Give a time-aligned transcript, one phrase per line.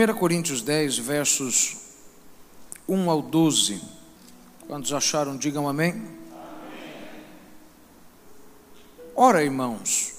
[0.00, 1.76] 1 Coríntios 10, versos
[2.88, 3.82] 1 ao 12.
[4.66, 5.90] Quantos acharam, digam amém.
[5.90, 6.10] amém.
[9.14, 10.14] Ora, irmãos,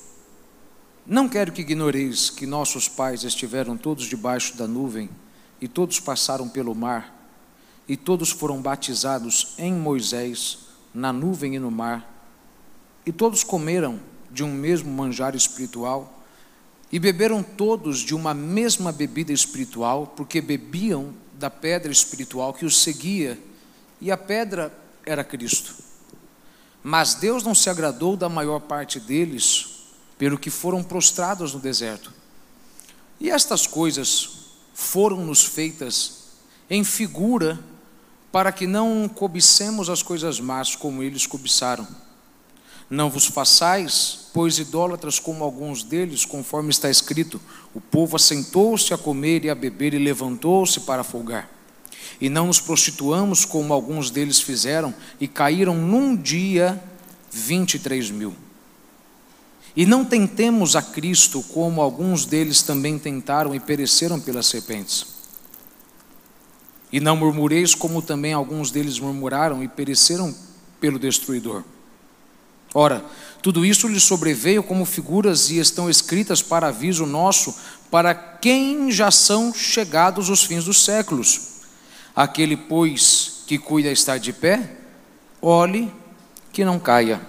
[1.04, 5.10] não quero que ignoreis que nossos pais estiveram todos debaixo da nuvem,
[5.60, 7.32] e todos passaram pelo mar,
[7.88, 10.60] e todos foram batizados em Moisés,
[10.94, 12.08] na nuvem e no mar,
[13.04, 16.21] e todos comeram de um mesmo manjar espiritual,
[16.92, 22.82] e beberam todos de uma mesma bebida espiritual, porque bebiam da pedra espiritual que os
[22.82, 23.40] seguia,
[24.00, 25.76] e a pedra era Cristo.
[26.84, 29.68] Mas Deus não se agradou da maior parte deles,
[30.18, 32.12] pelo que foram prostrados no deserto.
[33.20, 34.30] E estas coisas
[34.74, 36.24] foram-nos feitas
[36.70, 37.60] em figura,
[38.32, 41.88] para que não cobicemos as coisas más como eles cobiçaram.
[42.90, 47.40] Não vos façais, pois idólatras como alguns deles, conforme está escrito:
[47.74, 51.50] o povo assentou-se a comer e a beber e levantou-se para folgar.
[52.20, 56.82] E não nos prostituamos como alguns deles fizeram e caíram num dia
[57.32, 58.34] vinte e três mil.
[59.76, 65.08] E não tentemos a Cristo como alguns deles também tentaram e pereceram pelas serpentes.
[66.92, 70.36] E não murmureis como também alguns deles murmuraram e pereceram
[70.80, 71.64] pelo destruidor.
[72.74, 73.04] Ora,
[73.42, 77.56] tudo isso lhes sobreveio como figuras e estão escritas para aviso nosso,
[77.90, 81.50] para quem já são chegados os fins dos séculos.
[82.16, 84.78] Aquele, pois, que cuida estar de pé,
[85.42, 85.92] olhe
[86.54, 87.22] que não caia.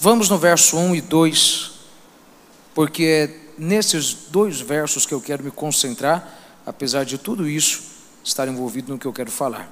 [0.00, 1.70] Vamos no verso 1 e 2,
[2.74, 7.82] porque é nesses dois versos que eu quero me concentrar, apesar de tudo isso
[8.24, 9.70] estar envolvido no que eu quero falar.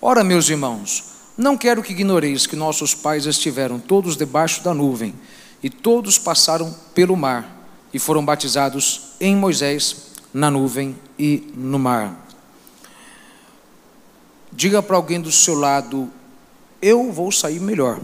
[0.00, 1.09] Ora, meus irmãos,
[1.40, 5.14] não quero que ignoreis que nossos pais estiveram todos debaixo da nuvem,
[5.62, 12.28] e todos passaram pelo mar, e foram batizados em Moisés, na nuvem e no mar.
[14.52, 16.10] Diga para alguém do seu lado:
[16.80, 17.98] Eu vou sair melhor.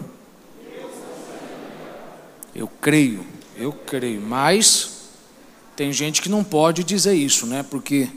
[2.54, 3.26] Eu creio,
[3.58, 5.10] eu creio, mas
[5.76, 7.62] tem gente que não pode dizer isso, né?
[7.62, 8.08] Porque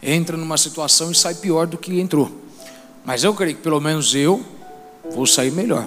[0.00, 2.41] entra numa situação e sai pior do que entrou.
[3.04, 4.44] Mas eu creio que pelo menos eu
[5.10, 5.86] vou sair melhor.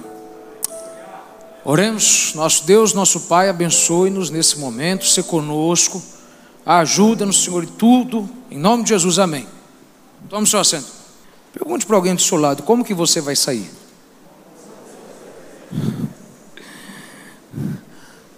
[1.63, 6.01] Oremos, nosso Deus, nosso Pai, abençoe-nos nesse momento, se conosco,
[6.65, 9.47] ajuda-nos, Senhor, em tudo, em nome de Jesus, amém.
[10.29, 10.87] Tome seu assento.
[11.51, 13.69] Pergunte para alguém do seu lado, como que você vai sair?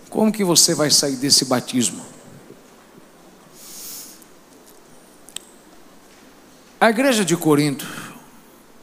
[0.10, 2.06] Como que você vai sair desse batismo?
[6.80, 8.07] A igreja de Corinto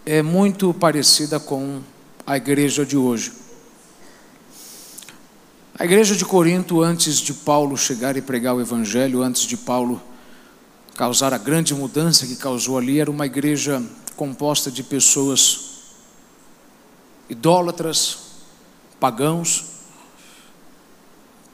[0.06, 1.81] é muito parecida com
[2.26, 3.32] a igreja de hoje.
[5.78, 10.00] A igreja de Corinto, antes de Paulo chegar e pregar o evangelho, antes de Paulo
[10.94, 13.82] causar a grande mudança que causou ali, era uma igreja
[14.14, 15.70] composta de pessoas
[17.28, 18.19] idólatras,
[19.00, 19.64] pagãos,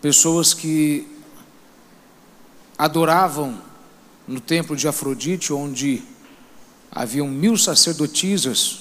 [0.02, 1.06] pessoas que
[2.76, 3.62] adoravam
[4.26, 6.02] no templo de Afrodite, onde
[6.90, 8.80] haviam mil sacerdotisas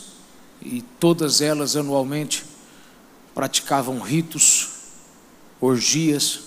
[0.61, 2.45] e todas elas anualmente
[3.33, 4.69] praticavam ritos,
[5.61, 6.41] orgias,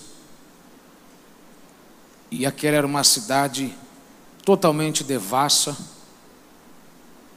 [2.31, 3.75] e aquela era uma cidade
[4.45, 5.77] totalmente devassa,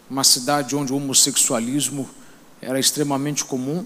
[0.09, 2.09] uma cidade onde o homossexualismo
[2.61, 3.85] era extremamente comum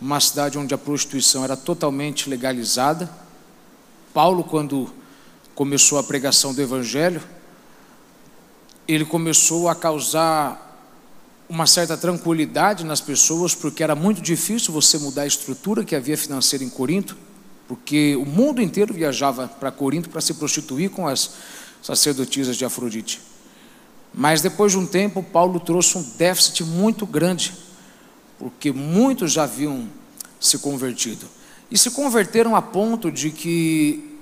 [0.00, 3.10] uma cidade onde a prostituição era totalmente legalizada.
[4.12, 4.92] Paulo, quando
[5.54, 7.22] começou a pregação do Evangelho,
[8.86, 10.60] ele começou a causar
[11.48, 16.16] uma certa tranquilidade nas pessoas, porque era muito difícil você mudar a estrutura que havia
[16.16, 17.16] financeira em Corinto,
[17.68, 21.30] porque o mundo inteiro viajava para Corinto para se prostituir com as
[21.82, 23.20] sacerdotisas de Afrodite.
[24.12, 27.52] Mas depois de um tempo, Paulo trouxe um déficit muito grande
[28.38, 29.88] porque muitos já haviam
[30.38, 31.26] se convertido.
[31.70, 34.18] E se converteram a ponto de que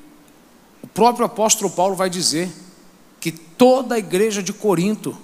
[0.83, 2.51] o próprio apóstolo Paulo vai dizer
[3.23, 5.17] que toda a igreja de Corinto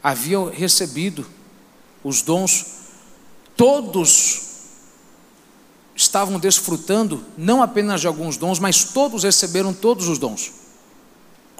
[0.00, 1.26] havia recebido
[2.04, 2.66] os dons,
[3.56, 4.42] todos
[5.96, 10.52] estavam desfrutando não apenas de alguns dons, mas todos receberam todos os dons.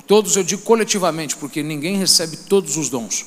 [0.07, 3.27] Todos eu digo coletivamente, porque ninguém recebe todos os dons.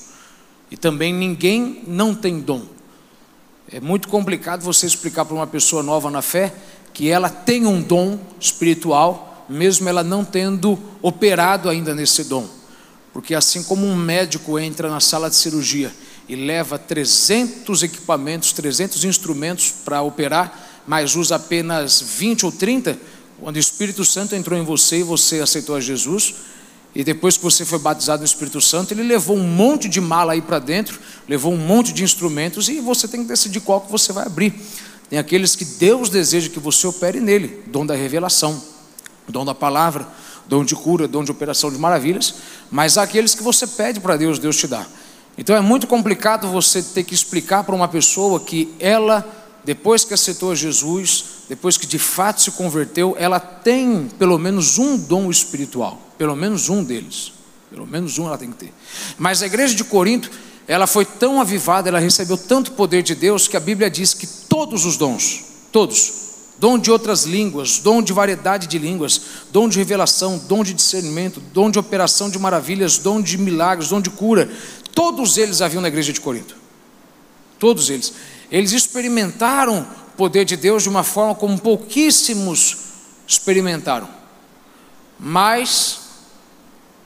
[0.71, 2.63] E também ninguém não tem dom.
[3.69, 6.55] É muito complicado você explicar para uma pessoa nova na fé
[6.93, 12.47] que ela tem um dom espiritual, mesmo ela não tendo operado ainda nesse dom.
[13.11, 15.91] Porque assim como um médico entra na sala de cirurgia
[16.27, 22.97] e leva 300 equipamentos, 300 instrumentos para operar, mas usa apenas 20 ou 30,
[23.39, 26.35] Quando o Espírito Santo entrou em você e você aceitou a Jesus,
[26.93, 30.33] e depois que você foi batizado no Espírito Santo, ele levou um monte de mala
[30.33, 33.91] aí para dentro, levou um monte de instrumentos e você tem que decidir qual que
[33.91, 34.53] você vai abrir.
[35.09, 38.61] Tem aqueles que Deus deseja que você opere nele, dom da revelação,
[39.31, 40.07] dom da palavra,
[40.47, 42.35] dom de cura, dom de operação de maravilhas,
[42.71, 44.85] mas há aqueles que você pede para Deus, Deus te dá.
[45.37, 49.25] Então é muito complicado você ter que explicar para uma pessoa que ela,
[49.63, 54.97] depois que aceitou Jesus, depois que de fato se converteu, ela tem pelo menos um
[54.97, 57.31] dom espiritual, pelo menos um deles,
[57.69, 58.73] pelo menos um ela tem que ter.
[59.17, 60.29] Mas a igreja de Corinto,
[60.67, 64.27] ela foi tão avivada, ela recebeu tanto poder de Deus que a Bíblia diz que
[64.27, 66.28] todos os dons, todos,
[66.59, 69.21] dom de outras línguas, dom de variedade de línguas,
[69.51, 74.01] dom de revelação, dom de discernimento, dom de operação de maravilhas, dom de milagres, dom
[74.01, 74.51] de cura,
[74.93, 76.55] todos eles haviam na igreja de Corinto.
[77.57, 78.13] Todos eles.
[78.51, 82.77] Eles experimentaram o poder de Deus de uma forma como pouquíssimos
[83.25, 84.09] experimentaram.
[85.17, 85.99] Mas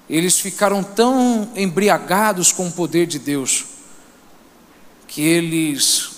[0.10, 3.66] eles ficaram tão embriagados com o poder de Deus
[5.08, 6.13] que eles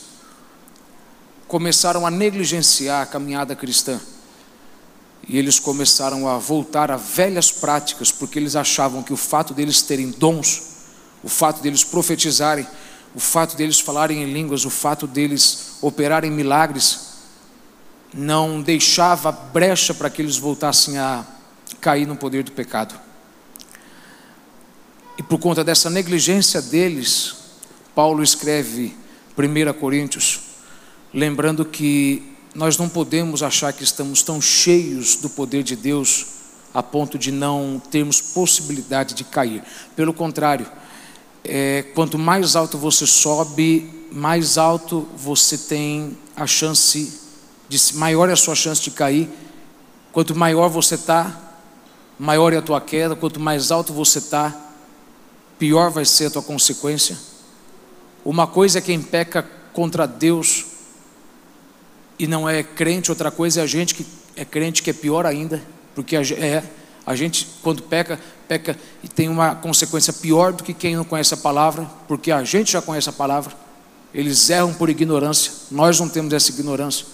[1.47, 3.99] começaram a negligenciar a caminhada cristã.
[5.27, 9.81] E eles começaram a voltar a velhas práticas, porque eles achavam que o fato deles
[9.81, 10.61] terem dons,
[11.23, 12.67] o fato deles profetizarem,
[13.15, 17.15] o fato deles falarem em línguas, o fato deles operarem milagres,
[18.13, 21.25] não deixava brecha para que eles voltassem a
[21.81, 22.99] cair no poder do pecado.
[25.17, 27.35] E por conta dessa negligência deles,
[27.95, 28.95] Paulo escreve
[29.37, 30.41] 1 Coríntios,
[31.15, 32.21] lembrando que
[32.53, 36.25] nós não podemos achar que estamos tão cheios do poder de Deus
[36.73, 39.63] a ponto de não termos possibilidade de cair.
[39.95, 40.67] Pelo contrário,
[41.41, 47.21] é, quanto mais alto você sobe, mais alto você tem a chance
[47.69, 49.29] de maior é a sua chance de cair.
[50.11, 51.55] Quanto maior você está,
[52.19, 53.15] maior é a tua queda.
[53.15, 54.53] Quanto mais alto você está,
[55.57, 57.17] pior vai ser a tua consequência.
[58.23, 60.74] Uma coisa é quem peca contra Deus
[62.17, 65.25] e não é crente, outra coisa é a gente que é crente que é pior
[65.25, 65.61] ainda,
[65.93, 66.63] porque a, é,
[67.05, 71.33] a gente quando peca, peca e tem uma consequência pior do que quem não conhece
[71.33, 73.53] a palavra, porque a gente já conhece a palavra.
[74.13, 77.05] Eles erram por ignorância, nós não temos essa ignorância.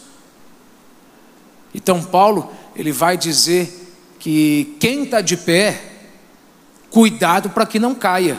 [1.74, 3.90] Então Paulo, ele vai dizer
[4.20, 5.92] que quem está de pé
[6.92, 8.38] Cuidado para que não caia.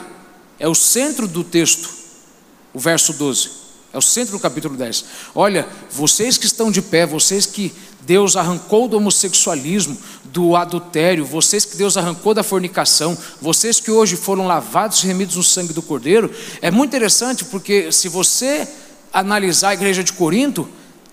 [0.59, 1.89] É o centro do texto,
[2.71, 3.62] o verso 12.
[3.93, 5.05] É o centro do capítulo 10.
[5.35, 9.95] Olha, vocês que estão de pé, vocês que Deus arrancou do homossexualismo,
[10.25, 15.35] do adultério, vocês que Deus arrancou da fornicação, vocês que hoje foram lavados e remidos
[15.35, 18.67] no sangue do Cordeiro, é muito interessante porque se você
[19.13, 20.67] analisar a igreja de Corinto,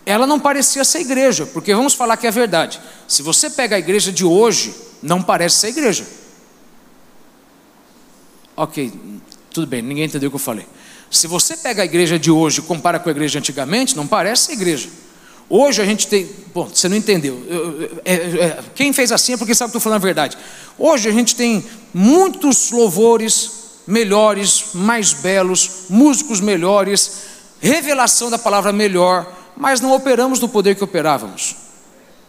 [0.06, 2.80] ela não parecia ser igreja, porque vamos falar que é verdade.
[3.06, 6.06] Se você pega a igreja de hoje, não parece ser igreja.
[8.56, 8.90] Ok,
[9.52, 10.66] tudo bem, ninguém entendeu o que eu falei.
[11.10, 14.52] Se você pega a igreja de hoje e compara com a igreja antigamente, não parece
[14.52, 14.88] igreja.
[15.48, 16.30] Hoje a gente tem.
[16.54, 17.44] Bom, você não entendeu.
[18.04, 20.38] É, é, quem fez assim é porque sabe que estou falando a verdade.
[20.78, 27.22] Hoje a gente tem muitos louvores melhores, mais belos, músicos melhores,
[27.60, 31.56] revelação da palavra melhor, mas não operamos do poder que operávamos.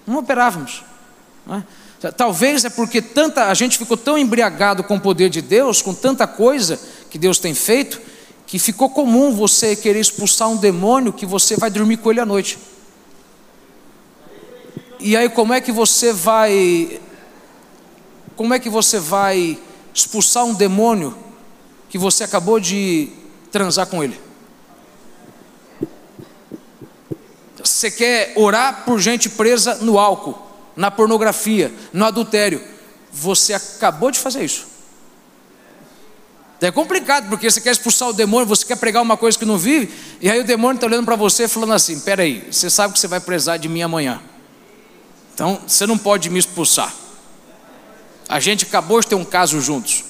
[0.08, 0.84] Não operávamos.
[1.46, 1.64] Não é?
[2.18, 5.94] Talvez é porque tanta a gente ficou tão embriagado com o poder de Deus, com
[5.94, 6.80] tanta coisa
[7.12, 8.02] que Deus tem feito,
[8.52, 12.26] que ficou comum você querer expulsar um demônio que você vai dormir com ele à
[12.26, 12.60] noite.
[15.00, 17.00] E aí como é que você vai
[18.36, 19.58] como é que você vai
[19.94, 21.18] expulsar um demônio
[21.90, 23.10] que você acabou de
[23.52, 24.20] transar com ele?
[27.64, 30.52] Você quer orar por gente presa no álcool?
[30.76, 32.62] na pornografia, no adultério.
[33.12, 34.68] Você acabou de fazer isso.
[36.62, 39.58] É complicado, porque você quer expulsar o demônio, você quer pregar uma coisa que não
[39.58, 39.92] vive,
[40.22, 43.08] e aí o demônio está olhando para você falando assim: peraí, você sabe que você
[43.08, 44.22] vai prezar de mim amanhã,
[45.34, 46.94] então você não pode me expulsar.
[48.30, 50.04] A gente acabou de ter um caso juntos.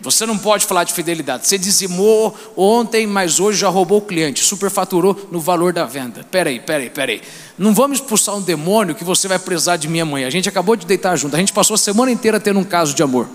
[0.00, 1.46] Você não pode falar de fidelidade.
[1.46, 6.24] Você dizimou ontem, mas hoje já roubou o cliente, superfaturou no valor da venda.
[6.30, 7.22] Peraí, peraí, peraí.
[7.58, 10.26] Não vamos expulsar um demônio que você vai precisar de mim amanhã.
[10.26, 11.34] A gente acabou de deitar junto.
[11.34, 13.28] A gente passou a semana inteira tendo um caso de amor.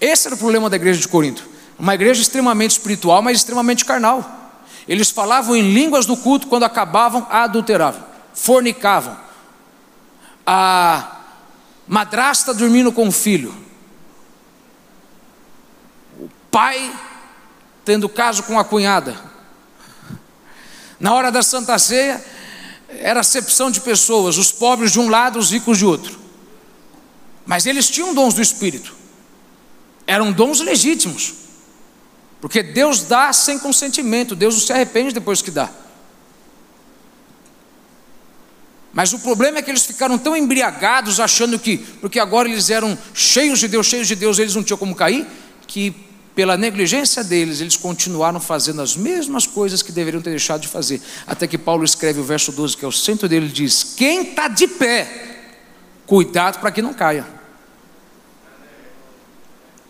[0.00, 1.48] Esse era o problema da igreja de Corinto.
[1.78, 4.54] Uma igreja extremamente espiritual, mas extremamente carnal.
[4.88, 9.16] Eles falavam em línguas no culto, quando acabavam, adulteravam, fornicavam.
[10.46, 11.22] A
[11.86, 13.66] madrasta dormindo com o filho
[16.56, 16.90] pai
[17.84, 19.14] tendo caso com a cunhada.
[20.98, 22.24] Na hora da Santa Ceia,
[22.88, 26.18] era acepção de pessoas, os pobres de um lado, os ricos de outro.
[27.44, 28.96] Mas eles tinham dons do Espírito,
[30.06, 31.34] eram dons legítimos,
[32.40, 35.70] porque Deus dá sem consentimento, Deus não se arrepende depois que dá.
[38.92, 42.96] Mas o problema é que eles ficaram tão embriagados, achando que, porque agora eles eram
[43.12, 45.26] cheios de Deus, cheios de Deus, eles não tinham como cair,
[45.66, 45.94] que
[46.34, 51.00] pela negligência deles, eles continuaram fazendo as mesmas coisas que deveriam ter deixado de fazer.
[51.26, 54.46] Até que Paulo escreve o verso 12, que é o centro dele, diz: Quem está
[54.48, 55.42] de pé,
[56.06, 57.35] cuidado para que não caia.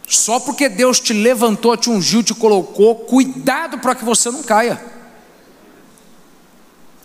[0.07, 4.81] Só porque Deus te levantou, te ungiu, te colocou, cuidado para que você não caia.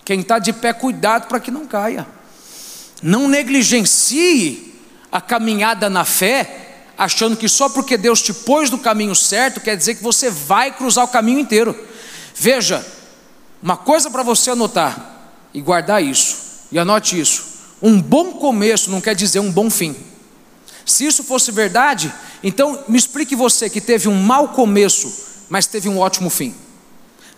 [0.06, 2.08] Quem está de pé, cuidado para que não caia.
[3.02, 4.76] Não negligencie
[5.12, 9.76] a caminhada na fé, achando que só porque Deus te pôs no caminho certo, quer
[9.76, 11.76] dizer que você vai cruzar o caminho inteiro.
[12.36, 12.86] Veja,
[13.62, 16.38] uma coisa para você anotar e guardar isso,
[16.72, 17.44] e anote isso:
[17.82, 19.96] um bom começo não quer dizer um bom fim.
[20.86, 25.12] Se isso fosse verdade, então me explique você que teve um mau começo,
[25.50, 26.56] mas teve um ótimo fim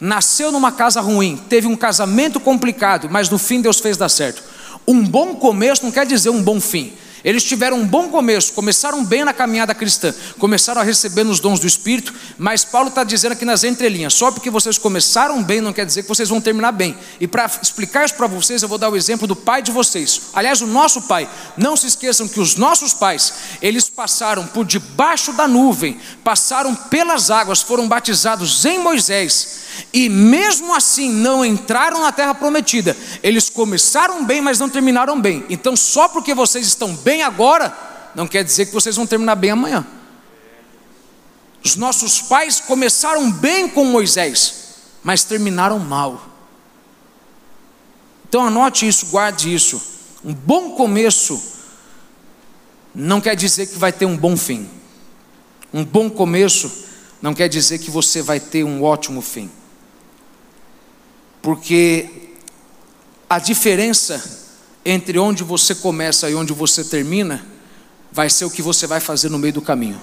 [0.04, 4.44] nasceu numa casa ruim, teve um casamento complicado, mas no fim Deus fez dar certo.
[4.86, 6.92] Um bom começo não quer dizer um bom fim.
[7.24, 11.60] Eles tiveram um bom começo, começaram bem na caminhada cristã, começaram a receber os dons
[11.60, 15.72] do Espírito, mas Paulo está dizendo aqui nas entrelinhas: só porque vocês começaram bem não
[15.72, 16.98] quer dizer que vocês vão terminar bem.
[17.20, 20.22] E para explicar isso para vocês, eu vou dar o exemplo do pai de vocês.
[20.34, 21.30] Aliás, o nosso pai.
[21.56, 27.32] Não se esqueçam que os nossos pais, eles passaram por debaixo da nuvem, passaram pelas
[27.32, 32.98] águas, foram batizados em Moisés e mesmo assim não entraram na terra prometida.
[33.22, 35.46] Eles começaram bem, mas não terminaram bem.
[35.50, 37.76] Então, só porque vocês estão bem agora,
[38.16, 39.86] não quer dizer que vocês vão terminar bem amanhã.
[41.64, 44.56] Os nossos pais começaram bem com Moisés,
[45.04, 46.22] mas terminaram mal.
[48.28, 49.82] Então anote isso, guarde isso.
[50.26, 51.42] Um bom começo
[52.94, 54.70] não quer dizer que vai ter um bom fim.
[55.74, 56.86] Um bom começo
[57.22, 59.50] não quer dizer que você vai ter um ótimo fim
[61.44, 62.10] porque
[63.30, 64.24] a diferença
[64.86, 67.46] entre onde você começa e onde você termina
[68.12, 70.00] vai ser o que você vai fazer no meio do caminho.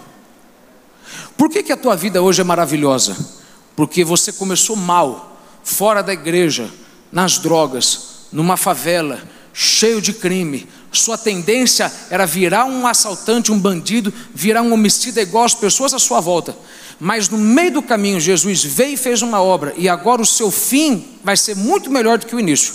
[1.38, 3.16] Por que, que a tua vida hoje é maravilhosa?
[3.74, 6.70] Porque você começou mal, fora da igreja,
[7.10, 9.18] nas drogas, numa favela,
[9.54, 10.68] cheio de crime.
[10.92, 15.98] Sua tendência era virar um assaltante, um bandido, virar um homicida igual as pessoas à
[15.98, 16.54] sua volta
[17.00, 20.50] mas no meio do caminho Jesus veio e fez uma obra, e agora o seu
[20.50, 22.74] fim vai ser muito melhor do que o início.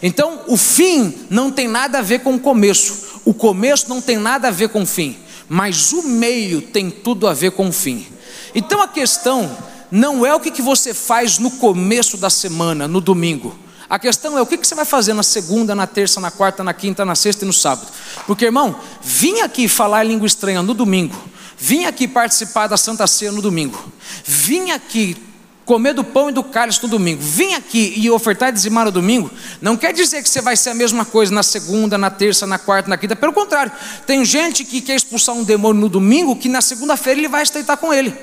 [0.00, 4.16] Então, o fim não tem nada a ver com o começo, o começo não tem
[4.16, 7.72] nada a ver com o fim, mas o meio tem tudo a ver com o
[7.72, 8.06] fim.
[8.54, 9.50] Então, a questão
[9.90, 13.58] não é o que você faz no começo da semana, no domingo.
[13.90, 16.72] A questão é o que você vai fazer na segunda, na terça, na quarta, na
[16.72, 17.88] quinta, na sexta e no sábado.
[18.26, 21.33] Porque, irmão, vim aqui falar língua estranha no domingo
[21.66, 23.90] Vim aqui participar da Santa Ceia no domingo.
[24.22, 25.16] Vim aqui
[25.64, 27.22] comer do pão e do cálice no domingo.
[27.22, 29.30] Vim aqui e ofertar e dizimar no domingo.
[29.62, 32.58] Não quer dizer que você vai ser a mesma coisa na segunda, na terça, na
[32.58, 33.16] quarta, na quinta.
[33.16, 33.72] Pelo contrário,
[34.06, 37.78] tem gente que quer expulsar um demônio no domingo que na segunda-feira ele vai estreitar
[37.78, 38.14] com ele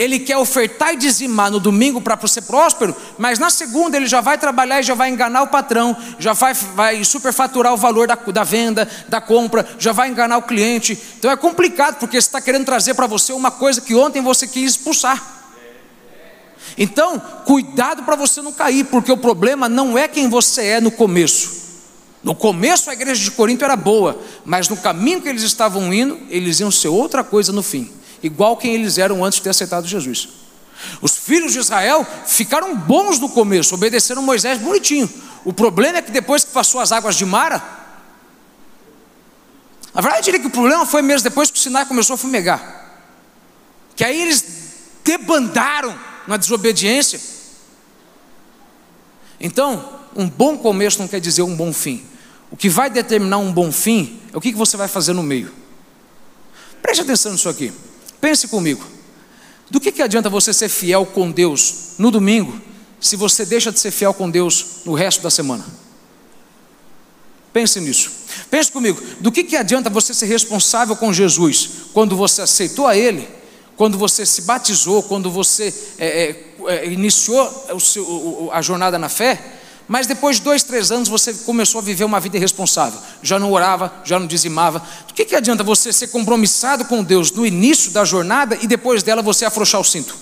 [0.00, 4.22] ele quer ofertar e dizimar no domingo para ser próspero, mas na segunda ele já
[4.22, 8.14] vai trabalhar e já vai enganar o patrão, já vai, vai superfaturar o valor da,
[8.14, 10.98] da venda, da compra, já vai enganar o cliente.
[11.18, 14.46] Então é complicado, porque você está querendo trazer para você uma coisa que ontem você
[14.46, 15.22] quis expulsar.
[16.78, 20.90] Então, cuidado para você não cair, porque o problema não é quem você é no
[20.90, 21.60] começo.
[22.24, 26.18] No começo a igreja de Corinto era boa, mas no caminho que eles estavam indo,
[26.30, 29.86] eles iam ser outra coisa no fim igual quem eles eram antes de ter aceitado
[29.86, 30.28] Jesus.
[31.00, 35.10] Os filhos de Israel ficaram bons no começo, obedeceram Moisés bonitinho.
[35.44, 37.62] O problema é que depois que passou as águas de Mara,
[39.94, 42.18] na verdade eu diria que o problema foi mesmo depois que o Sinai começou a
[42.18, 42.78] fumegar.
[43.96, 44.44] Que aí eles
[45.04, 47.20] debandaram na desobediência.
[49.38, 52.04] Então, um bom começo não quer dizer um bom fim.
[52.50, 55.52] O que vai determinar um bom fim é o que você vai fazer no meio.
[56.82, 57.72] Preste atenção nisso aqui.
[58.20, 58.84] Pense comigo.
[59.70, 62.60] Do que, que adianta você ser fiel com Deus no domingo,
[63.00, 65.64] se você deixa de ser fiel com Deus no resto da semana?
[67.52, 68.10] Pense nisso.
[68.50, 69.00] Pense comigo.
[69.20, 73.28] Do que, que adianta você ser responsável com Jesus quando você aceitou a Ele,
[73.76, 79.49] quando você se batizou, quando você é, é, é iniciou seu, a jornada na fé?
[79.90, 83.00] Mas depois de dois, três anos você começou a viver uma vida irresponsável.
[83.24, 84.80] Já não orava, já não dizimava.
[85.10, 89.02] O que, que adianta você ser compromissado com Deus no início da jornada e depois
[89.02, 90.16] dela você afrouxar o cinto?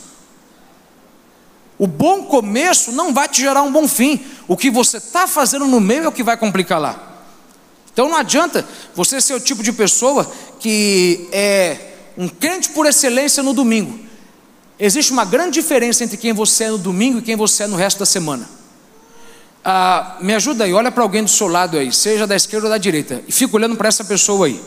[1.78, 4.24] O bom começo não vai te gerar um bom fim.
[4.48, 7.20] O que você está fazendo no meio é o que vai complicar lá.
[7.92, 13.42] Então não adianta você ser o tipo de pessoa que é um crente por excelência
[13.42, 14.00] no domingo.
[14.80, 17.76] Existe uma grande diferença entre quem você é no domingo e quem você é no
[17.76, 18.56] resto da semana.
[19.70, 22.70] Ah, me ajuda aí, olha para alguém do seu lado aí, seja da esquerda ou
[22.70, 24.58] da direita, e fica olhando para essa pessoa aí.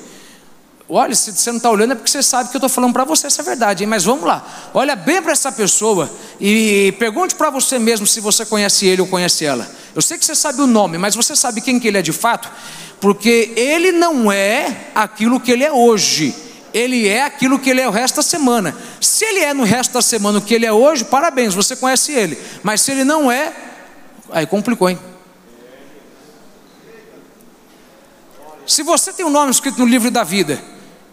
[0.88, 3.04] Olha, se você não está olhando é porque você sabe que eu estou falando para
[3.04, 3.90] você essa é verdade, hein?
[3.90, 4.46] mas vamos lá.
[4.76, 6.08] Olha bem para essa pessoa
[6.40, 9.68] e pergunte para você mesmo se você conhece ele ou conhece ela.
[9.96, 12.14] Eu sei que você sabe o nome, mas você sabe quem que ele é de
[12.14, 12.48] fato?
[13.00, 16.36] Porque ele não é aquilo que ele é hoje.
[16.72, 18.78] Ele é aquilo que ele é o resto da semana.
[19.00, 22.12] Se ele é no resto da semana o que ele é hoje, parabéns, você conhece
[22.12, 22.38] ele.
[22.62, 23.71] Mas se ele não é,
[24.32, 25.00] aí complicou, hein?
[28.66, 30.62] Se você tem um nome escrito no livro da vida,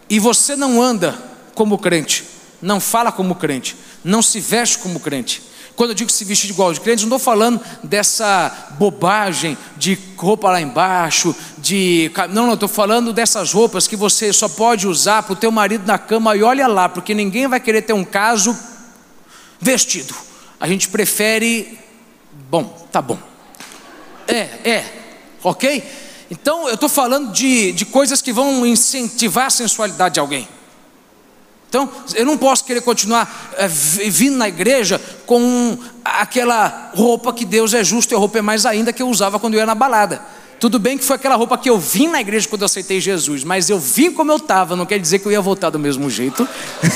[0.09, 1.17] e você não anda
[1.53, 2.25] como crente,
[2.61, 5.43] não fala como crente, não se veste como crente.
[5.75, 10.51] Quando eu digo se vestir igual de crente, não estou falando dessa bobagem de roupa
[10.51, 12.11] lá embaixo, de.
[12.31, 15.85] Não, não, estou falando dessas roupas que você só pode usar para o teu marido
[15.85, 18.57] na cama e olha lá, porque ninguém vai querer ter um caso
[19.59, 20.13] vestido.
[20.59, 21.79] A gente prefere.
[22.49, 23.17] Bom, tá bom.
[24.27, 24.37] É,
[24.67, 24.85] é,
[25.43, 25.83] ok?
[26.31, 30.47] Então eu estou falando de, de coisas que vão incentivar a sensualidade de alguém.
[31.69, 37.75] Então eu não posso querer continuar é, vindo na igreja com aquela roupa que Deus
[37.75, 39.75] é justo e a roupa é mais ainda que eu usava quando eu ia na
[39.75, 40.19] balada.
[40.59, 43.43] Tudo bem que foi aquela roupa que eu vim na igreja quando eu aceitei Jesus,
[43.43, 46.09] mas eu vim como eu estava, não quer dizer que eu ia voltar do mesmo
[46.09, 46.49] jeito,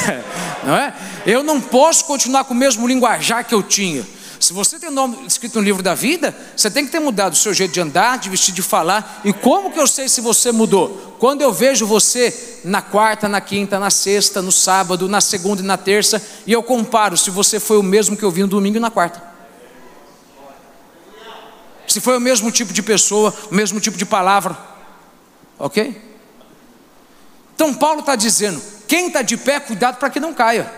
[0.65, 0.93] não é?
[1.27, 4.03] Eu não posso continuar com o mesmo linguajar que eu tinha.
[4.43, 7.35] Se você tem nome escrito no livro da vida, você tem que ter mudado o
[7.37, 9.21] seu jeito de andar, de vestir, de falar.
[9.23, 11.15] E como que eu sei se você mudou?
[11.17, 15.65] Quando eu vejo você na quarta, na quinta, na sexta, no sábado, na segunda e
[15.65, 18.75] na terça, e eu comparo se você foi o mesmo que eu vi no domingo
[18.75, 19.23] e na quarta.
[21.87, 24.57] Se foi o mesmo tipo de pessoa, o mesmo tipo de palavra.
[25.57, 26.01] Ok?
[27.55, 30.69] Então Paulo está dizendo: quem está de pé, cuidado para que não caia.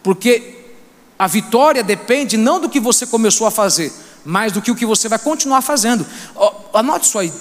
[0.00, 0.55] Porque
[1.18, 3.92] a vitória depende não do que você começou a fazer,
[4.24, 6.06] mas do que o que você vai continuar fazendo.
[6.74, 7.32] Anote isso aí.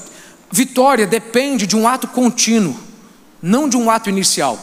[0.52, 2.80] Vitória depende de um ato contínuo,
[3.42, 4.58] não de um ato inicial.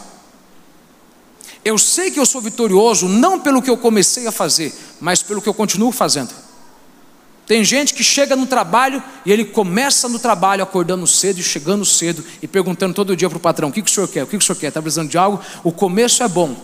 [1.64, 5.42] Eu sei que eu sou vitorioso não pelo que eu comecei a fazer, mas pelo
[5.42, 6.31] que eu continuo fazendo.
[7.46, 11.85] Tem gente que chega no trabalho e ele começa no trabalho acordando cedo e chegando
[11.85, 14.22] cedo e perguntando todo dia para o patrão: o que, que o senhor quer?
[14.22, 14.68] O que, que o senhor quer?
[14.68, 15.40] Está precisando de algo?
[15.62, 16.57] O começo é bom,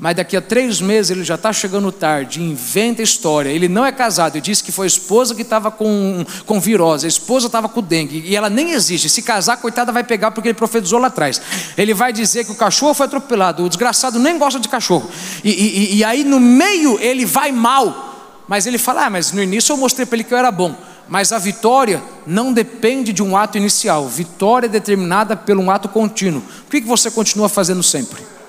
[0.00, 3.50] mas daqui a três meses ele já está chegando tarde, inventa história.
[3.50, 7.04] Ele não é casado e disse que foi a esposa que estava com, com virose,
[7.04, 9.10] a esposa estava com dengue, e ela nem existe.
[9.10, 11.42] Se casar, coitada, vai pegar porque ele profetizou lá atrás.
[11.76, 15.06] Ele vai dizer que o cachorro foi atropelado, o desgraçado nem gosta de cachorro.
[15.44, 19.42] E, e, e aí no meio ele vai mal, mas ele fala: Ah, mas no
[19.42, 20.74] início eu mostrei para ele que eu era bom.
[21.10, 25.90] Mas a vitória não depende de um ato inicial, vitória é determinada por um ato
[25.90, 26.42] contínuo.
[26.70, 28.39] Que, que você continua fazendo sempre?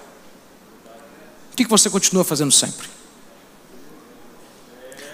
[1.64, 2.88] Que você continua fazendo sempre?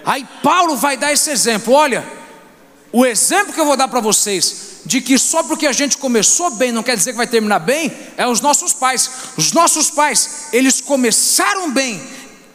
[0.04, 1.74] Aí Paulo vai dar esse exemplo.
[1.74, 2.06] Olha,
[2.92, 6.50] o exemplo que eu vou dar para vocês de que só porque a gente começou
[6.52, 9.10] bem não quer dizer que vai terminar bem, é os nossos pais.
[9.36, 12.02] Os nossos pais, eles começaram bem,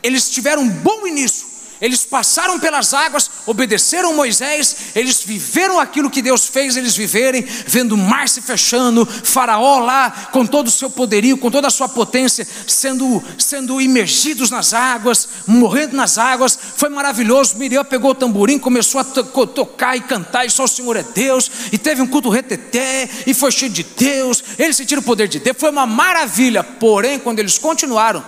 [0.01, 1.45] eles tiveram um bom início,
[1.83, 7.95] eles passaram pelas águas, obedeceram Moisés, eles viveram aquilo que Deus fez eles viverem, vendo
[7.95, 11.89] o mar se fechando, Faraó lá com todo o seu poderio, com toda a sua
[11.89, 16.57] potência, sendo, sendo imergidos nas águas, morrendo nas águas.
[16.77, 17.57] Foi maravilhoso.
[17.57, 21.03] Miriam pegou o tamborim, começou a to tocar e cantar, e só o Senhor é
[21.03, 24.41] Deus, e teve um culto reteté, e foi cheio de Deus.
[24.57, 26.63] Eles sentiram o poder de Deus, foi uma maravilha.
[26.63, 28.23] Porém, quando eles continuaram,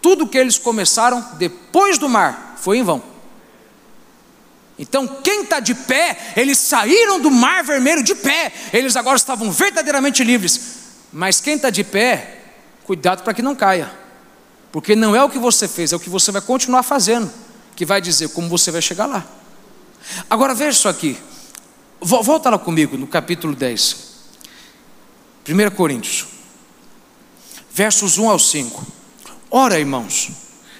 [0.00, 3.02] tudo que eles começaram depois do mar foi em vão.
[4.78, 9.52] Então, quem está de pé, eles saíram do mar vermelho de pé, eles agora estavam
[9.52, 10.78] verdadeiramente livres.
[11.12, 12.40] Mas quem está de pé,
[12.84, 13.92] cuidado para que não caia,
[14.72, 17.30] porque não é o que você fez, é o que você vai continuar fazendo,
[17.76, 19.26] que vai dizer como você vai chegar lá.
[20.30, 21.18] Agora veja isso aqui,
[22.00, 23.96] volta lá comigo no capítulo 10,
[25.46, 26.26] 1 Coríntios,
[27.70, 28.99] versos 1 ao 5.
[29.52, 30.30] Ora, irmãos,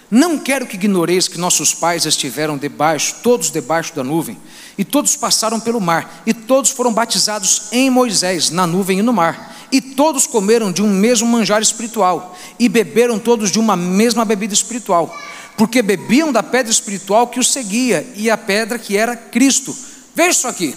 [0.09, 4.39] não quero que ignoreis que nossos pais estiveram debaixo, todos debaixo da nuvem,
[4.79, 9.13] e todos passaram pelo mar, e todos foram batizados em Moisés, na nuvem e no
[9.13, 14.25] mar, e todos comeram de um mesmo manjar espiritual, e beberam todos de uma mesma
[14.25, 15.13] bebida espiritual,
[15.57, 19.77] porque bebiam da pedra espiritual que os seguia, e a pedra que era Cristo.
[20.15, 20.77] Veja isso aqui.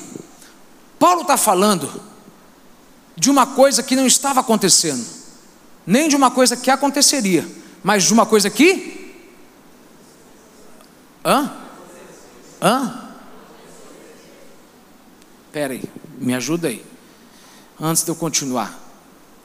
[0.98, 2.02] Paulo está falando
[3.16, 5.06] de uma coisa que não estava acontecendo,
[5.86, 9.04] nem de uma coisa que aconteceria mas de uma coisa que
[11.26, 11.52] Hã?
[12.62, 13.10] Hã?
[15.52, 15.84] Pera aí,
[16.18, 16.84] me ajuda aí.
[17.80, 18.78] Antes de eu continuar.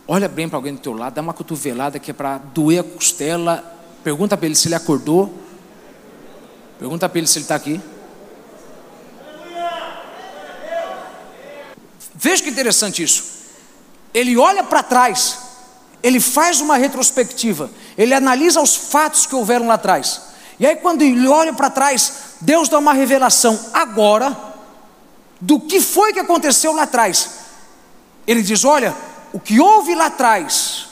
[0.07, 2.85] Olha bem para alguém do teu lado, dá uma cotovelada que é para doer a
[2.85, 3.63] costela.
[4.03, 5.33] Pergunta para ele se ele acordou.
[6.79, 7.81] Pergunta para ele se ele está aqui.
[12.15, 13.39] Veja que interessante isso.
[14.13, 15.39] Ele olha para trás,
[16.03, 20.21] ele faz uma retrospectiva, ele analisa os fatos que houveram lá atrás.
[20.59, 24.37] E aí, quando ele olha para trás, Deus dá uma revelação agora
[25.41, 27.31] do que foi que aconteceu lá atrás.
[28.27, 28.95] Ele diz: Olha,
[29.33, 30.87] o que houve lá atrás,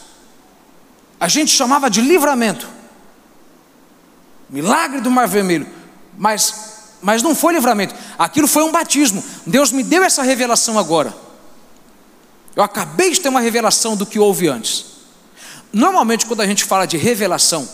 [1.19, 2.69] a gente chamava de livramento,
[4.49, 5.67] milagre do Mar Vermelho,
[6.17, 9.23] mas, mas não foi livramento, aquilo foi um batismo.
[9.47, 11.15] Deus me deu essa revelação agora.
[12.55, 14.96] Eu acabei de ter uma revelação do que houve antes.
[15.77, 17.69] Normalmente, quando a gente fala de revelação,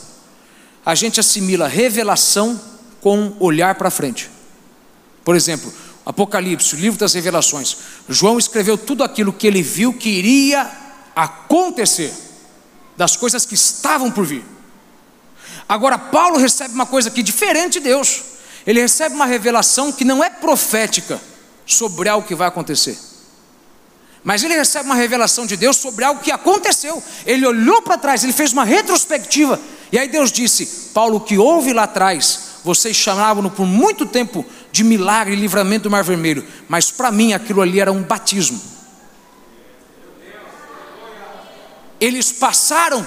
[0.84, 2.60] a gente assimila revelação
[3.00, 4.28] com olhar para frente.
[5.24, 5.72] Por exemplo,
[6.04, 7.76] Apocalipse, o livro das revelações.
[8.08, 10.68] João escreveu tudo aquilo que ele viu que iria
[11.14, 12.12] acontecer,
[12.96, 14.44] das coisas que estavam por vir.
[15.68, 18.20] Agora, Paulo recebe uma coisa aqui diferente de Deus.
[18.66, 21.20] Ele recebe uma revelação que não é profética
[21.64, 22.98] sobre algo que vai acontecer.
[24.24, 27.02] Mas ele recebe uma revelação de Deus sobre algo que aconteceu.
[27.26, 29.60] Ele olhou para trás, ele fez uma retrospectiva.
[29.90, 34.44] E aí Deus disse: Paulo, o que houve lá atrás, vocês chamavam por muito tempo
[34.70, 38.60] de milagre e livramento do Mar Vermelho, mas para mim aquilo ali era um batismo.
[42.00, 43.06] Eles passaram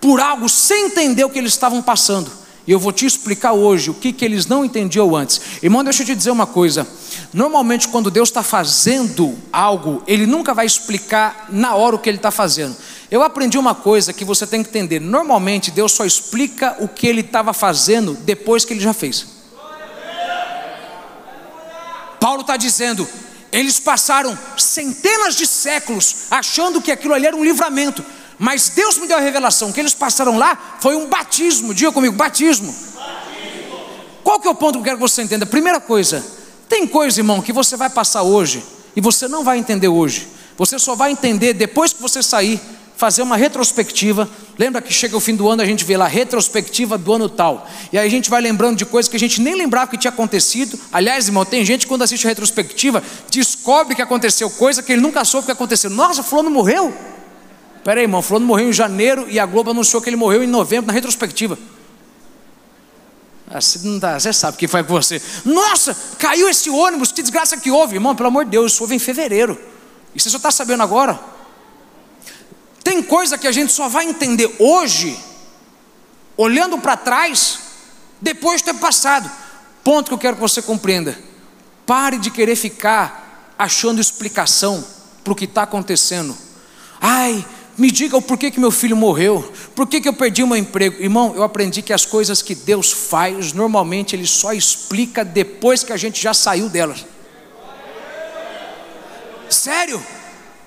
[0.00, 2.30] por algo sem entender o que eles estavam passando.
[2.66, 5.40] E eu vou te explicar hoje o que, que eles não entendiam antes.
[5.62, 6.86] Irmão, deixa eu te dizer uma coisa.
[7.32, 12.18] Normalmente, quando Deus está fazendo algo, Ele nunca vai explicar na hora o que Ele
[12.18, 12.76] está fazendo.
[13.08, 15.00] Eu aprendi uma coisa que você tem que entender.
[15.00, 19.26] Normalmente, Deus só explica o que Ele estava fazendo depois que Ele já fez.
[22.18, 23.06] Paulo está dizendo:
[23.52, 28.04] eles passaram centenas de séculos achando que aquilo ali era um livramento.
[28.38, 31.72] Mas Deus me deu a revelação que eles passaram lá foi um batismo.
[31.72, 32.72] Diga comigo, batismo.
[32.72, 33.80] batismo.
[34.22, 35.46] Qual que é o ponto que eu quero que você entenda?
[35.46, 36.24] Primeira coisa,
[36.68, 38.62] tem coisa, irmão, que você vai passar hoje
[38.94, 40.28] e você não vai entender hoje.
[40.56, 42.60] Você só vai entender depois que você sair,
[42.96, 44.28] fazer uma retrospectiva.
[44.58, 47.68] Lembra que chega o fim do ano, a gente vê lá retrospectiva do ano tal.
[47.92, 50.10] E aí a gente vai lembrando de coisas que a gente nem lembrava que tinha
[50.10, 50.78] acontecido.
[50.92, 55.02] Aliás, irmão, tem gente que quando assiste a retrospectiva descobre que aconteceu coisa que ele
[55.02, 55.90] nunca soube que aconteceu.
[55.90, 56.92] Nossa, fulano morreu.
[57.86, 60.46] Pera aí, irmão, fulano morreu em janeiro e a Globo anunciou que ele morreu em
[60.48, 61.56] novembro na retrospectiva.
[63.48, 65.22] Você, não dá, você sabe o que foi com você.
[65.44, 67.94] Nossa, caiu esse ônibus, que desgraça que houve.
[67.94, 69.56] Irmão, pelo amor de Deus, isso houve em fevereiro.
[70.12, 71.16] E você só está sabendo agora.
[72.82, 75.16] Tem coisa que a gente só vai entender hoje,
[76.36, 77.60] olhando para trás,
[78.20, 79.30] depois de ter passado.
[79.84, 81.16] Ponto que eu quero que você compreenda.
[81.86, 84.84] Pare de querer ficar achando explicação
[85.22, 86.36] para o que está acontecendo.
[87.00, 87.46] Ai,
[87.76, 91.02] me diga o porquê que meu filho morreu, por que eu perdi o meu emprego.
[91.02, 95.92] Irmão, eu aprendi que as coisas que Deus faz, normalmente Ele só explica depois que
[95.92, 97.04] a gente já saiu delas.
[99.50, 100.02] Sério,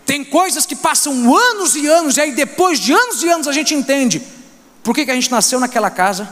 [0.05, 3.51] tem coisas que passam anos e anos, e aí depois de anos e anos a
[3.51, 4.21] gente entende.
[4.83, 6.29] Por que, que a gente nasceu naquela casa,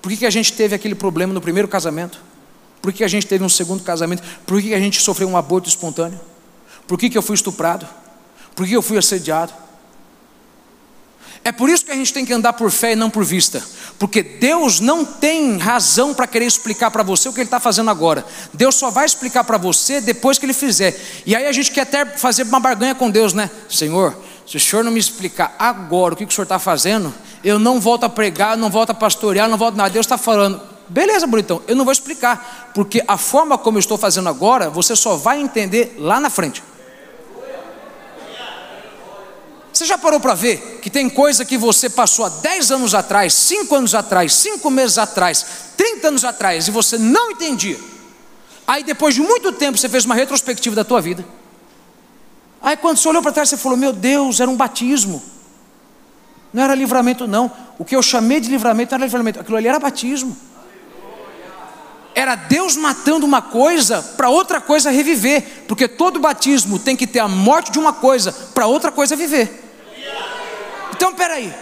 [0.00, 2.20] por que, que a gente teve aquele problema no primeiro casamento,
[2.80, 5.28] por que, que a gente teve um segundo casamento, por que, que a gente sofreu
[5.28, 6.20] um aborto espontâneo,
[6.86, 7.86] por que, que eu fui estuprado.
[8.54, 9.52] Porque eu fui assediado.
[11.44, 13.62] É por isso que a gente tem que andar por fé e não por vista.
[13.98, 17.90] Porque Deus não tem razão para querer explicar para você o que Ele está fazendo
[17.90, 18.24] agora.
[18.52, 20.96] Deus só vai explicar para você depois que Ele fizer.
[21.26, 23.50] E aí a gente quer até fazer uma barganha com Deus, né?
[23.68, 27.12] Senhor, se o Senhor não me explicar agora o que, o Senhor está fazendo,
[27.42, 29.90] eu não volto a pregar, não volto a pastorear, não volto nada.
[29.90, 30.60] Deus está falando.
[30.88, 32.70] Beleza, bonitão, eu não vou explicar.
[32.72, 36.62] Porque a forma como eu estou fazendo agora, você só vai entender lá na frente.
[39.72, 43.32] Você já parou para ver que tem coisa que você passou há 10 anos atrás,
[43.32, 47.80] 5 anos atrás, 5 meses atrás, 30 anos atrás e você não entendia?
[48.66, 51.24] Aí depois de muito tempo você fez uma retrospectiva da tua vida.
[52.60, 55.22] Aí quando você olhou para trás você falou: "Meu Deus, era um batismo".
[56.52, 57.50] Não era livramento não.
[57.78, 60.36] O que eu chamei de livramento não era livramento, aquilo ali era batismo.
[62.14, 67.20] Era Deus matando uma coisa para outra coisa reviver, porque todo batismo tem que ter
[67.20, 69.62] a morte de uma coisa para outra coisa viver.
[70.92, 71.52] Então, peraí.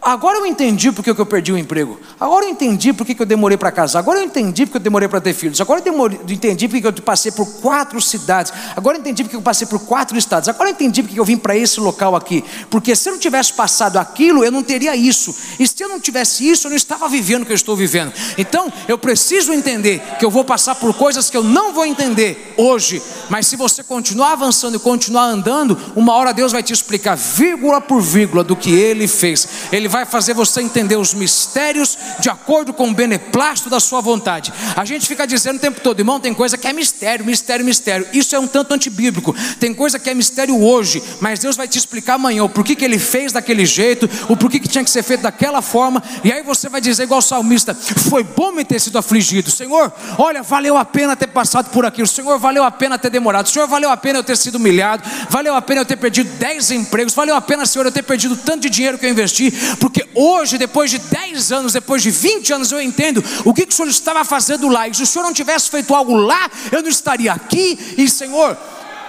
[0.00, 1.98] Agora eu entendi porque eu perdi o emprego.
[2.20, 3.98] Agora eu entendi porque eu demorei para casar.
[3.98, 5.60] Agora eu entendi porque eu demorei para ter filhos.
[5.60, 8.52] Agora eu demorei, entendi porque eu passei por quatro cidades.
[8.76, 10.48] Agora eu entendi porque eu passei por quatro estados.
[10.48, 12.44] Agora eu entendi porque eu vim para esse local aqui.
[12.70, 15.34] Porque se eu não tivesse passado aquilo, eu não teria isso.
[15.58, 18.12] E se eu não tivesse isso, eu não estava vivendo o que eu estou vivendo.
[18.38, 22.54] Então eu preciso entender que eu vou passar por coisas que eu não vou entender
[22.56, 23.02] hoje.
[23.28, 27.80] Mas se você continuar avançando e continuar andando, uma hora Deus vai te explicar vírgula
[27.80, 29.48] por vírgula do que Ele fez.
[29.72, 34.00] Ele ele vai fazer você entender os mistérios de acordo com o beneplácito da sua
[34.00, 34.52] vontade.
[34.76, 38.06] A gente fica dizendo o tempo todo, irmão, tem coisa que é mistério, mistério, mistério.
[38.12, 39.34] Isso é um tanto antibíblico.
[39.58, 42.84] Tem coisa que é mistério hoje, mas Deus vai te explicar amanhã o porquê que
[42.84, 46.42] ele fez daquele jeito, o porquê que tinha que ser feito daquela forma, e aí
[46.42, 49.90] você vai dizer igual o salmista: foi bom me ter sido afligido, Senhor.
[50.18, 53.66] Olha, valeu a pena ter passado por aquilo, Senhor, valeu a pena ter demorado, Senhor,
[53.66, 57.14] valeu a pena eu ter sido humilhado, valeu a pena eu ter perdido 10 empregos,
[57.14, 60.58] valeu a pena, Senhor, eu ter perdido tanto de dinheiro que eu investi, porque hoje,
[60.58, 63.88] depois de 10 anos, depois de 20 anos, eu entendo o que, que o Senhor
[63.88, 64.88] estava fazendo lá.
[64.88, 67.94] E se o Senhor não tivesse feito algo lá, eu não estaria aqui.
[67.96, 68.56] E Senhor,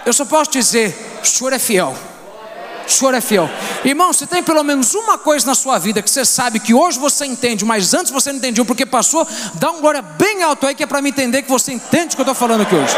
[0.05, 1.95] eu só posso dizer: o Senhor é fiel.
[2.87, 3.47] O Senhor é fiel.
[3.85, 6.97] Irmão, você tem pelo menos uma coisa na sua vida que você sabe que hoje
[6.97, 9.27] você entende, mas antes você não entendia porque passou.
[9.55, 12.15] Dá um glória bem alto aí que é para me entender que você entende o
[12.15, 12.95] que eu estou falando aqui hoje.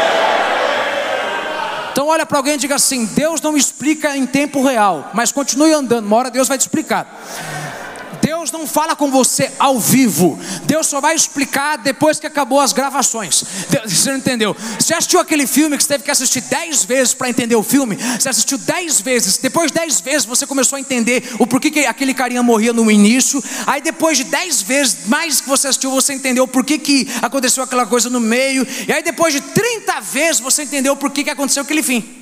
[1.92, 5.72] Então olha para alguém e diga assim: Deus não explica em tempo real, mas continue
[5.72, 7.06] andando, uma hora Deus vai te explicar.
[8.22, 10.38] Deus não fala com você ao vivo.
[10.62, 13.44] Deus só vai explicar depois que acabou as gravações.
[13.84, 14.56] Você não entendeu?
[14.78, 17.96] Você assistiu aquele filme que você teve que assistir dez vezes para entender o filme?
[17.96, 19.38] Você assistiu dez vezes.
[19.38, 22.88] Depois de dez vezes você começou a entender o porquê que aquele carinha morria no
[22.88, 23.42] início.
[23.66, 27.64] Aí depois de dez vezes mais que você assistiu, você entendeu por que, que aconteceu
[27.64, 28.64] aquela coisa no meio.
[28.86, 32.21] E aí depois de 30 vezes você entendeu por que, que aconteceu aquele fim.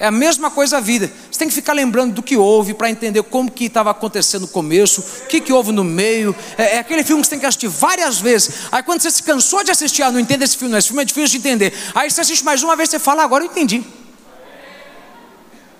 [0.00, 1.10] É a mesma coisa a vida.
[1.28, 4.48] Você tem que ficar lembrando do que houve para entender como que estava acontecendo no
[4.48, 6.34] começo, o que, que houve no meio.
[6.56, 8.68] É, é, aquele filme que você tem que assistir várias vezes.
[8.70, 11.02] Aí quando você se cansou de assistir, ah, não entende esse filme, não, esse filme
[11.02, 11.74] é difícil de entender.
[11.96, 13.82] Aí você assiste mais uma vez, você fala, agora eu entendi.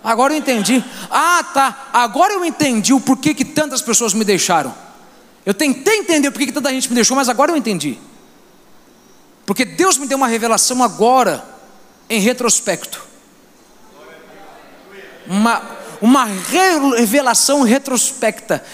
[0.03, 0.83] Agora eu entendi.
[1.11, 1.89] Ah, tá.
[1.93, 4.75] Agora eu entendi o porquê que tantas pessoas me deixaram.
[5.47, 7.97] Eu tentei entender porquê que tanta gente me deixou, mas agora eu entendi.
[9.47, 11.45] Porque Deus me deu uma revelação agora,
[12.11, 13.08] em retrospecto
[15.29, 15.63] uma,
[16.01, 18.65] uma revelação retrospecta.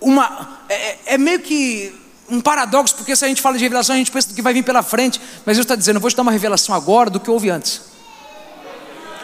[0.00, 1.92] Uma, é, é, meio que
[2.28, 4.62] um paradoxo, porque se a gente fala de revelação, a gente pensa que vai vir
[4.62, 7.30] pela frente, mas Deus está dizendo: eu vou te dar uma revelação agora do que
[7.30, 7.82] houve antes.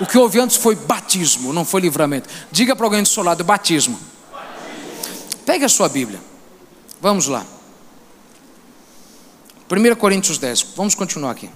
[0.01, 2.29] O que houve antes foi batismo, não foi livramento.
[2.51, 3.99] Diga para alguém do seu lado: batismo.
[5.47, 6.21] Pegue a sua Bíblia.
[7.01, 7.45] Vamos lá.
[9.71, 10.63] 1 Coríntios 10.
[10.77, 11.49] Vamos continuar aqui.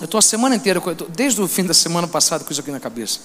[0.00, 2.80] Eu estou a semana inteira, desde o fim da semana passada, com isso aqui na
[2.80, 3.20] cabeça.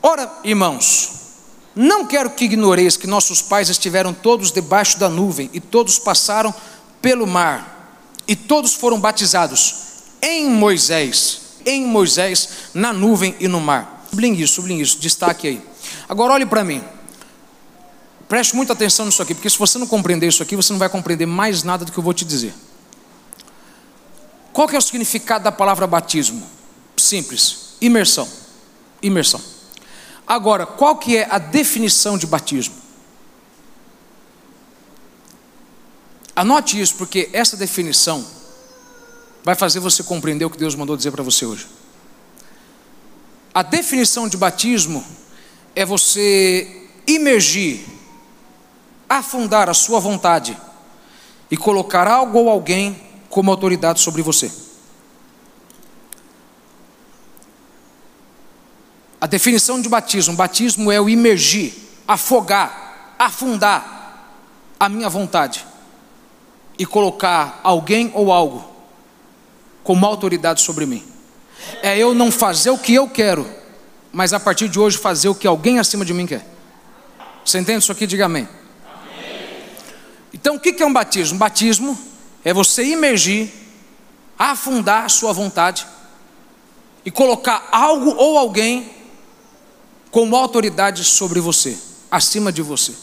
[0.00, 1.12] Ora, irmãos,
[1.74, 6.54] não quero que ignoreis que nossos pais estiveram todos debaixo da nuvem e todos passaram
[7.02, 7.74] pelo mar
[8.28, 9.74] e todos foram batizados
[10.22, 14.06] em Moisés, em Moisés, na nuvem e no mar.
[14.08, 15.62] Sublinhe isso, sublinhe isso, destaque aí.
[16.08, 16.82] Agora olhe para mim.
[18.28, 20.88] Preste muita atenção nisso aqui, porque se você não compreender isso aqui, você não vai
[20.88, 22.54] compreender mais nada do que eu vou te dizer.
[24.54, 26.46] Qual que é o significado da palavra batismo?
[26.96, 28.28] Simples, imersão.
[29.02, 29.40] Imersão.
[30.24, 32.76] Agora, qual que é a definição de batismo?
[36.36, 38.24] Anote isso, porque essa definição
[39.42, 41.66] vai fazer você compreender o que Deus mandou dizer para você hoje.
[43.52, 45.04] A definição de batismo
[45.74, 47.84] é você imergir,
[49.08, 50.56] afundar a sua vontade
[51.50, 54.48] e colocar algo ou alguém como autoridade sobre você.
[59.20, 61.74] A definição de batismo: batismo é o imergir,
[62.06, 64.30] afogar, afundar
[64.78, 65.66] a minha vontade
[66.78, 68.64] e colocar alguém ou algo
[69.82, 71.02] como autoridade sobre mim.
[71.82, 73.50] É eu não fazer o que eu quero,
[74.12, 76.46] mas a partir de hoje fazer o que alguém acima de mim quer.
[77.44, 78.06] Você entende isso aqui?
[78.06, 78.48] Diga amém.
[78.86, 79.64] amém.
[80.32, 81.36] Então, o que é um batismo?
[81.36, 82.13] Batismo
[82.44, 83.50] é você imergir,
[84.38, 85.86] afundar a sua vontade
[87.04, 88.90] e colocar algo ou alguém
[90.10, 91.76] como autoridade sobre você,
[92.10, 92.94] acima de você.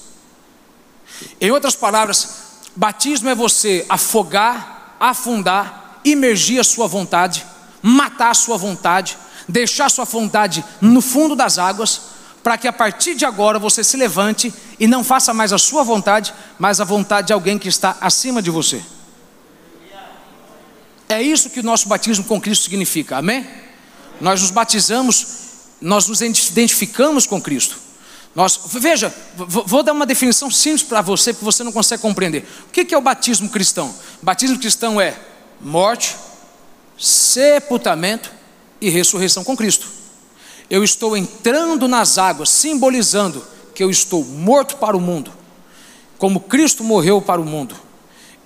[1.39, 7.45] Em outras palavras, batismo é você afogar, afundar, imergir a sua vontade,
[7.81, 12.01] matar a sua vontade, deixar a sua vontade no fundo das águas,
[12.43, 15.83] para que a partir de agora você se levante e não faça mais a sua
[15.83, 18.83] vontade, mas a vontade de alguém que está acima de você.
[21.11, 23.45] É isso que o nosso batismo com Cristo significa, amém?
[24.19, 25.41] Nós nos batizamos
[25.81, 27.75] nós nos identificamos com Cristo.
[28.35, 32.47] Nós, veja, vou dar uma definição simples para você, porque você não consegue compreender.
[32.67, 33.93] O que é o batismo cristão?
[34.21, 35.17] Batismo cristão é
[35.59, 36.15] morte,
[36.97, 38.31] sepultamento
[38.79, 39.87] e ressurreição com Cristo.
[40.69, 43.45] Eu estou entrando nas águas, simbolizando
[43.75, 45.33] que eu estou morto para o mundo,
[46.17, 47.75] como Cristo morreu para o mundo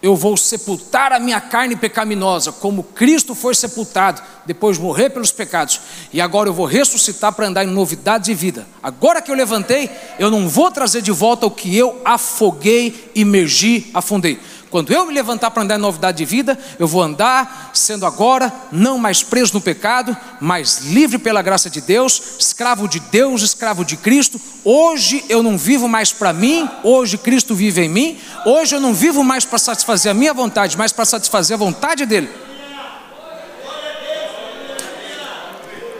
[0.02, 5.32] eu vou sepultar a minha carne pecaminosa, como Cristo foi sepultado, depois de morrer pelos
[5.32, 5.82] pecados,
[6.14, 8.68] e agora eu vou ressuscitar para andar em novidade de vida.
[8.84, 13.90] Agora que eu levantei, eu não vou trazer de volta o que eu afoguei, imergi,
[13.94, 14.40] afundei.
[14.76, 18.52] Quando eu me levantar para andar em novidade de vida, eu vou andar sendo agora
[18.74, 23.86] não mais preso no pecado, mas livre pela graça de Deus, escravo de Deus, escravo
[23.86, 24.38] de Cristo.
[24.66, 28.20] Hoje eu não vivo mais para mim, hoje Cristo vive em mim.
[28.46, 32.06] Hoje eu não vivo mais para satisfazer a minha vontade, mas para satisfazer a vontade
[32.06, 32.30] dele.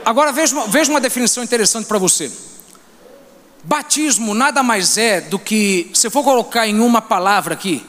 [0.04, 2.30] Agora veja uma, veja uma definição interessante para você.
[3.64, 7.82] Batismo nada mais é do que, se eu for colocar em uma palavra aqui,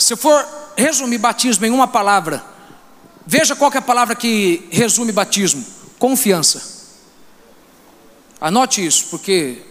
[0.00, 2.44] se for resumir batismo em uma palavra,
[3.26, 5.64] veja qual é a palavra que resume batismo:
[5.98, 6.80] confiança.
[8.40, 9.62] Anote isso, porque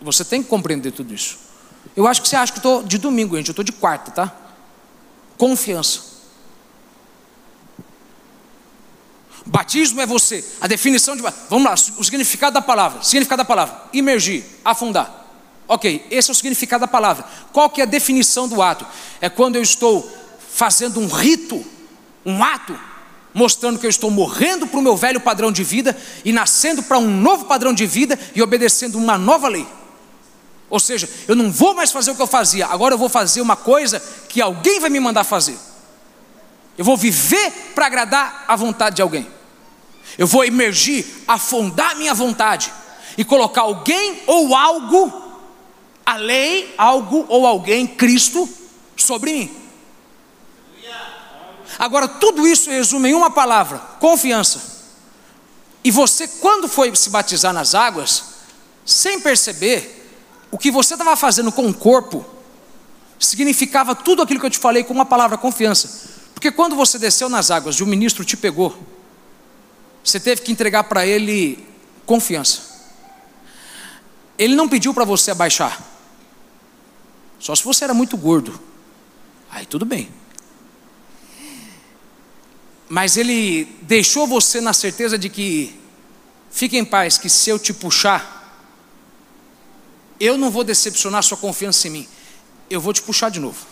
[0.00, 1.38] você tem que compreender tudo isso.
[1.96, 4.12] Eu acho que você acha que eu estou de domingo, gente, eu estou de quarta,
[4.12, 4.36] tá?
[5.36, 6.12] Confiança.
[9.44, 11.22] Batismo é você, a definição de.
[11.50, 13.02] Vamos lá, o significado da palavra.
[13.02, 15.21] Significado da palavra: imergir, afundar.
[15.72, 17.24] Ok, esse é o significado da palavra.
[17.50, 18.86] Qual que é a definição do ato?
[19.22, 20.06] É quando eu estou
[20.50, 21.64] fazendo um rito,
[22.26, 22.78] um ato,
[23.32, 26.98] mostrando que eu estou morrendo para o meu velho padrão de vida e nascendo para
[26.98, 29.66] um novo padrão de vida e obedecendo uma nova lei.
[30.68, 33.40] Ou seja, eu não vou mais fazer o que eu fazia, agora eu vou fazer
[33.40, 35.56] uma coisa que alguém vai me mandar fazer.
[36.76, 39.26] Eu vou viver para agradar a vontade de alguém.
[40.18, 42.70] Eu vou emergir, afundar minha vontade
[43.16, 45.21] e colocar alguém ou algo
[46.04, 48.48] a lei, algo ou alguém, Cristo,
[48.96, 49.62] sobre mim.
[51.78, 54.72] Agora, tudo isso resume em uma palavra: confiança.
[55.84, 58.24] E você, quando foi se batizar nas águas,
[58.84, 60.10] sem perceber,
[60.50, 62.24] o que você estava fazendo com o corpo,
[63.18, 66.10] significava tudo aquilo que eu te falei com uma palavra: confiança.
[66.34, 68.76] Porque quando você desceu nas águas e o ministro te pegou,
[70.04, 71.66] você teve que entregar para ele
[72.04, 72.72] confiança.
[74.38, 75.91] Ele não pediu para você abaixar.
[77.42, 78.58] Só se você era muito gordo.
[79.50, 80.08] Aí tudo bem.
[82.88, 85.76] Mas ele deixou você na certeza de que
[86.52, 88.62] fique em paz, que se eu te puxar,
[90.20, 92.08] eu não vou decepcionar sua confiança em mim.
[92.70, 93.66] Eu vou te puxar de novo.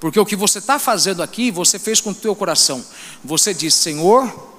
[0.00, 2.82] Porque o que você está fazendo aqui, você fez com o teu coração.
[3.22, 4.50] Você diz, Senhor,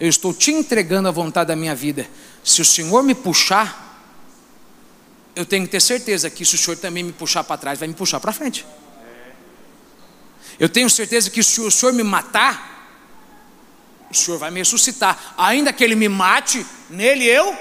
[0.00, 2.10] eu estou te entregando a vontade da minha vida.
[2.42, 3.89] Se o Senhor me puxar,
[5.34, 7.88] eu tenho que ter certeza que se o Senhor também me puxar para trás, vai
[7.88, 8.66] me puxar para frente.
[10.58, 12.70] Eu tenho certeza que se o Senhor me matar,
[14.10, 15.34] o Senhor vai me ressuscitar.
[15.38, 17.56] Ainda que Ele me mate, nele eu.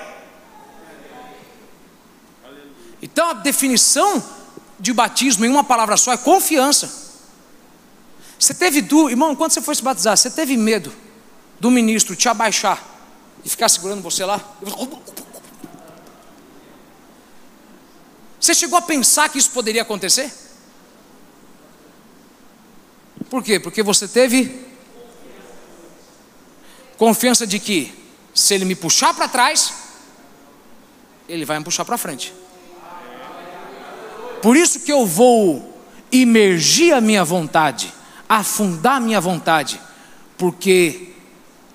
[3.02, 4.22] Então a definição
[4.80, 7.10] de batismo em uma palavra só é confiança.
[8.38, 10.92] Você teve dúvida, irmão, quando você foi se batizar, você teve medo
[11.60, 12.82] do ministro te abaixar
[13.44, 14.42] e ficar segurando você lá?
[18.40, 20.32] Você chegou a pensar que isso poderia acontecer?
[23.30, 23.60] Por quê?
[23.60, 24.66] Porque você teve
[26.98, 27.94] confiança de que
[28.34, 29.74] se ele me puxar para trás,
[31.28, 32.34] ele vai me puxar para frente.
[34.42, 35.78] Por isso que eu vou
[36.12, 37.94] imergir a minha vontade,
[38.28, 39.80] afundar a minha vontade,
[40.38, 41.14] porque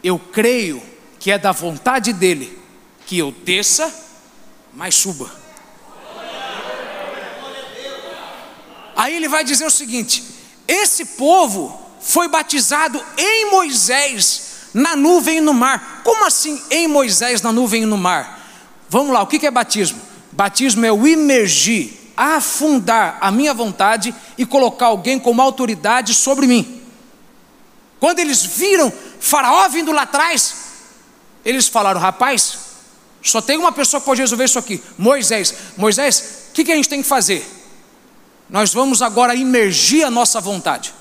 [0.03, 0.83] eu creio
[1.21, 2.59] que é da vontade dele
[3.07, 3.95] que eu desça,
[4.73, 5.44] mas suba.
[8.97, 10.23] Aí ele vai dizer o seguinte:
[10.67, 16.03] esse povo foi batizado em Moisés na nuvem e no mar.
[16.05, 18.41] Como assim em Moisés na nuvem e no mar?
[18.89, 20.01] Vamos lá, o que é batismo?
[20.33, 26.83] Batismo é o imergir, afundar a minha vontade e colocar alguém como autoridade sobre mim.
[28.01, 30.55] Quando eles viram Faraó vindo lá atrás,
[31.45, 32.59] eles falaram: rapaz,
[33.23, 35.55] só tem uma pessoa que pode resolver isso aqui: Moisés.
[35.77, 37.64] Moisés, o que, que a gente tem que fazer?
[38.55, 40.95] Nós vamos agora imergir a nossa vontade.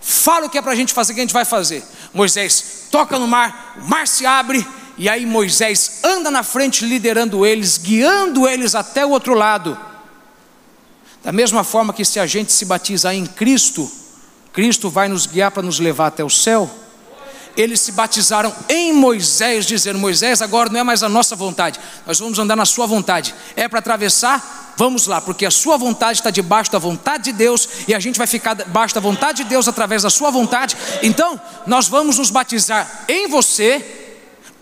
[0.00, 1.84] Fala o que é para a gente fazer, que a gente vai fazer.
[2.14, 4.66] Moisés toca no mar, o mar se abre,
[4.96, 9.78] e aí Moisés anda na frente, liderando eles, guiando eles até o outro lado.
[11.22, 13.92] Da mesma forma que se a gente se batizar em Cristo,
[14.50, 16.70] Cristo vai nos guiar para nos levar até o céu.
[17.56, 22.18] Eles se batizaram em Moisés, dizendo: Moisés, agora não é mais a nossa vontade, nós
[22.18, 23.34] vamos andar na Sua vontade.
[23.56, 24.74] É para atravessar?
[24.76, 28.18] Vamos lá, porque a Sua vontade está debaixo da vontade de Deus e a gente
[28.18, 30.76] vai ficar debaixo da vontade de Deus através da Sua vontade.
[31.02, 34.01] Então, nós vamos nos batizar em você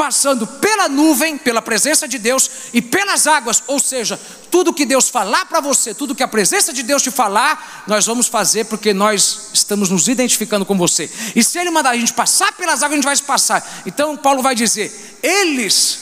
[0.01, 4.19] passando pela nuvem, pela presença de Deus e pelas águas, ou seja,
[4.51, 8.07] tudo que Deus falar para você, tudo que a presença de Deus te falar, nós
[8.07, 11.11] vamos fazer porque nós estamos nos identificando com você.
[11.37, 13.83] E se Ele mandar a gente passar pelas águas, a gente vai passar.
[13.85, 15.99] Então Paulo vai dizer: eles,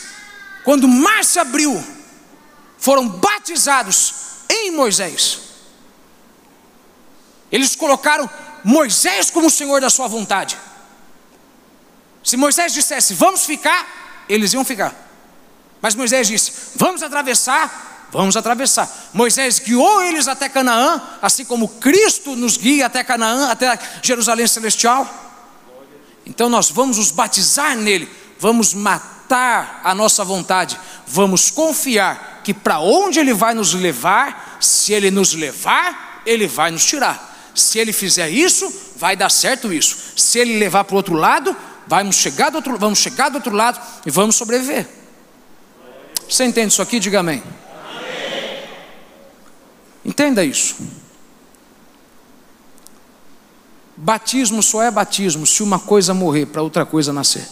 [0.64, 1.84] quando o mar se abriu,
[2.78, 4.14] foram batizados
[4.48, 5.40] em Moisés.
[7.50, 8.30] Eles colocaram
[8.62, 10.56] Moisés como o Senhor da sua vontade.
[12.28, 13.88] Se Moisés dissesse, vamos ficar,
[14.28, 14.94] eles iam ficar.
[15.80, 18.86] Mas Moisés disse, vamos atravessar, vamos atravessar.
[19.14, 25.08] Moisés guiou eles até Canaã, assim como Cristo nos guia até Canaã, até Jerusalém Celestial.
[26.26, 28.06] Então nós vamos nos batizar nele,
[28.38, 34.92] vamos matar a nossa vontade, vamos confiar que para onde ele vai nos levar, se
[34.92, 37.36] ele nos levar, ele vai nos tirar.
[37.54, 39.96] Se ele fizer isso, vai dar certo isso.
[40.14, 41.56] Se ele levar para o outro lado,
[41.88, 44.86] Vamos chegar, do outro, vamos chegar do outro lado e vamos sobreviver.
[46.28, 47.00] Você entende isso aqui?
[47.00, 47.42] Diga amém.
[50.04, 50.76] Entenda isso.
[53.96, 57.48] Batismo só é batismo se uma coisa morrer para outra coisa nascer.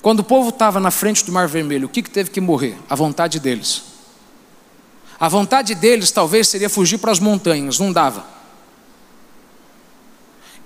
[0.00, 2.78] Quando o povo estava na frente do Mar Vermelho, o que, que teve que morrer?
[2.88, 3.82] A vontade deles.
[5.18, 8.39] A vontade deles talvez seria fugir para as montanhas, não dava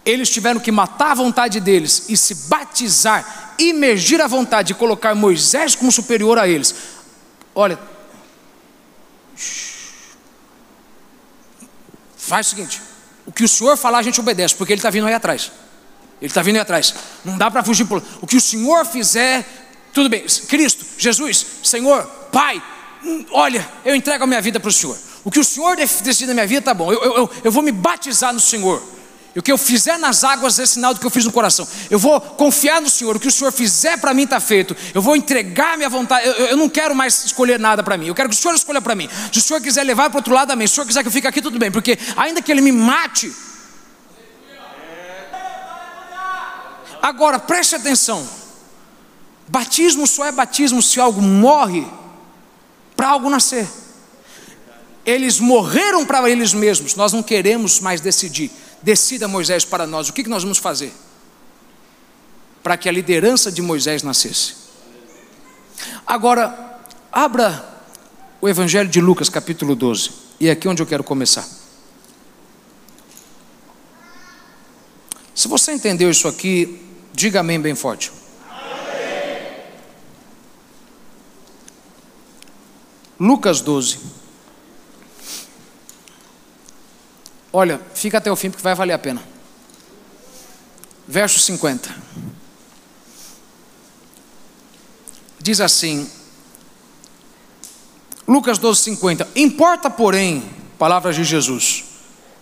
[0.05, 5.15] eles tiveram que matar a vontade deles e se batizar, imergir a vontade e colocar
[5.15, 6.75] Moisés como superior a eles.
[7.55, 7.79] Olha,
[12.17, 12.83] faz o seguinte:
[13.25, 15.51] o que o Senhor falar a gente obedece, porque Ele está vindo aí atrás.
[16.21, 16.95] Ele está vindo aí atrás.
[17.25, 18.03] Não dá para fugir por.
[18.21, 19.47] O que o Senhor fizer,
[19.93, 20.25] tudo bem.
[20.49, 22.63] Cristo, Jesus, Senhor, Pai,
[23.03, 24.99] hum, olha, eu entrego a minha vida para o Senhor.
[25.25, 26.93] O que o Senhor decide na minha vida, tá bom.
[26.93, 28.94] Eu, eu, eu vou me batizar no Senhor.
[29.35, 31.67] E o que eu fizer nas águas é sinal do que eu fiz no coração.
[31.91, 33.17] Eu vou confiar no Senhor.
[33.17, 34.77] O que o Senhor fizer para mim está feito.
[34.95, 36.25] Eu vou entregar minha vontade.
[36.27, 38.07] Eu, eu não quero mais escolher nada para mim.
[38.07, 39.09] Eu quero que o Senhor escolha para mim.
[39.33, 40.69] Se o Senhor quiser levar para outro lado, amém.
[40.69, 41.73] Se o Senhor quiser que eu fique aqui, tudo bem.
[41.73, 43.33] Porque ainda que Ele me mate.
[47.03, 48.27] Agora, preste atenção.
[49.49, 51.85] Batismo só é batismo se algo morre
[52.97, 53.67] para algo nascer.
[55.05, 56.95] Eles morreram para eles mesmos.
[56.95, 58.51] Nós não queremos mais decidir.
[58.85, 60.93] Decida Moisés para nós, o que nós vamos fazer?
[62.63, 64.57] Para que a liderança de Moisés nascesse.
[66.07, 67.67] Agora, abra
[68.43, 71.49] o Evangelho de Lucas, capítulo 12, e é aqui onde eu quero começar.
[75.35, 78.13] Se você entendeu isso aqui, diga amém bem forte.
[78.51, 79.65] Amém.
[83.19, 84.24] Lucas 12.
[87.57, 89.23] Olha, fica até o fim porque vai valer a pena.
[91.07, 91.89] Verso 50.
[95.39, 96.11] Diz assim,
[98.27, 99.29] Lucas 12, 50.
[99.37, 101.85] Importa, porém, palavras de Jesus,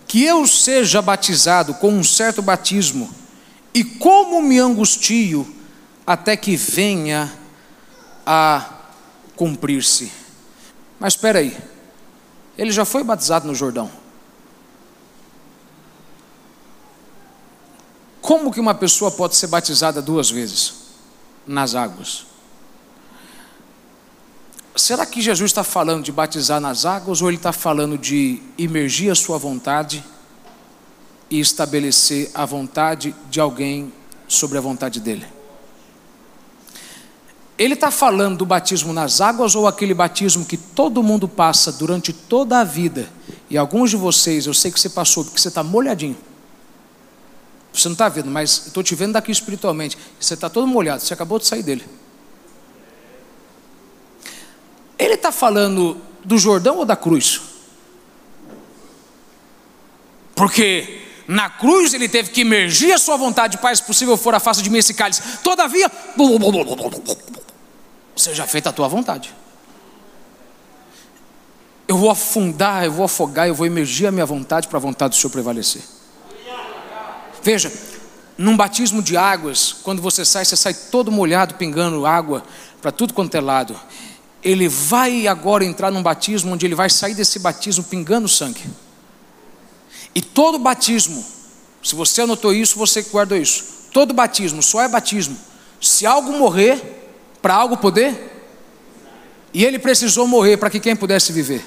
[0.09, 3.15] que eu seja batizado com um certo batismo,
[3.75, 5.47] e como me angustio
[6.07, 7.31] até que venha
[8.25, 8.67] a
[9.37, 10.11] cumprir-se.
[10.99, 11.55] Mas espera aí,
[12.57, 14.01] ele já foi batizado no Jordão.
[18.33, 20.73] Como que uma pessoa pode ser batizada duas vezes
[21.47, 22.25] nas águas?
[24.75, 29.13] Será que Jesus está falando de batizar nas águas ou ele está falando de imergir
[29.13, 30.03] a sua vontade
[31.29, 33.93] e estabelecer a vontade de alguém
[34.27, 35.27] sobre a vontade dele?
[37.59, 42.15] Ele está falando do batismo nas águas ou aquele batismo que todo mundo passa durante
[42.15, 43.11] toda a vida?
[43.51, 46.32] E alguns de vocês, eu sei que você passou porque você está molhadinho.
[47.73, 49.97] Você não está vendo, mas estou te vendo daqui espiritualmente.
[50.21, 51.85] Você está todo molhado, você acabou de sair dele.
[54.99, 57.41] Ele está falando do Jordão ou da cruz?
[60.35, 64.63] Porque na cruz ele teve que emergir a sua vontade, Pai, se possível for, afasta
[64.63, 65.23] de mim esse cálice.
[65.43, 65.91] Todavia,
[68.15, 69.35] seja feita a tua vontade.
[71.89, 75.17] Eu vou afundar, eu vou afogar, eu vou emergir a minha vontade para a vontade
[75.17, 75.83] do Senhor prevalecer.
[77.43, 77.73] Veja,
[78.39, 82.43] num batismo de águas, quando você sai, você sai todo molhado, pingando água
[82.81, 83.79] para tudo quanto é lado.
[84.43, 88.65] Ele vai agora entrar num batismo onde ele vai sair desse batismo pingando sangue.
[90.15, 91.25] E todo batismo,
[91.83, 93.73] se você anotou isso, você guardou isso.
[93.93, 95.37] todo batismo só é batismo
[95.81, 96.81] se algo morrer
[97.43, 98.31] para algo poder.
[99.53, 101.65] E ele precisou morrer para que quem pudesse viver.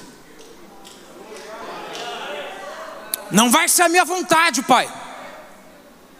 [3.30, 5.05] Não vai ser a minha vontade, Pai.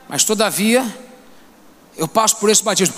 [0.08, 0.84] Mas todavia,
[1.96, 2.94] eu passo por esse batismo.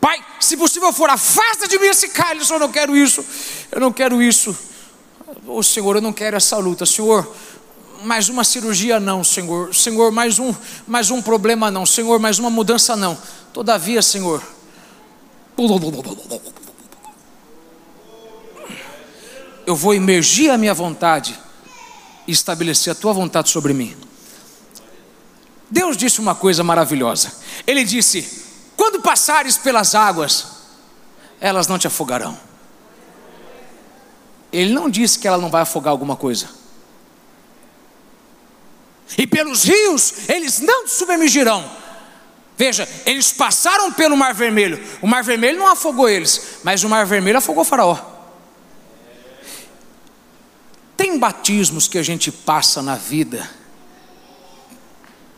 [0.00, 3.24] Pai, se possível for, afasta de mim esse cálice, eu não quero isso,
[3.72, 4.56] eu não quero isso.
[5.46, 7.34] Ô oh, Senhor, eu não quero essa luta, Senhor.
[8.02, 9.74] Mais uma cirurgia não, Senhor.
[9.74, 10.54] Senhor, mais um,
[10.86, 11.86] mais um problema não.
[11.86, 13.18] Senhor, mais uma mudança não.
[13.52, 14.42] Todavia, Senhor,
[19.66, 21.38] eu vou emergir a minha vontade
[22.26, 23.96] e estabelecer a tua vontade sobre mim.
[25.70, 27.32] Deus disse uma coisa maravilhosa.
[27.66, 28.44] Ele disse:
[28.76, 30.46] Quando passares pelas águas,
[31.40, 32.38] elas não te afogarão.
[34.52, 36.48] Ele não disse que ela não vai afogar alguma coisa.
[39.18, 41.68] E pelos rios, eles não te submergirão.
[42.56, 44.82] Veja, eles passaram pelo Mar Vermelho.
[45.02, 48.13] O Mar Vermelho não afogou eles, mas o Mar Vermelho afogou Faraó.
[50.96, 53.48] Tem batismos que a gente passa na vida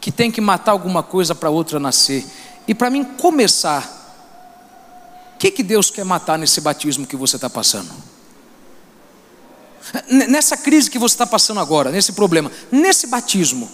[0.06, 2.24] que tem que matar alguma coisa para outra nascer.
[2.68, 3.82] E para mim começar,
[5.34, 7.90] o que, que Deus quer matar nesse batismo que você está passando?
[10.08, 13.68] Nessa crise que você está passando agora, nesse problema, nesse batismo,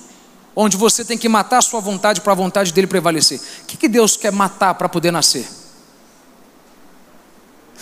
[0.56, 3.38] onde você tem que matar a sua vontade para a vontade dele prevalecer.
[3.64, 5.46] O que, que Deus quer matar para poder nascer?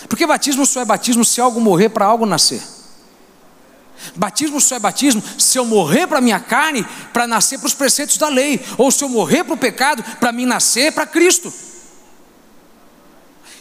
[0.09, 2.61] Porque batismo só é batismo se algo morrer para algo nascer.
[4.15, 7.73] Batismo só é batismo se eu morrer para a minha carne, para nascer para os
[7.73, 11.51] preceitos da lei, ou se eu morrer para o pecado, para mim nascer para Cristo.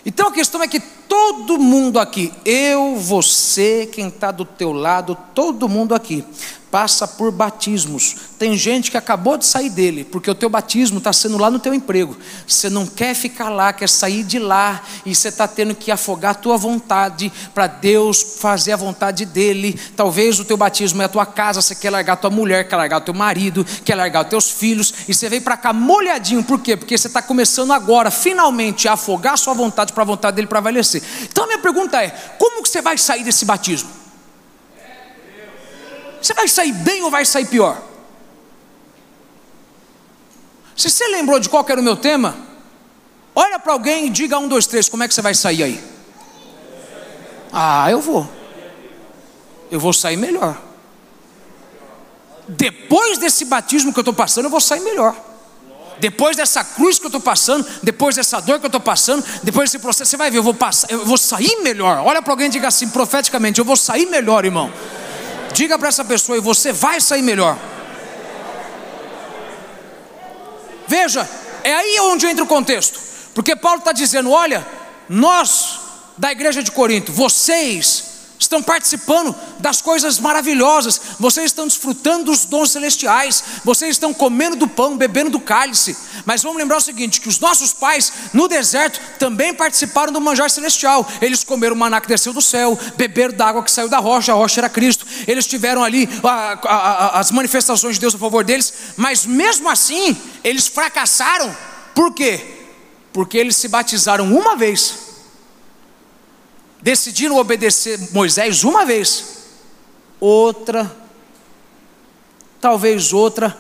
[0.05, 5.17] Então a questão é que todo mundo aqui, eu, você, quem está do teu lado,
[5.35, 6.25] todo mundo aqui,
[6.71, 8.17] passa por batismos.
[8.39, 11.59] Tem gente que acabou de sair dele, porque o teu batismo está sendo lá no
[11.59, 12.17] teu emprego.
[12.47, 16.33] Você não quer ficar lá, quer sair de lá, e você está tendo que afogar
[16.33, 19.79] a tua vontade para Deus fazer a vontade dele.
[19.97, 22.77] Talvez o teu batismo é a tua casa, você quer largar a tua mulher, quer
[22.77, 26.43] largar o teu marido, quer largar os teus filhos, e você veio para cá molhadinho,
[26.43, 26.77] por quê?
[26.77, 30.47] Porque você está começando agora, finalmente, a afogar a sua vontade para a vontade dele
[30.47, 31.03] prevalecer.
[31.23, 34.00] Então a minha pergunta é: como que você vai sair desse batismo?
[36.21, 37.81] Você vai sair bem ou vai sair pior?
[40.77, 42.37] Se você lembrou de qual era o meu tema,
[43.35, 45.85] olha para alguém e diga um, dois, três, como é que você vai sair aí?
[47.53, 48.29] Ah, eu vou.
[49.71, 50.61] Eu vou sair melhor.
[52.49, 55.15] Depois desse batismo que eu estou passando, eu vou sair melhor.
[55.99, 59.71] Depois dessa cruz que eu estou passando, depois dessa dor que eu estou passando, depois
[59.71, 61.99] desse processo, você vai ver, eu vou passar, eu vou sair melhor.
[61.99, 64.73] Olha para alguém e diga assim, profeticamente, eu vou sair melhor, irmão.
[65.53, 67.59] Diga para essa pessoa e você vai sair melhor.
[70.87, 71.29] Veja,
[71.63, 72.99] é aí onde entra o contexto,
[73.35, 74.67] porque Paulo está dizendo: olha,
[75.09, 75.79] nós
[76.19, 78.10] da igreja de Corinto, vocês
[78.41, 84.67] estão participando das coisas maravilhosas, vocês estão desfrutando dos dons celestiais, vocês estão comendo do
[84.67, 85.97] pão, bebendo do cálice.
[86.25, 90.51] Mas vamos lembrar o seguinte: que os nossos pais no deserto também participaram do manjar
[90.51, 91.07] celestial.
[91.21, 94.33] Eles comeram o maná que desceu do céu, beberam da água que saiu da rocha,
[94.33, 95.07] a rocha era Cristo.
[95.29, 99.69] Eles tiveram ali a, a, a, as manifestações de Deus a favor deles, mas mesmo
[99.69, 101.55] assim, eles fracassaram.
[101.95, 102.59] Por quê?
[103.13, 105.10] Porque eles se batizaram uma vez
[106.83, 109.45] decidiram obedecer Moisés uma vez,
[110.19, 110.91] outra,
[112.61, 113.57] talvez outra,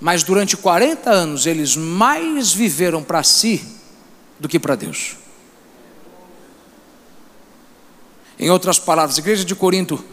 [0.00, 3.64] mas durante 40 anos eles mais viveram para si
[4.38, 5.16] do que para Deus.
[8.38, 10.04] Em outras palavras, igreja de Corinto,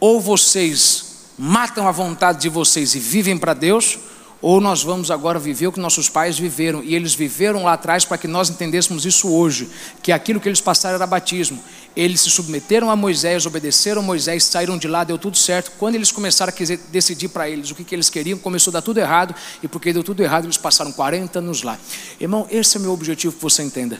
[0.00, 1.06] ou vocês
[1.38, 3.98] matam a vontade de vocês e vivem para Deus,
[4.42, 8.04] ou nós vamos agora viver o que nossos pais viveram, e eles viveram lá atrás
[8.04, 9.70] para que nós entendêssemos isso hoje,
[10.02, 11.62] que aquilo que eles passaram era batismo.
[11.96, 15.72] Eles se submeteram a Moisés, obedeceram a Moisés, saíram de lá, deu tudo certo.
[15.78, 18.82] Quando eles começaram a decidir para eles o que, que eles queriam, começou a dar
[18.82, 21.78] tudo errado, e porque deu tudo errado, eles passaram 40 anos lá.
[22.20, 23.98] Irmão, esse é o meu objetivo que você entenda.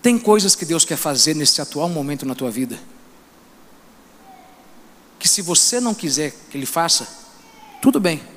[0.00, 2.78] Tem coisas que Deus quer fazer nesse atual momento na tua vida,
[5.18, 7.06] que se você não quiser que Ele faça,
[7.80, 8.33] tudo bem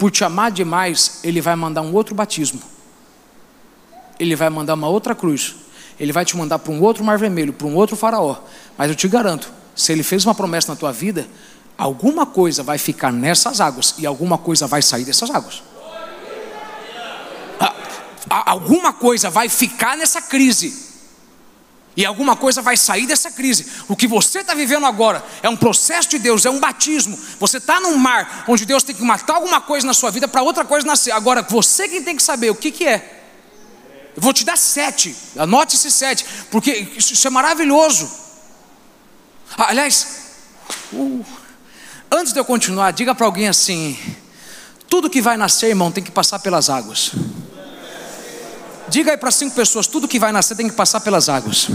[0.00, 2.58] por te amar demais, Ele vai mandar um outro batismo.
[4.18, 5.56] Ele vai mandar uma outra cruz.
[5.98, 8.38] Ele vai te mandar para um outro mar vermelho, para um outro faraó.
[8.78, 11.28] Mas eu te garanto, se Ele fez uma promessa na tua vida,
[11.76, 15.62] alguma coisa vai ficar nessas águas e alguma coisa vai sair dessas águas.
[18.46, 20.89] alguma coisa vai ficar nessa crise
[22.00, 23.66] E alguma coisa vai sair dessa crise.
[23.86, 27.14] O que você está vivendo agora é um processo de Deus, é um batismo.
[27.38, 30.40] Você está num mar onde Deus tem que matar alguma coisa na sua vida para
[30.40, 31.10] outra coisa nascer.
[31.10, 33.22] Agora, você quem tem que saber o que, que é.
[34.16, 38.10] Eu vou te dar sete, anote esses sete, porque isso é maravilhoso.
[39.58, 40.06] Ah, aliás,
[40.94, 41.26] uh,
[42.10, 43.98] antes de eu continuar, diga para alguém assim:
[44.88, 47.12] tudo que vai nascer, irmão, tem que passar pelas águas.
[48.90, 51.68] Diga aí para cinco pessoas: tudo que vai nascer tem que passar pelas águas.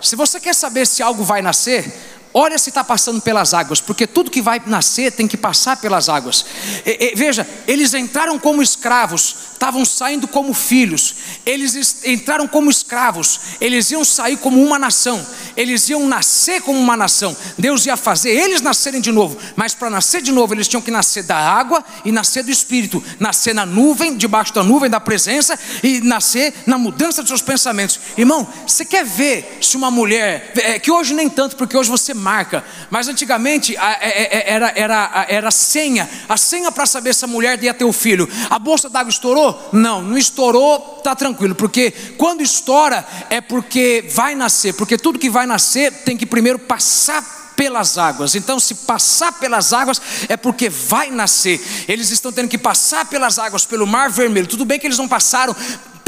[0.00, 1.92] Se você quer saber se algo vai nascer,
[2.32, 6.08] olha se está passando pelas águas, porque tudo que vai nascer tem que passar pelas
[6.08, 6.44] águas.
[6.84, 13.40] E, e, veja, eles entraram como escravos, estavam saindo como filhos, eles entraram como escravos,
[13.60, 17.36] eles iam sair como uma nação, eles iam nascer como uma nação.
[17.58, 20.92] Deus ia fazer eles nascerem de novo, mas para nascer de novo, eles tinham que
[20.92, 25.58] nascer da água e nascer do espírito, nascer na nuvem, debaixo da nuvem da presença
[25.82, 27.98] e nascer na mudança dos seus pensamentos.
[28.16, 32.14] Irmão, você quer ver se uma mulher, é, que hoje nem tanto, porque hoje você
[32.14, 37.28] marca, mas antigamente é, é, era, era, era senha, a senha para saber se a
[37.28, 38.28] mulher ia ter o filho.
[38.48, 39.47] A bolsa d'água estourou?
[39.72, 45.30] Não, não estourou, tá tranquilo, porque quando estoura é porque vai nascer, porque tudo que
[45.30, 47.22] vai nascer tem que primeiro passar
[47.58, 48.36] pelas águas.
[48.36, 51.60] Então, se passar pelas águas, é porque vai nascer.
[51.88, 54.46] Eles estão tendo que passar pelas águas, pelo Mar Vermelho.
[54.46, 55.56] Tudo bem que eles não passaram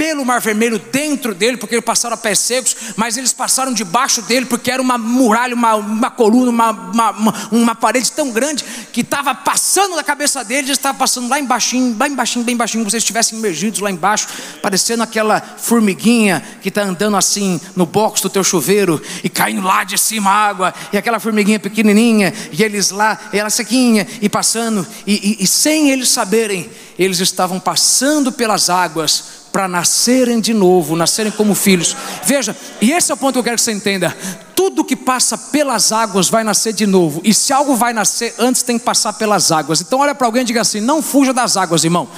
[0.00, 4.22] pelo Mar Vermelho dentro dele, porque eles passaram a pés secos, mas eles passaram debaixo
[4.22, 9.02] dele, porque era uma muralha, uma, uma coluna, uma, uma, uma, parede tão grande que
[9.02, 12.96] estava passando da cabeça deles, estava passando lá embaixo, lá embaixo, bem baixinho, como se
[12.96, 14.26] estivessem imergidos lá embaixo,
[14.62, 19.84] parecendo aquela formiguinha que está andando assim no box do teu chuveiro e caindo lá
[19.84, 25.36] de cima água, e aquela formiguinha pequenininha, e eles lá, ela sequinha, e passando, e,
[25.40, 31.32] e, e sem eles saberem, eles estavam passando pelas águas para nascerem de novo, nascerem
[31.32, 31.96] como filhos.
[32.24, 34.16] Veja, e esse é o ponto que eu quero que você entenda:
[34.54, 38.62] tudo que passa pelas águas vai nascer de novo, e se algo vai nascer antes,
[38.62, 39.80] tem que passar pelas águas.
[39.80, 42.08] Então, olha para alguém e diga assim: não fuja das águas, irmão.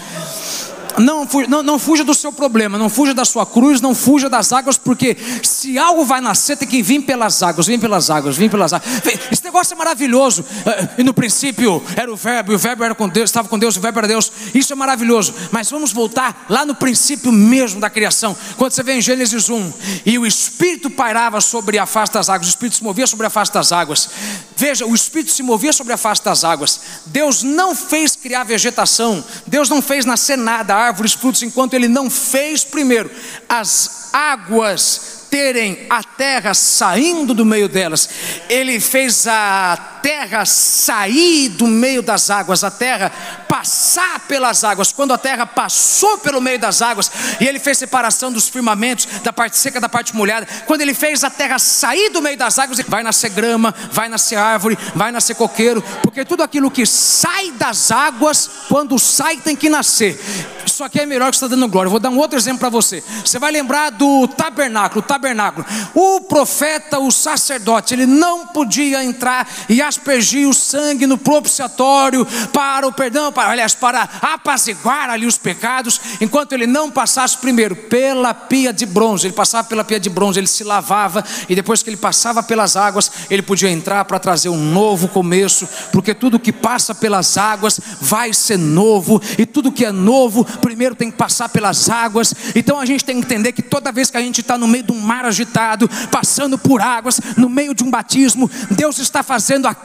[0.99, 4.53] Não, não, não fuja do seu problema, não fuja da sua cruz, não fuja das
[4.53, 8.49] águas, porque se algo vai nascer, tem que vir pelas águas, vem pelas águas, vem
[8.49, 8.91] pelas águas.
[9.31, 10.45] Esse negócio é maravilhoso.
[10.67, 13.59] Eh, e no princípio era o verbo, e o verbo era com Deus, estava com
[13.59, 14.31] Deus, o verbo era Deus.
[14.55, 15.35] Isso é maravilhoso.
[15.51, 18.37] Mas vamos voltar lá no princípio mesmo da criação.
[18.57, 19.73] Quando você vê em Gênesis 1,
[20.05, 23.31] e o Espírito pairava sobre a face das águas, o Espírito se movia sobre a
[23.31, 24.11] face das águas.
[24.63, 26.81] Veja, o Espírito se movia sobre a face das águas.
[27.07, 32.09] Deus não fez criar vegetação, Deus não fez nascer nada árvores, frutos, enquanto ele não
[32.09, 33.11] fez primeiro
[33.49, 38.09] as águas terem a terra saindo do meio delas.
[38.49, 43.11] Ele fez a terra sair do meio das águas, a terra
[43.49, 44.93] passar pelas águas.
[44.93, 49.33] Quando a terra passou pelo meio das águas, e ele fez separação dos firmamentos, da
[49.33, 50.47] parte seca da parte molhada.
[50.67, 54.37] Quando ele fez a terra sair do meio das águas, vai nascer grama, vai nascer
[54.37, 59.69] árvore, vai nascer coqueiro, porque tudo aquilo que sai das águas, quando sai, tem que
[59.69, 60.21] nascer.
[60.67, 61.89] Isso aqui é melhor que está dando glória.
[61.89, 63.05] Eu vou dar um outro exemplo para você.
[63.25, 65.01] Você vai lembrar do tabernáculo.
[65.01, 65.67] O tabernáculo.
[65.95, 72.87] O profeta, o sacerdote, ele não podia entrar e aspergir o sangue no propiciatório para
[72.87, 78.33] o perdão, para, aliás, para apaziguar ali os pecados, enquanto ele não passasse primeiro pela
[78.33, 79.27] pia de bronze.
[79.27, 82.77] Ele passava pela pia de bronze, ele se lavava e depois que ele passava pelas
[82.77, 87.81] águas, ele podia entrar para trazer um novo começo, porque tudo que passa pelas águas
[88.01, 92.35] vai ser novo e tudo que é novo primeiro tem que passar pelas águas.
[92.55, 94.85] Então a gente tem que entender que toda vez que a gente está no meio
[94.85, 99.67] de um mar agitado, passando por águas, no meio de um batismo, Deus está fazendo
[99.67, 99.82] aquilo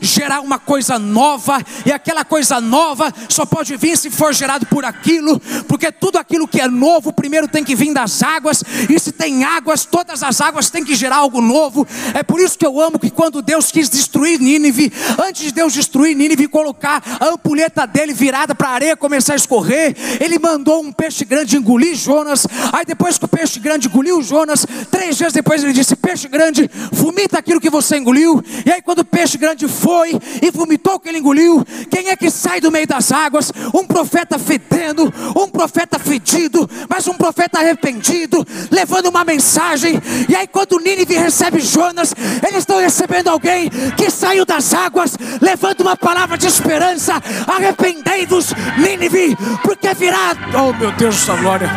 [0.00, 4.84] gerar uma coisa nova, e aquela coisa nova só pode vir se for gerado por
[4.84, 9.12] aquilo, porque tudo aquilo que é novo primeiro tem que vir das águas, e se
[9.12, 11.86] tem águas, todas as águas têm que gerar algo novo.
[12.14, 14.92] É por isso que eu amo que quando Deus quis destruir Nínive,
[15.24, 19.34] antes de Deus destruir Nínive e colocar a ampulheta dele virada para a areia começar
[19.34, 22.46] a escorrer, ele mandou um peixe grande engolir Jonas.
[22.72, 26.70] Aí depois que o peixe grande engoliu Jonas, três dias depois ele disse: Peixe grande,
[26.90, 28.42] vomita aquilo que você engoliu.
[28.64, 32.16] E aí quando o peixe grande foi e vomitou o que ele engoliu, quem é
[32.16, 33.52] que sai do meio das águas?
[33.74, 40.00] Um profeta fedendo, um profeta fedido, mas um profeta arrependido, levando uma mensagem.
[40.28, 42.14] E aí quando Nínive recebe Jonas,
[42.46, 47.14] eles estão recebendo alguém que saiu das águas, levando uma palavra de esperança.
[47.46, 50.32] Arrependei-vos, Nínive, porque virá.
[50.54, 51.70] Oh meu Deus, sua glória.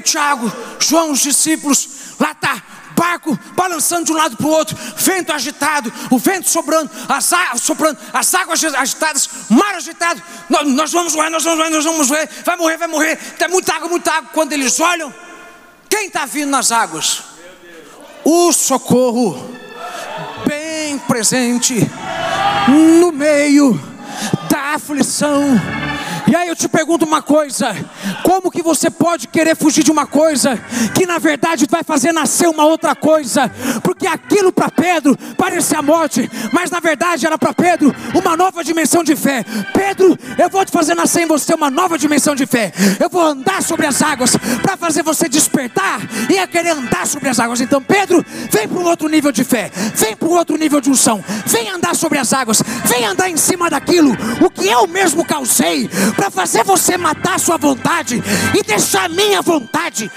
[0.00, 1.88] Pedro, Tiago, João, os discípulos,
[2.18, 2.62] lá está,
[2.96, 7.30] barco balançando de um lado para o outro, vento agitado, o vento sobrando, as,
[7.60, 10.22] soprando, as águas agitadas, mar agitado.
[10.48, 13.16] Nós, nós vamos morrer, nós vamos morrer, nós vamos morrer, vai morrer, vai morrer.
[13.38, 14.30] Tem muita água, muita água.
[14.32, 15.12] Quando eles olham,
[15.88, 17.22] quem está vindo nas águas?
[18.24, 19.50] O socorro,
[20.46, 21.74] bem presente,
[22.68, 23.80] no meio
[24.50, 25.58] da aflição
[26.30, 27.74] e aí eu te pergunto uma coisa:
[28.22, 30.56] como que você pode querer fugir de uma coisa
[30.94, 33.50] que na verdade vai fazer nascer uma outra coisa?
[33.82, 38.62] Porque aquilo para Pedro parecia a morte, mas na verdade era para Pedro uma nova
[38.62, 39.44] dimensão de fé.
[39.74, 42.72] Pedro, eu vou te fazer nascer em você uma nova dimensão de fé.
[43.00, 46.00] Eu vou andar sobre as águas para fazer você despertar
[46.30, 47.60] e a querer andar sobre as águas.
[47.60, 50.90] Então, Pedro, vem para um outro nível de fé, vem para um outro nível de
[50.90, 55.24] unção, vem andar sobre as águas, vem andar em cima daquilo, o que eu mesmo
[55.24, 58.22] causei para fazer você matar a sua vontade
[58.54, 60.10] e deixar a minha vontade.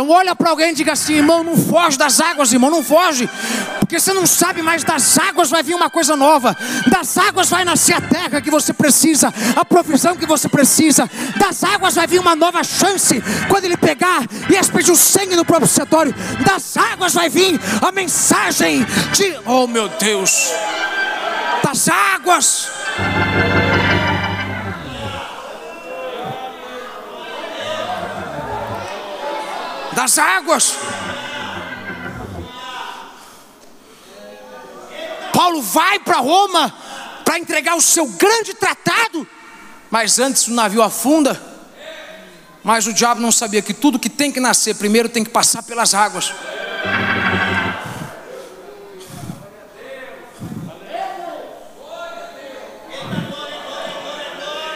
[0.00, 3.28] Então olha para alguém e diga assim, irmão, não foge das águas, irmão, não foge.
[3.80, 6.56] Porque você não sabe, mas das águas vai vir uma coisa nova.
[6.86, 11.06] Das águas vai nascer a terra que você precisa, a provisão que você precisa.
[11.36, 15.44] Das águas vai vir uma nova chance quando ele pegar e aspergir o sangue no
[15.44, 16.14] próprio setório.
[16.46, 20.50] Das águas vai vir a mensagem de, oh meu Deus,
[21.62, 22.70] das águas.
[29.92, 30.76] Das águas.
[35.32, 36.72] Paulo vai para Roma
[37.24, 39.26] para entregar o seu grande tratado,
[39.90, 41.40] mas antes o navio afunda.
[42.62, 45.62] Mas o diabo não sabia que tudo que tem que nascer primeiro tem que passar
[45.62, 46.32] pelas águas.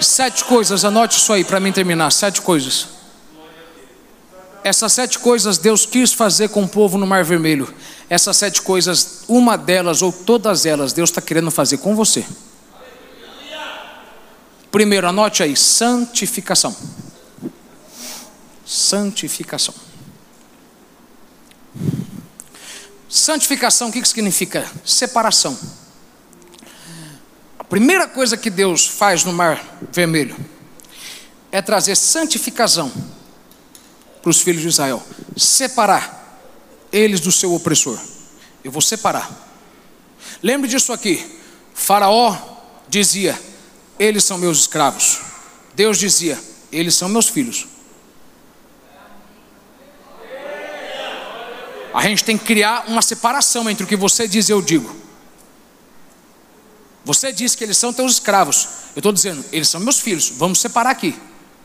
[0.01, 2.11] Sete coisas, anote isso aí para mim terminar.
[2.11, 2.94] Sete coisas.
[4.65, 7.73] Essas sete coisas Deus quis fazer com o povo no Mar Vermelho.
[8.09, 12.25] Essas sete coisas, uma delas ou todas elas, Deus está querendo fazer com você.
[14.71, 16.75] Primeiro, anote aí: santificação.
[18.65, 19.75] Santificação.
[23.07, 24.67] Santificação, o que, que significa?
[24.83, 25.59] Separação.
[27.59, 29.63] A primeira coisa que Deus faz no Mar
[29.93, 30.35] Vermelho
[31.53, 32.91] é trazer santificação
[34.25, 35.03] para os filhos de Israel:
[35.37, 36.41] separar
[36.91, 37.99] eles do seu opressor.
[38.65, 39.31] Eu vou separar.
[40.43, 41.39] Lembre disso aqui.
[41.75, 42.35] Faraó
[42.89, 43.39] dizia:
[43.99, 45.21] Eles são meus escravos.
[45.75, 47.67] Deus dizia: Eles são meus filhos.
[51.93, 54.97] A gente tem que criar uma separação entre o que você diz e eu digo.
[57.05, 58.67] Você diz que eles são teus escravos.
[58.97, 60.31] Eu estou dizendo, eles são meus filhos.
[60.31, 61.15] Vamos separar aqui.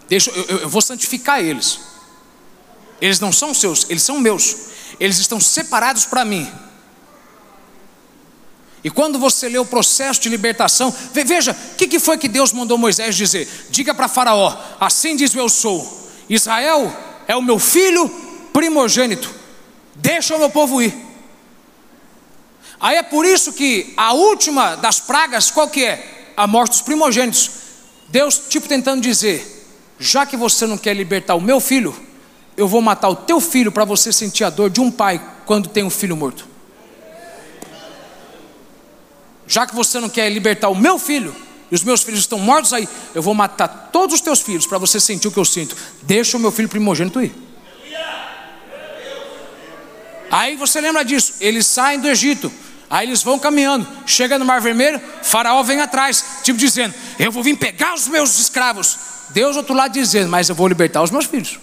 [0.10, 1.80] Deixa, eu, eu, eu vou santificar eles.
[3.02, 4.56] Eles não são seus, eles são meus.
[5.00, 6.50] Eles estão separados para mim.
[8.84, 12.54] E quando você lê o processo de libertação, veja, o que, que foi que Deus
[12.54, 13.68] mandou Moisés dizer?
[13.70, 16.10] Diga para Faraó: assim diz eu sou.
[16.30, 16.96] Israel
[17.28, 18.10] é o meu filho
[18.54, 19.34] primogênito.
[19.96, 20.96] Deixa o meu povo ir.
[22.80, 26.32] Aí é por isso que a última das pragas, qual que é?
[26.38, 27.52] A morte dos primogênitos.
[28.08, 29.68] Deus, tipo, tentando dizer:
[30.00, 31.94] já que você não quer libertar o meu filho,
[32.58, 35.70] eu vou matar o teu filho para você sentir a dor de um pai quando
[35.70, 36.48] tem um filho morto.
[39.48, 41.36] Já que você não quer libertar o meu filho,
[41.72, 44.78] e os meus filhos estão mortos aí, eu vou matar todos os teus filhos para
[44.78, 45.76] você sentir o que eu sinto.
[46.02, 47.34] Deixa o meu filho primogênito ir.
[50.32, 51.34] Aí você lembra disso?
[51.40, 52.52] Eles saem do Egito,
[52.90, 57.42] aí eles vão caminhando, chega no Mar Vermelho, Faraó vem atrás, tipo dizendo: Eu vou
[57.42, 58.98] vir pegar os meus escravos.
[59.32, 61.60] Deus, outro lado, dizendo: Mas eu vou libertar os meus filhos.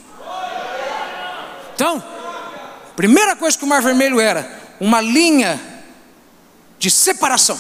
[1.76, 2.02] Então,
[2.96, 4.50] primeira coisa que o Mar Vermelho era,
[4.80, 5.60] uma linha
[6.78, 7.58] de separação.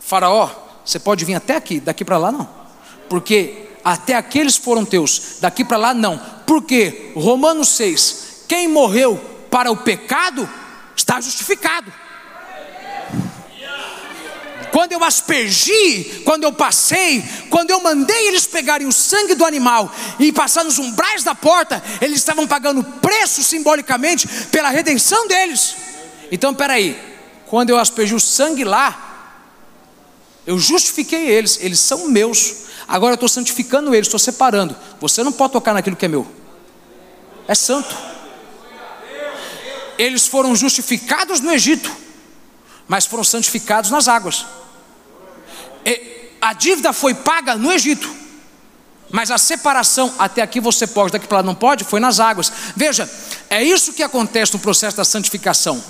[0.00, 0.50] Faraó,
[0.82, 2.48] você pode vir até aqui, daqui para lá não.
[3.06, 6.18] Porque até aqueles foram teus, daqui para lá não.
[6.46, 9.18] Porque Romanos 6, quem morreu
[9.50, 10.48] para o pecado
[10.96, 11.92] está justificado.
[14.74, 19.88] Quando eu aspergi, quando eu passei, quando eu mandei eles pegarem o sangue do animal
[20.18, 25.76] e passar nos umbrais da porta, eles estavam pagando preço simbolicamente pela redenção deles.
[26.32, 27.00] Então, peraí,
[27.46, 29.38] quando eu aspergi o sangue lá,
[30.44, 32.64] eu justifiquei eles, eles são meus.
[32.88, 34.74] Agora eu estou santificando eles, estou separando.
[35.00, 36.26] Você não pode tocar naquilo que é meu,
[37.46, 37.96] é santo.
[39.96, 41.96] Eles foram justificados no Egito,
[42.88, 44.44] mas foram santificados nas águas
[46.40, 48.08] a dívida foi paga no Egito,
[49.10, 52.52] Mas a separação, até aqui você pode, daqui para lá não pode, foi nas águas.
[52.74, 53.08] Veja,
[53.48, 55.82] é isso que acontece no processo da santificação.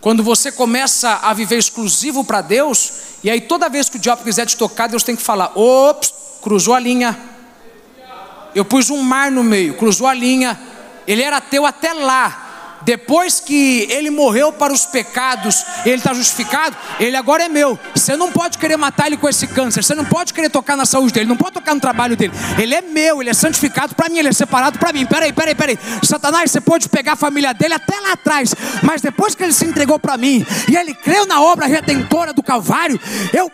[0.00, 4.24] Quando você começa a viver exclusivo para Deus, e aí toda vez que o diabo
[4.24, 6.12] quiser te tocar, Deus tem que falar: ops,
[6.42, 7.18] cruzou a linha.
[8.54, 10.58] Eu pus um mar no meio, cruzou a linha.
[11.06, 12.43] Ele era teu até lá,
[12.84, 17.78] depois que ele morreu para os pecados, ele está justificado, ele agora é meu.
[17.94, 20.84] Você não pode querer matar ele com esse câncer, você não pode querer tocar na
[20.84, 22.32] saúde dele, não pode tocar no trabalho dele.
[22.58, 25.06] Ele é meu, ele é santificado para mim, ele é separado para mim.
[25.06, 25.78] Peraí, peraí, peraí.
[26.02, 29.64] Satanás, você pode pegar a família dele até lá atrás, mas depois que ele se
[29.64, 33.00] entregou para mim e ele creu na obra redentora do Calvário,
[33.32, 33.50] eu,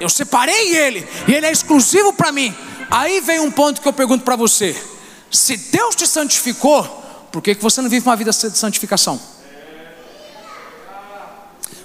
[0.00, 2.54] eu separei ele e ele é exclusivo para mim.
[2.90, 4.76] Aí vem um ponto que eu pergunto para você:
[5.30, 7.03] se Deus te santificou,
[7.34, 9.20] por que, que você não vive uma vida de santificação?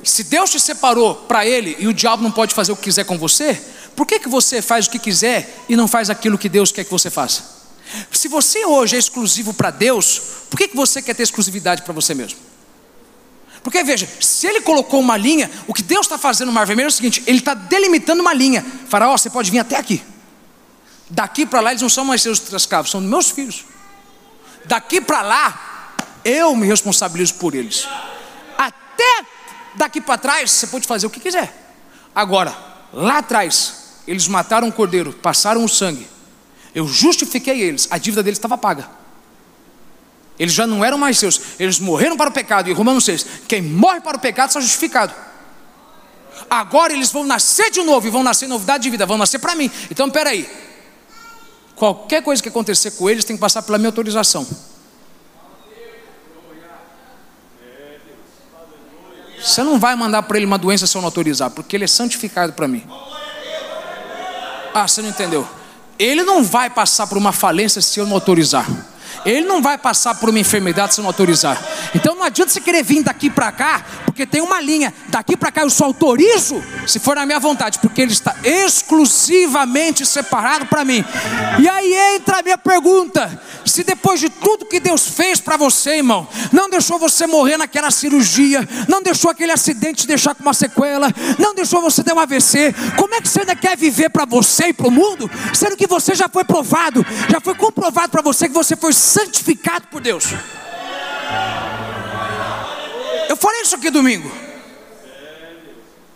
[0.04, 3.04] Se Deus te separou para Ele e o diabo não pode fazer o que quiser
[3.04, 3.60] com você,
[3.96, 6.84] por que, que você faz o que quiser e não faz aquilo que Deus quer
[6.84, 7.44] que você faça?
[8.12, 10.22] Se você hoje é exclusivo para Deus,
[10.52, 12.38] por que, que você quer ter exclusividade para você mesmo?
[13.64, 16.86] Porque veja, se ele colocou uma linha, o que Deus está fazendo no Mar Vermelho
[16.86, 18.64] é o seguinte: Ele está delimitando uma linha.
[18.88, 20.04] Faraó, você pode vir até aqui.
[21.10, 23.66] Daqui para lá eles não são mais seus escravos, são meus filhos.
[24.70, 27.88] Daqui para lá, eu me responsabilizo por eles.
[28.56, 29.26] Até
[29.74, 31.52] daqui para trás, você pode fazer o que quiser.
[32.14, 32.56] Agora,
[32.94, 36.08] lá atrás, eles mataram um cordeiro, passaram o sangue.
[36.76, 38.88] Eu justifiquei eles, a dívida deles estava paga.
[40.38, 42.70] Eles já não eram mais seus, eles morreram para o pecado.
[42.70, 45.16] E Romanos 6: quem morre para o pecado está justificado.
[46.48, 49.56] Agora eles vão nascer de novo e vão nascer novidade de vida, vão nascer para
[49.56, 49.72] mim.
[49.90, 50.48] Então, peraí,
[51.80, 54.46] Qualquer coisa que acontecer com eles tem que passar pela minha autorização.
[59.42, 61.88] Você não vai mandar para ele uma doença se eu não autorizar, porque ele é
[61.88, 62.86] santificado para mim.
[64.74, 65.48] Ah, você não entendeu?
[65.98, 68.68] Ele não vai passar por uma falência se eu não autorizar.
[69.26, 71.62] Ele não vai passar por uma enfermidade se não autorizar.
[71.96, 73.86] Então não adianta você querer vir daqui para cá,
[74.20, 74.94] porque tem uma linha.
[75.08, 80.06] Daqui para cá eu só autorizo se for na minha vontade, porque ele está exclusivamente
[80.06, 81.06] separado para mim.
[81.58, 85.98] E aí entra a minha pergunta: se depois de tudo que Deus fez para você,
[85.98, 90.54] irmão, não deixou você morrer naquela cirurgia, não deixou aquele acidente te deixar com uma
[90.54, 91.08] sequela,
[91.38, 94.68] não deixou você ter um AVC, como é que você ainda quer viver para você
[94.68, 98.50] e para o mundo, sendo que você já foi provado, já foi comprovado para você
[98.50, 100.26] que você foi santificado por Deus.
[103.30, 104.30] Eu falei isso aqui domingo.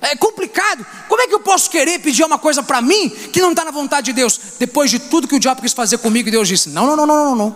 [0.02, 0.84] É complicado.
[1.08, 3.70] Como é que eu posso querer pedir uma coisa para mim que não está na
[3.70, 4.38] vontade de Deus?
[4.58, 7.26] Depois de tudo que o diabo quis fazer comigo, Deus disse: Não, não, não, não,
[7.26, 7.56] não, não.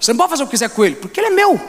[0.00, 1.60] Você não pode fazer o que quiser com ele, porque ele é meu.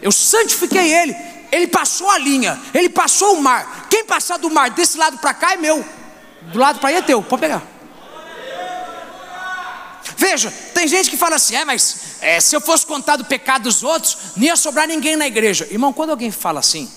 [0.00, 1.14] Eu santifiquei ele.
[1.52, 3.86] Ele passou a linha, ele passou o mar.
[3.90, 5.84] Quem passar do mar desse lado para cá é meu.
[6.52, 7.22] Do lado para aí é teu.
[7.22, 7.62] Pode pegar.
[10.18, 13.62] Veja, tem gente que fala assim: é, mas é, se eu fosse contar do pecado
[13.62, 15.66] dos outros, não ia sobrar ninguém na igreja.
[15.70, 16.90] Irmão, quando alguém fala assim,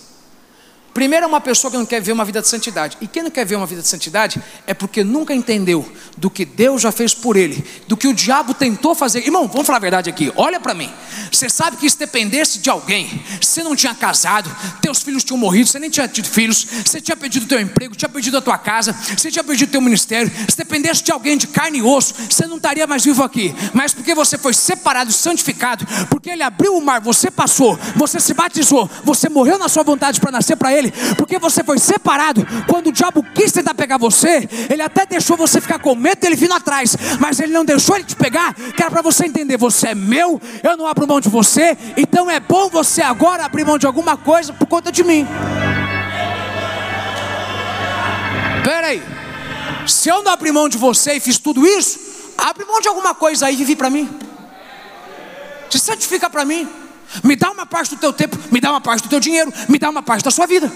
[0.93, 2.97] Primeiro é uma pessoa que não quer ver uma vida de santidade.
[2.99, 6.43] E quem não quer ver uma vida de santidade é porque nunca entendeu do que
[6.43, 9.19] Deus já fez por ele, do que o diabo tentou fazer.
[9.19, 10.31] Irmão, vamos falar a verdade aqui.
[10.35, 10.91] Olha para mim.
[11.31, 15.69] Você sabe que se dependesse de alguém, você não tinha casado, teus filhos tinham morrido,
[15.69, 18.57] você nem tinha tido filhos, você tinha perdido o teu emprego, tinha perdido a tua
[18.57, 20.29] casa, você tinha perdido o teu ministério.
[20.49, 23.55] Se dependesse de alguém de carne e osso, você não estaria mais vivo aqui.
[23.73, 28.33] Mas porque você foi separado santificado, porque ele abriu o mar, você passou, você se
[28.33, 30.80] batizou, você morreu na sua vontade para nascer para ele
[31.17, 32.47] porque você foi separado.
[32.67, 36.35] Quando o diabo quis tentar pegar você, ele até deixou você ficar com medo dele
[36.35, 39.89] vindo atrás, mas ele não deixou ele te pegar, que era para você entender: você
[39.89, 43.77] é meu, eu não abro mão de você, então é bom você agora abrir mão
[43.77, 45.27] de alguma coisa por conta de mim.
[48.63, 49.01] Pera aí,
[49.87, 51.99] se eu não abrir mão de você e fiz tudo isso,
[52.37, 54.09] abre mão de alguma coisa aí e vive para mim.
[55.69, 56.80] Se santifica para mim.
[57.23, 59.77] Me dá uma parte do teu tempo, me dá uma parte do teu dinheiro, me
[59.77, 60.71] dá uma parte da sua vida.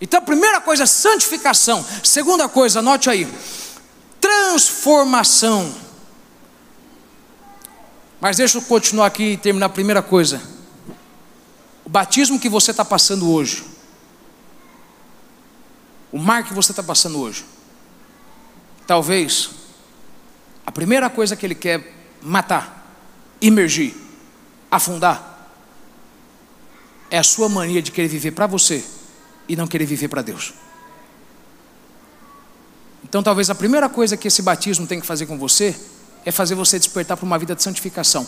[0.00, 1.84] Então, primeira coisa, santificação.
[2.04, 3.26] Segunda coisa, anote aí,
[4.20, 5.74] transformação.
[8.20, 10.40] Mas deixa eu continuar aqui e terminar a primeira coisa.
[11.84, 13.64] O batismo que você está passando hoje,
[16.12, 17.44] o mar que você está passando hoje,
[18.86, 19.50] talvez
[20.64, 22.75] a primeira coisa que ele quer matar
[23.46, 23.94] imergir,
[24.70, 25.48] afundar,
[27.10, 28.84] é a sua mania de querer viver para você
[29.48, 30.52] e não querer viver para Deus.
[33.04, 35.78] Então, talvez a primeira coisa que esse batismo tem que fazer com você
[36.24, 38.26] é fazer você despertar para uma vida de santificação.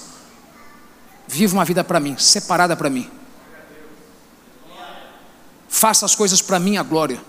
[1.26, 3.10] Viva uma vida para mim, separada para mim.
[5.68, 7.20] Faça as coisas para minha glória.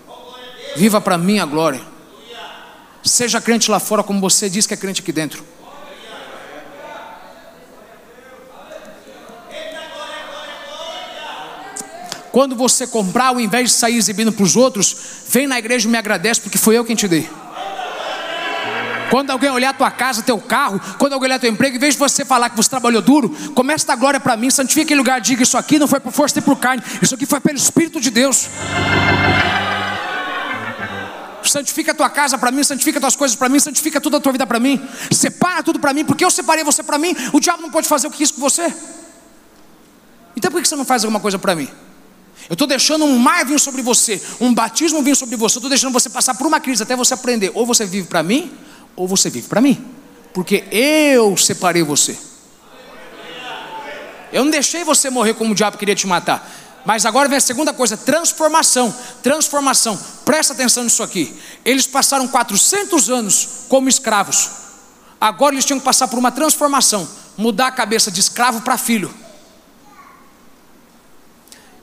[0.76, 1.84] Viva para minha glória.
[3.02, 5.44] Seja crente lá fora, como você diz que é crente aqui dentro.
[12.32, 14.96] Quando você comprar, ao invés de sair exibindo para os outros,
[15.28, 17.28] vem na igreja e me agradece, porque foi eu quem te dei.
[19.10, 21.98] Quando alguém olhar tua casa, teu carro, quando alguém olhar teu emprego, em vez de
[21.98, 25.20] você falar que você trabalhou duro, comece a dar glória para mim, santifique aquele lugar,
[25.20, 28.00] diga isso aqui não foi por força nem por carne, isso aqui foi pelo Espírito
[28.00, 28.46] de Deus.
[31.42, 34.20] Santifica a tua casa para mim, santifica as tuas coisas para mim, santifica toda a
[34.20, 37.40] tua vida para mim, separa tudo para mim, porque eu separei você para mim, o
[37.40, 38.72] diabo não pode fazer o que quis com você.
[40.36, 41.68] Então por que você não faz alguma coisa para mim?
[42.50, 45.70] Eu estou deixando um mar vir sobre você, um batismo vir sobre você, eu estou
[45.70, 47.52] deixando você passar por uma crise até você aprender.
[47.54, 48.52] Ou você vive para mim,
[48.96, 49.82] ou você vive para mim,
[50.34, 52.18] porque eu separei você.
[54.32, 56.50] Eu não deixei você morrer como o diabo queria te matar.
[56.84, 58.92] Mas agora vem a segunda coisa: transformação.
[59.22, 59.96] Transformação.
[60.24, 61.32] Presta atenção nisso aqui.
[61.64, 64.50] Eles passaram 400 anos como escravos.
[65.20, 69.14] Agora eles tinham que passar por uma transformação mudar a cabeça de escravo para filho.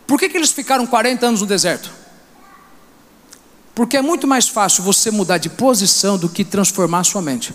[0.08, 1.92] Por que, que eles ficaram 40 anos no deserto?
[3.76, 7.54] Porque é muito mais fácil você mudar de posição do que transformar a sua mente.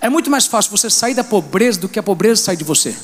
[0.00, 2.94] É muito mais fácil você sair da pobreza do que a pobreza sair de você.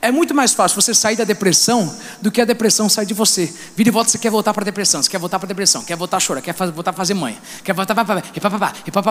[0.00, 3.52] É muito mais fácil você sair da depressão do que a depressão sair de você.
[3.74, 5.82] Vira e volta, você quer voltar para a depressão, você quer voltar para a depressão,
[5.82, 7.94] quer voltar a chorar, quer voltar a fazer mãe, quer voltar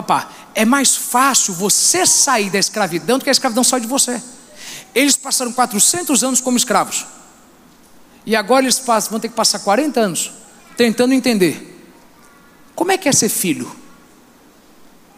[0.03, 0.30] para.
[0.53, 4.21] É mais fácil você sair da escravidão do que a escravidão sair de você.
[4.95, 7.05] Eles passaram 400 anos como escravos.
[8.25, 10.31] E agora eles passam, vão ter que passar 40 anos
[10.75, 11.73] tentando entender
[12.73, 13.73] como é que é ser filho.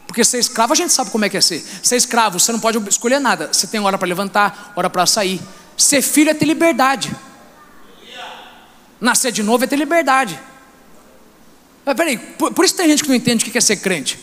[0.07, 1.63] Porque ser escravo a gente sabe como é que é ser.
[1.83, 3.53] Ser escravo, você não pode escolher nada.
[3.53, 5.39] Você tem hora para levantar, hora para sair.
[5.77, 7.15] Ser filho é ter liberdade.
[8.99, 10.39] Nascer de novo é ter liberdade.
[11.85, 14.19] Mas peraí, por, por isso tem gente que não entende o que é ser crente.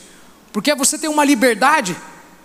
[0.53, 1.97] Porque você tem uma liberdade,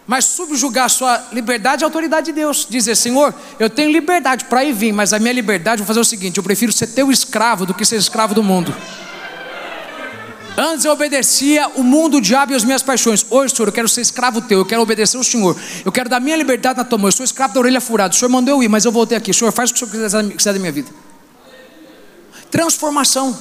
[0.09, 2.65] mas subjugar sua liberdade à autoridade de Deus.
[2.67, 6.03] Dizer, Senhor, eu tenho liberdade para ir vir, mas a minha liberdade, vou fazer o
[6.03, 8.75] seguinte: eu prefiro ser teu escravo do que ser escravo do mundo.
[10.57, 13.23] Antes eu obedecia o mundo, o diabo e as minhas paixões.
[13.29, 15.55] Hoje, Senhor, eu quero ser escravo teu, eu quero obedecer ao Senhor.
[15.85, 17.07] Eu quero dar minha liberdade na tua mão.
[17.07, 18.11] Eu sou escravo da orelha furada.
[18.11, 19.29] O Senhor mandou eu ir, mas eu voltei aqui.
[19.29, 20.89] O Senhor faz o que o Senhor quiser da minha vida.
[22.49, 23.37] Transformação.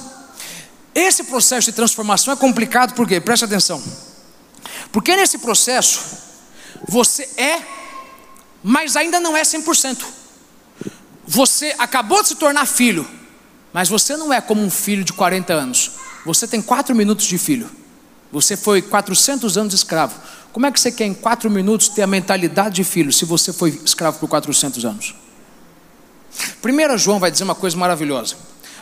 [0.93, 3.81] Esse processo de transformação é complicado porque, preste atenção.
[4.91, 6.28] Porque nesse processo,
[6.87, 7.61] você é,
[8.63, 10.03] mas ainda não é 100%.
[11.25, 13.07] Você acabou de se tornar filho,
[13.71, 15.91] mas você não é como um filho de 40 anos.
[16.25, 17.69] Você tem quatro minutos de filho.
[18.31, 20.19] Você foi 400 anos escravo.
[20.51, 23.53] Como é que você quer em quatro minutos ter a mentalidade de filho se você
[23.53, 25.15] foi escravo por 400 anos?
[26.61, 28.35] Primeiro João vai dizer uma coisa maravilhosa.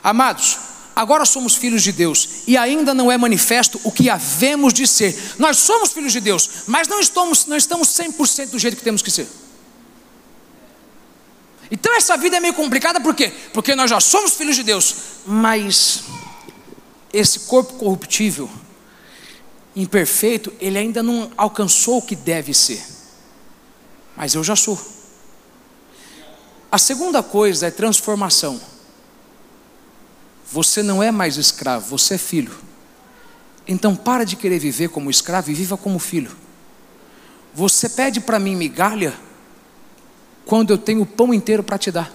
[0.03, 0.57] Amados,
[0.97, 5.15] agora somos filhos de Deus e ainda não é manifesto o que havemos de ser.
[5.37, 9.03] Nós somos filhos de Deus, mas não estamos, não estamos 100% do jeito que temos
[9.03, 9.27] que ser.
[11.69, 13.31] Então essa vida é meio complicada por quê?
[13.53, 16.01] Porque nós já somos filhos de Deus, mas
[17.13, 18.49] esse corpo corruptível,
[19.75, 22.83] imperfeito, ele ainda não alcançou o que deve ser.
[24.15, 24.81] Mas eu já sou.
[26.71, 28.59] A segunda coisa é transformação.
[30.51, 32.51] Você não é mais escravo, você é filho.
[33.67, 36.31] Então para de querer viver como escravo e viva como filho.
[37.53, 39.13] Você pede para mim migalha
[40.45, 42.11] quando eu tenho o pão inteiro para te dar.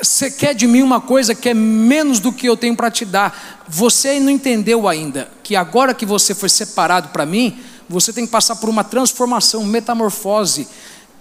[0.00, 3.04] Você quer de mim uma coisa que é menos do que eu tenho para te
[3.04, 3.64] dar.
[3.68, 8.30] Você não entendeu ainda que agora que você foi separado para mim, você tem que
[8.30, 10.68] passar por uma transformação, metamorfose.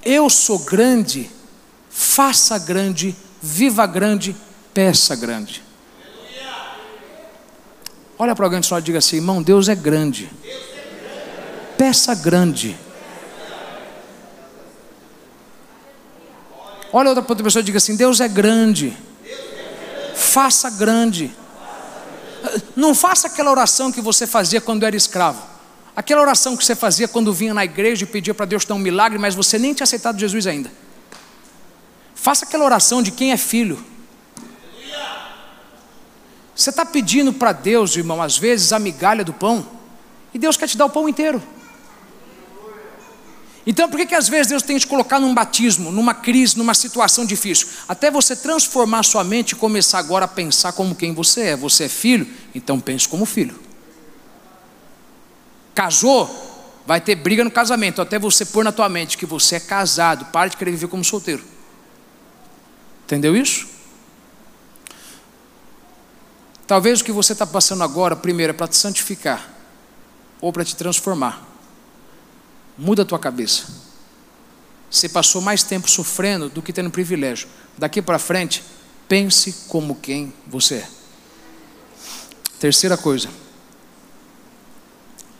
[0.03, 1.29] Eu sou grande,
[1.97, 4.35] faça grande, viva grande,
[4.71, 5.63] peça grande.
[8.19, 10.29] Olha para alguém só e diga assim: irmão, Deus é grande.
[11.75, 12.77] Peça grande.
[16.93, 18.95] Olha outra pessoa e diga assim: Deus é grande.
[20.15, 21.35] Faça grande.
[22.75, 25.41] Não faça aquela oração que você fazia quando era escravo.
[25.95, 28.79] Aquela oração que você fazia quando vinha na igreja e pedia para Deus dar um
[28.79, 30.71] milagre, mas você nem tinha aceitado Jesus ainda.
[32.17, 33.81] Faça aquela oração de quem é filho.
[36.53, 39.65] Você está pedindo para Deus, irmão, às vezes a migalha do pão,
[40.33, 41.41] e Deus quer te dar o pão inteiro.
[43.65, 46.57] Então, por que, que às vezes Deus tem que te colocar num batismo, numa crise,
[46.57, 47.67] numa situação difícil?
[47.87, 51.55] Até você transformar sua mente e começar agora a pensar como quem você é.
[51.55, 52.27] Você é filho?
[52.55, 53.59] Então pense como filho.
[55.75, 56.81] Casou?
[56.87, 60.25] Vai ter briga no casamento, até você pôr na tua mente que você é casado.
[60.31, 61.56] Pare de querer viver como solteiro.
[63.07, 63.65] Entendeu isso?
[66.67, 69.49] Talvez o que você está passando agora, primeiro, é para te santificar
[70.41, 71.41] ou para te transformar.
[72.77, 73.67] Muda a tua cabeça.
[74.91, 77.47] Você passou mais tempo sofrendo do que tendo privilégio.
[77.77, 78.61] Daqui para frente,
[79.07, 80.89] pense como quem você é.
[82.59, 83.29] Terceira coisa,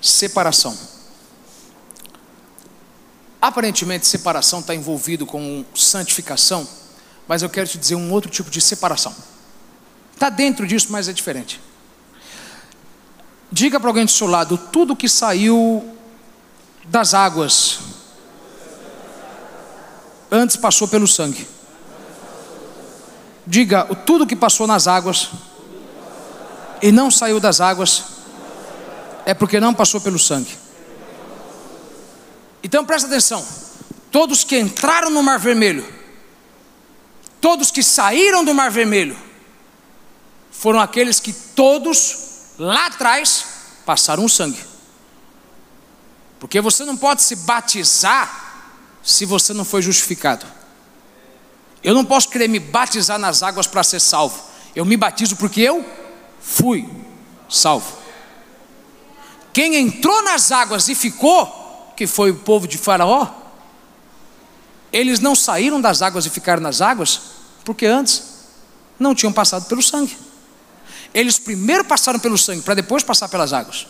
[0.01, 0.77] separação.
[3.41, 6.65] Aparentemente, separação está envolvido com santificação,
[7.27, 9.13] mas eu quero te dizer um outro tipo de separação.
[10.13, 11.61] Está dentro disso, mas é diferente.
[13.51, 15.95] Diga para alguém do seu lado: tudo que saiu
[16.85, 17.79] das águas
[20.31, 21.47] antes passou pelo sangue.
[23.45, 25.29] Diga: tudo que passou nas águas
[26.81, 28.03] e não saiu das águas
[29.25, 30.57] é porque não passou pelo sangue.
[32.63, 33.45] Então presta atenção:
[34.11, 35.96] todos que entraram no Mar Vermelho,
[37.47, 39.15] todos que saíram do Mar Vermelho,
[40.51, 42.17] foram aqueles que todos
[42.59, 43.45] lá atrás
[43.85, 44.61] passaram o sangue.
[46.41, 48.65] Porque você não pode se batizar
[49.01, 50.45] se você não foi justificado.
[51.81, 54.43] Eu não posso querer me batizar nas águas para ser salvo.
[54.75, 55.89] Eu me batizo porque eu
[56.41, 56.85] fui
[57.47, 57.97] salvo.
[59.53, 63.25] Quem entrou nas águas e ficou, que foi o povo de Faraó,
[64.91, 67.36] eles não saíram das águas e ficaram nas águas,
[67.67, 68.23] porque antes
[68.97, 70.17] não tinham passado pelo sangue.
[71.13, 73.85] Eles primeiro passaram pelo sangue, para depois passar pelas águas.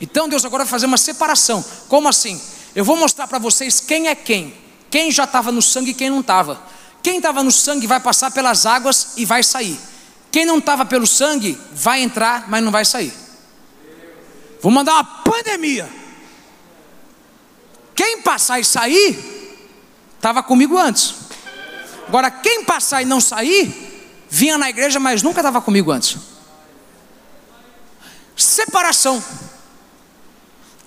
[0.00, 1.62] Então Deus agora vai fazer uma separação.
[1.88, 2.40] Como assim?
[2.74, 4.54] Eu vou mostrar para vocês quem é quem.
[4.90, 6.58] Quem já estava no sangue e quem não estava.
[7.02, 9.78] Quem estava no sangue vai passar pelas águas e vai sair.
[10.32, 13.12] Quem não estava pelo sangue vai entrar, mas não vai sair.
[14.62, 15.86] Vou mandar uma pandemia.
[17.94, 19.58] Quem passar e sair,
[20.16, 21.23] estava comigo antes.
[22.06, 23.94] Agora, quem passar e não sair,
[24.28, 26.16] vinha na igreja, mas nunca estava comigo antes.
[28.36, 29.22] Separação.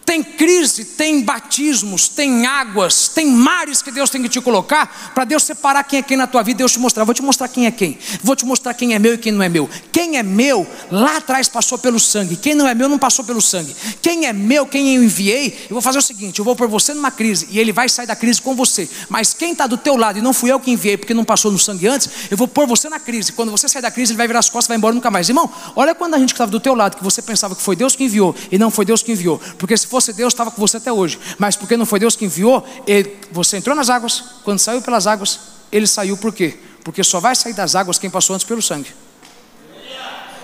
[0.07, 5.25] Tem crise, tem batismos, tem águas, tem mares que Deus tem que te colocar para
[5.25, 6.59] Deus separar quem é quem na tua vida.
[6.59, 7.03] Deus te mostrar.
[7.03, 7.99] Vou te mostrar quem é quem.
[8.23, 9.69] Vou te mostrar quem é meu e quem não é meu.
[9.91, 12.37] Quem é meu lá atrás passou pelo sangue.
[12.37, 13.75] Quem não é meu não passou pelo sangue.
[14.01, 16.93] Quem é meu, quem eu enviei, eu vou fazer o seguinte: eu vou pôr você
[16.93, 18.89] numa crise e ele vai sair da crise com você.
[19.09, 21.51] Mas quem está do teu lado e não fui eu que enviei porque não passou
[21.51, 23.33] no sangue antes, eu vou pôr você na crise.
[23.33, 25.27] Quando você sair da crise, ele vai virar as costas, vai embora nunca mais.
[25.27, 27.75] Irmão, olha quando a gente que estava do teu lado que você pensava que foi
[27.75, 29.37] Deus que enviou e não foi Deus que enviou.
[29.57, 31.19] Porque se fosse Deus, estava com você até hoje.
[31.39, 35.07] Mas porque não foi Deus que enviou, ele, você entrou nas águas, quando saiu pelas
[35.07, 35.39] águas,
[35.71, 36.57] ele saiu por quê?
[36.83, 38.93] Porque só vai sair das águas quem passou antes pelo sangue.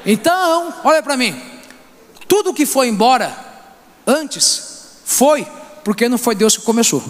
[0.05, 1.39] Então, olha para mim.
[2.27, 3.35] Tudo que foi embora
[4.07, 4.63] antes
[5.05, 5.47] foi
[5.83, 7.01] porque não foi Deus que começou.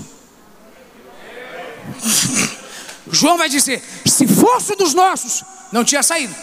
[3.10, 6.36] João vai dizer: se fosse dos nossos, não tinha saído.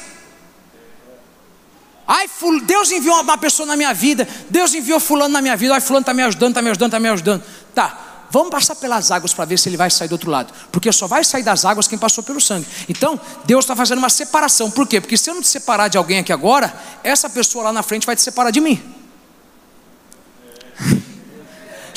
[2.12, 2.28] Ai,
[2.64, 6.02] Deus enviou uma pessoa na minha vida, Deus enviou fulano na minha vida, ai, fulano
[6.02, 7.44] está me ajudando, está me ajudando, está me ajudando.
[7.72, 10.52] Tá, vamos passar pelas águas para ver se ele vai sair do outro lado.
[10.72, 12.66] Porque só vai sair das águas quem passou pelo sangue.
[12.88, 14.72] Então, Deus está fazendo uma separação.
[14.72, 15.00] Por quê?
[15.00, 18.04] Porque se eu não te separar de alguém aqui agora, essa pessoa lá na frente
[18.04, 18.82] vai te separar de mim.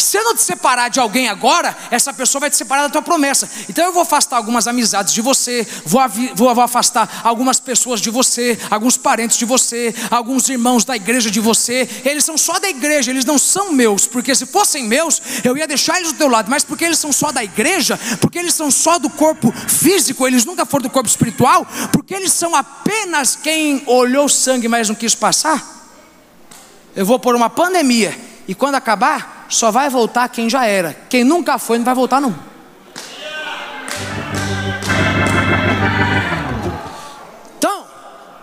[0.04, 3.02] Se eu não te separar de alguém agora, essa pessoa vai te separar da tua
[3.02, 3.50] promessa.
[3.70, 6.02] Então eu vou afastar algumas amizades de você, vou,
[6.36, 11.32] vou, vou afastar algumas pessoas de você, alguns parentes de você, alguns irmãos da igreja
[11.32, 11.90] de você.
[12.04, 15.66] Eles são só da igreja, eles não são meus, porque se fossem meus, eu ia
[15.66, 18.70] deixar eles do teu lado, mas porque eles são só da igreja, porque eles são
[18.70, 23.82] só do corpo físico, eles nunca foram do corpo espiritual, porque eles são apenas quem
[23.88, 25.72] olhou sangue, mas não quis passar.
[26.94, 30.96] Eu vou pôr uma pandemia, e quando acabar, só vai voltar quem já era.
[31.10, 32.36] Quem nunca foi não vai voltar não.
[37.58, 37.86] Então,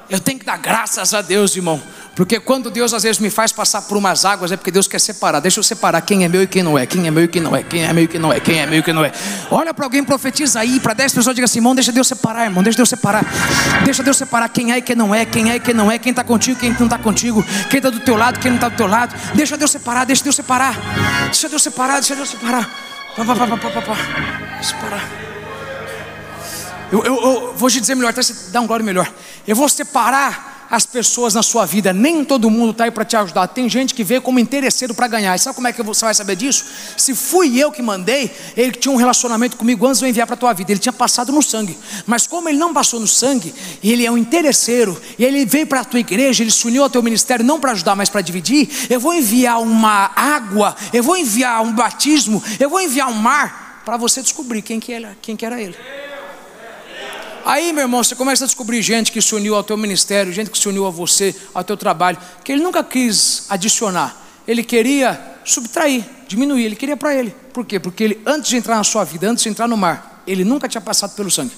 [0.08, 1.82] eu tenho que dar graças a Deus, irmão.
[2.14, 5.00] Porque quando Deus às vezes me faz passar por umas águas, é porque Deus quer
[5.00, 5.40] separar.
[5.40, 6.84] Deixa eu separar quem é meu e quem não é.
[6.84, 7.62] Quem é meu e quem não é.
[7.62, 8.40] Quem é meu e quem não é.
[8.40, 9.12] Quem é meu e quem não é.
[9.50, 10.80] Olha para alguém, profetiza aí.
[10.80, 12.62] Para dez pessoas, diga assim: irmão, deixa Deus separar, irmão.
[12.62, 13.24] Deixa Deus separar.
[13.84, 15.24] Deixa Deus separar quem é e quem não é.
[15.24, 15.98] Quem é e quem não é.
[15.98, 17.44] Quem está contigo, quem não está contigo.
[17.70, 19.14] Quem está do teu lado, quem não está do teu lado.
[19.34, 20.04] Deixa Deus separar.
[20.04, 20.76] Deixa Deus separar.
[21.26, 21.94] Deixa Deus separar.
[22.00, 22.68] Deixa Deus separar.
[23.16, 24.62] Pá, pá, pá, pá, pá, pá.
[24.62, 25.08] Separar.
[26.92, 29.10] Eu, eu, eu vou te dizer melhor, até você dar um glória melhor.
[29.46, 33.16] Eu vou separar as pessoas na sua vida, nem todo mundo está aí para te
[33.16, 33.48] ajudar.
[33.48, 35.34] Tem gente que vê como interesseiro para ganhar.
[35.34, 36.64] E sabe como é que você vai saber disso?
[36.96, 40.34] Se fui eu que mandei, ele tinha um relacionamento comigo antes de eu enviar para
[40.34, 40.70] a tua vida.
[40.70, 41.76] Ele tinha passado no sangue.
[42.06, 43.52] Mas como ele não passou no sangue,
[43.82, 46.90] ele é um interesseiro, e ele veio para a tua igreja, ele se uniu ao
[46.90, 51.16] teu ministério não para ajudar, mas para dividir, eu vou enviar uma água, eu vou
[51.16, 55.36] enviar um batismo, eu vou enviar um mar para você descobrir quem que, era, quem
[55.36, 55.74] que era ele.
[57.44, 60.50] Aí, meu irmão, você começa a descobrir gente que se uniu ao teu ministério, gente
[60.50, 65.38] que se uniu a você, ao teu trabalho, que ele nunca quis adicionar, ele queria
[65.44, 67.34] subtrair, diminuir, ele queria para ele.
[67.52, 67.80] Por quê?
[67.80, 70.68] Porque ele, antes de entrar na sua vida, antes de entrar no mar, ele nunca
[70.68, 71.52] tinha passado pelo sangue.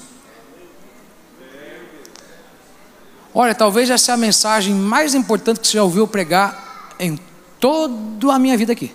[3.35, 7.19] Olha, talvez essa é a mensagem mais importante que você já ouviu pregar em
[7.59, 8.95] toda a minha vida aqui.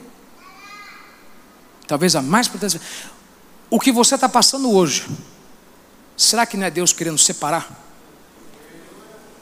[1.87, 2.79] Talvez a mais importante.
[3.69, 5.07] O que você está passando hoje,
[6.17, 7.85] será que não é Deus querendo separar?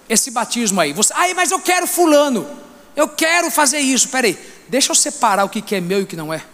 [0.08, 2.46] Esse batismo aí, você, ai, mas eu quero fulano,
[2.96, 4.10] eu quero fazer isso.
[4.10, 4.38] Peraí,
[4.68, 6.46] deixa eu separar o que é meu e o que não é.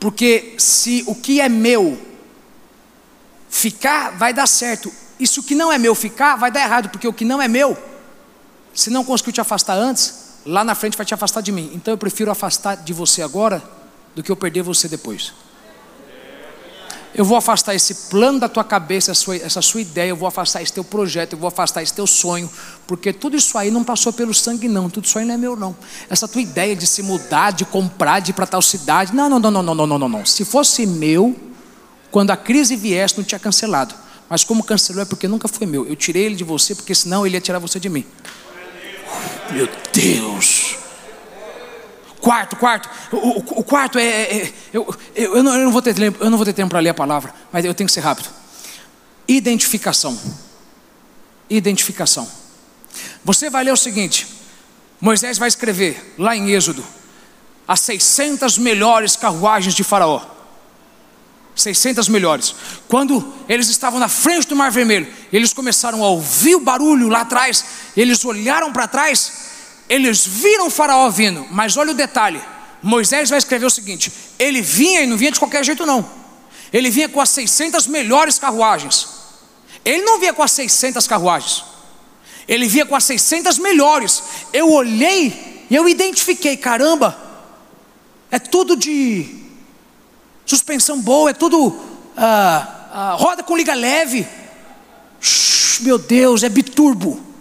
[0.00, 2.00] Porque se o que é meu
[3.50, 4.92] ficar, vai dar certo.
[5.20, 7.40] E se o que não é meu ficar, vai dar errado, porque o que não
[7.40, 7.76] é meu,
[8.74, 11.70] se não conseguiu te afastar antes, lá na frente vai te afastar de mim.
[11.74, 13.62] Então eu prefiro afastar de você agora
[14.14, 15.32] do que eu perder você depois.
[17.14, 20.26] Eu vou afastar esse plano da tua cabeça, essa sua, essa sua ideia, eu vou
[20.26, 22.50] afastar esse teu projeto, eu vou afastar esse teu sonho,
[22.86, 24.88] porque tudo isso aí não passou pelo sangue, não.
[24.88, 25.76] Tudo isso aí não é meu, não.
[26.08, 29.14] Essa tua ideia de se mudar, de comprar, de ir para tal cidade.
[29.14, 30.26] Não, não, não, não, não, não, não, não.
[30.26, 31.36] Se fosse meu,
[32.10, 33.94] quando a crise viesse, não tinha cancelado.
[34.28, 35.86] Mas como cancelou é porque nunca foi meu.
[35.86, 38.06] Eu tirei ele de você, porque senão ele ia tirar você de mim.
[39.50, 40.81] Meu Deus!
[42.22, 42.88] Quarto, quarto.
[43.10, 44.04] O, o, quarto é.
[44.04, 46.78] é, é eu, eu, não, eu, não, vou ter, eu não vou ter tempo para
[46.78, 48.28] ler a palavra, mas eu tenho que ser rápido.
[49.26, 50.16] Identificação.
[51.50, 52.30] Identificação.
[53.24, 54.28] Você vai ler o seguinte:
[55.00, 56.84] Moisés vai escrever lá em Êxodo
[57.66, 60.24] as 600 melhores carruagens de Faraó.
[61.56, 62.54] 600 melhores.
[62.86, 67.22] Quando eles estavam na frente do Mar Vermelho, eles começaram a ouvir o barulho lá
[67.22, 67.64] atrás,
[67.96, 69.51] eles olharam para trás,
[69.92, 72.40] eles viram o Faraó vindo, mas olha o detalhe:
[72.82, 76.08] Moisés vai escrever o seguinte: ele vinha e não vinha de qualquer jeito, não,
[76.72, 79.06] ele vinha com as 600 melhores carruagens,
[79.84, 81.62] ele não vinha com as 600 carruagens,
[82.48, 84.22] ele vinha com as 600 melhores.
[84.50, 87.14] Eu olhei e eu identifiquei: caramba,
[88.30, 89.42] é tudo de
[90.46, 91.78] Suspensão boa, é tudo
[92.16, 94.26] ah, ah, roda com liga leve.
[95.20, 97.31] Shhh, meu Deus, é biturbo.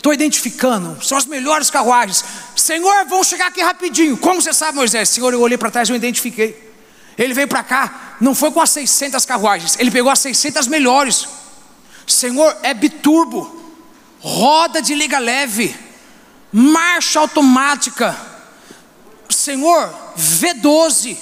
[0.00, 2.24] Estou identificando, são as melhores carruagens.
[2.56, 4.16] Senhor, vão chegar aqui rapidinho.
[4.16, 5.10] Como você sabe, Moisés?
[5.10, 6.72] Senhor, eu olhei para trás e eu identifiquei.
[7.18, 11.28] Ele veio para cá, não foi com as 600 carruagens, ele pegou as 600 melhores.
[12.06, 13.74] Senhor, é biturbo,
[14.20, 15.76] roda de liga leve,
[16.50, 18.16] marcha automática.
[19.28, 21.18] Senhor, V12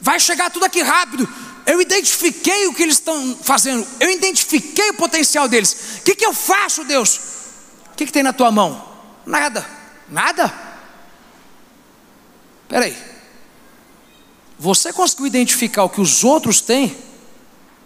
[0.00, 1.28] vai chegar tudo aqui rápido.
[1.64, 5.98] Eu identifiquei o que eles estão fazendo, eu identifiquei o potencial deles.
[5.98, 7.35] O que, que eu faço, Deus?
[7.96, 8.86] O que, que tem na tua mão?
[9.24, 9.66] Nada,
[10.06, 10.52] nada.
[12.68, 12.94] Peraí,
[14.58, 16.94] você conseguiu identificar o que os outros têm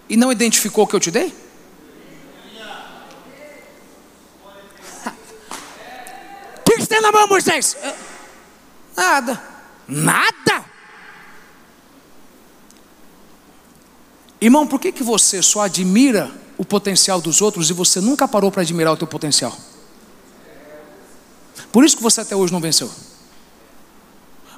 [0.09, 1.33] e não identificou o que eu te dei?
[6.57, 7.77] O que, que tem na mão, Moisés?
[8.97, 9.41] Nada,
[9.87, 10.65] nada.
[14.41, 18.51] Irmão, por que, que você só admira o potencial dos outros e você nunca parou
[18.51, 19.57] para admirar o teu potencial?
[21.73, 22.91] Por isso que você até hoje não venceu.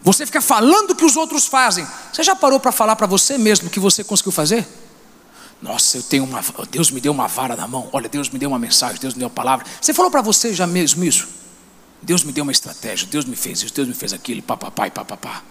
[0.02, 1.86] Você fica falando o que os outros fazem.
[2.12, 4.66] Você já parou para falar para você mesmo o que você conseguiu fazer?
[5.60, 7.88] Nossa, eu tenho uma, Deus me deu uma vara na mão.
[7.92, 9.64] Olha, Deus me deu uma mensagem, Deus me deu uma palavra.
[9.80, 11.28] Você falou para você já mesmo isso?
[12.02, 14.90] Deus me deu uma estratégia, Deus me fez isso, Deus me fez aquilo, papapá e
[14.90, 15.44] papapá.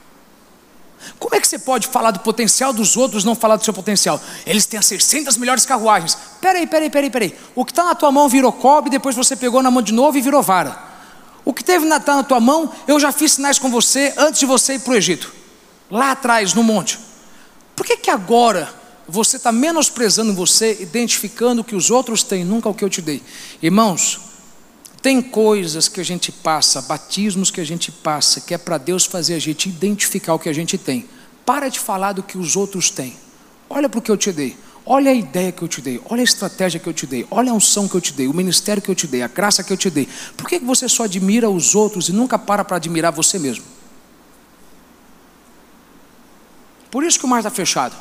[1.17, 4.21] Como é que você pode falar do potencial dos outros não falar do seu potencial?
[4.45, 6.17] Eles têm as 600 melhores carruagens.
[6.41, 7.35] Peraí, peraí, peraí, peraí.
[7.55, 10.17] O que está na tua mão virou cobre, depois você pegou na mão de novo
[10.17, 10.90] e virou vara.
[11.43, 14.39] O que teve na, tá na tua mão, eu já fiz sinais com você antes
[14.39, 15.33] de você ir para o Egito.
[15.89, 16.99] Lá atrás, no monte.
[17.75, 18.73] Por que, que agora
[19.07, 23.01] você está menosprezando você, identificando o que os outros têm, nunca o que eu te
[23.01, 23.21] dei?
[23.61, 24.19] Irmãos,
[25.01, 29.05] tem coisas que a gente passa, batismos que a gente passa, que é para Deus
[29.05, 31.09] fazer a gente identificar o que a gente tem.
[31.43, 33.17] Para de falar do que os outros têm.
[33.67, 34.55] Olha para o que eu te dei.
[34.93, 36.01] Olha a ideia que eu te dei.
[36.09, 37.25] Olha a estratégia que eu te dei.
[37.31, 38.27] Olha a unção que eu te dei.
[38.27, 39.21] O ministério que eu te dei.
[39.21, 40.05] A graça que eu te dei.
[40.35, 43.63] Por que você só admira os outros e nunca para para admirar você mesmo?
[46.91, 47.95] Por isso que o mar está fechado.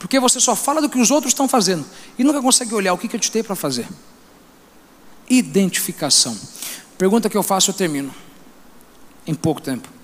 [0.00, 1.86] Porque você só fala do que os outros estão fazendo
[2.18, 3.86] e nunca consegue olhar o que, que eu te dei para fazer
[5.30, 6.36] identificação.
[6.98, 8.12] Pergunta que eu faço, eu termino.
[9.24, 9.95] Em pouco tempo.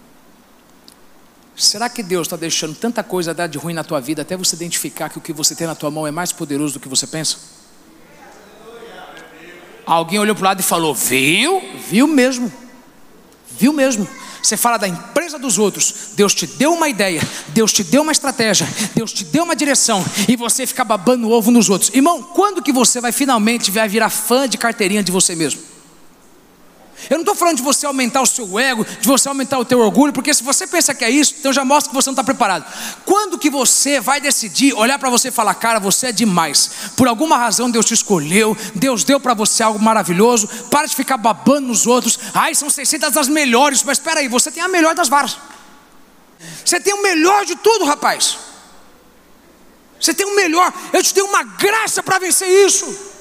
[1.57, 4.57] Será que Deus está deixando tanta coisa dar de ruim na tua vida até você
[4.57, 7.07] identificar que o que você tem na tua mão é mais poderoso do que você
[7.07, 7.37] pensa?
[9.85, 11.63] Alguém olhou para o lado e falou: Viu?
[11.89, 12.51] Viu mesmo.
[13.59, 14.09] Viu mesmo.
[14.43, 16.11] Você fala da empresa dos outros.
[16.17, 20.05] Deus te deu uma ideia, Deus te deu uma estratégia, Deus te deu uma direção
[20.29, 21.95] e você fica babando o ovo nos outros.
[21.95, 25.72] Irmão, quando que você vai finalmente vai virar fã de carteirinha de você mesmo?
[27.11, 29.81] Eu não estou falando de você aumentar o seu ego, de você aumentar o teu
[29.81, 32.25] orgulho, porque se você pensa que é isso, então já mostra que você não está
[32.25, 32.65] preparado.
[33.05, 36.71] Quando que você vai decidir olhar para você e falar, cara, você é demais.
[36.97, 40.49] Por alguma razão Deus te escolheu, Deus deu para você algo maravilhoso.
[40.71, 42.19] Para de ficar babando nos outros.
[42.35, 45.39] Ai, são 600 das melhores, mas espera aí, você tem a melhor das varas.
[46.65, 48.39] Você tem o melhor de tudo, rapaz.
[50.01, 50.73] Você tem o melhor.
[50.93, 53.12] Eu te dei uma graça para vencer isso.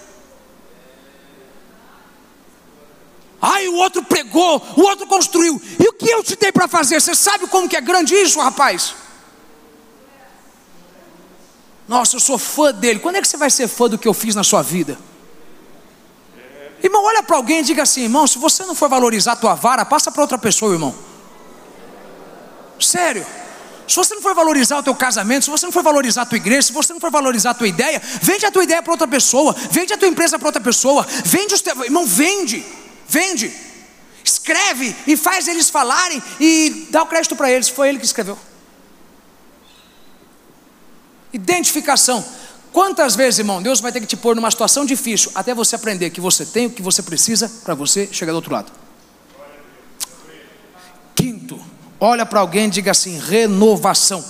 [3.41, 5.59] Ai, o outro pregou, o outro construiu.
[5.79, 7.01] E o que eu te dei para fazer?
[7.01, 8.93] Você sabe como que é grande isso, rapaz?
[11.87, 12.99] Nossa, eu sou fã dele.
[12.99, 14.97] Quando é que você vai ser fã do que eu fiz na sua vida?
[16.83, 19.55] Irmão, olha para alguém e diga assim, irmão, se você não for valorizar a tua
[19.55, 20.95] vara, passa para outra pessoa, irmão.
[22.79, 23.25] Sério.
[23.87, 26.37] Se você não for valorizar o teu casamento, se você não for valorizar a tua
[26.37, 29.07] igreja, se você não for valorizar a tua ideia, vende a tua ideia para outra
[29.07, 32.65] pessoa, vende a tua empresa para outra pessoa, vende os teus, irmão, vende.
[33.11, 33.53] Vende,
[34.23, 37.67] escreve e faz eles falarem e dá o crédito para eles.
[37.67, 38.39] Foi ele que escreveu.
[41.33, 42.25] Identificação.
[42.71, 46.09] Quantas vezes, irmão, Deus vai ter que te pôr numa situação difícil até você aprender
[46.09, 48.71] que você tem o que você precisa para você chegar do outro lado.
[51.13, 51.61] Quinto,
[51.99, 54.23] olha para alguém e diga assim: renovação.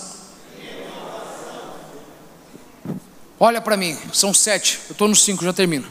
[3.39, 5.87] Olha para mim, são sete, eu estou no cinco, já termino.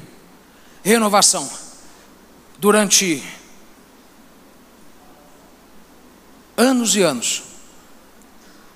[0.83, 1.70] Renovação
[2.61, 3.25] durante
[6.57, 7.43] anos e anos,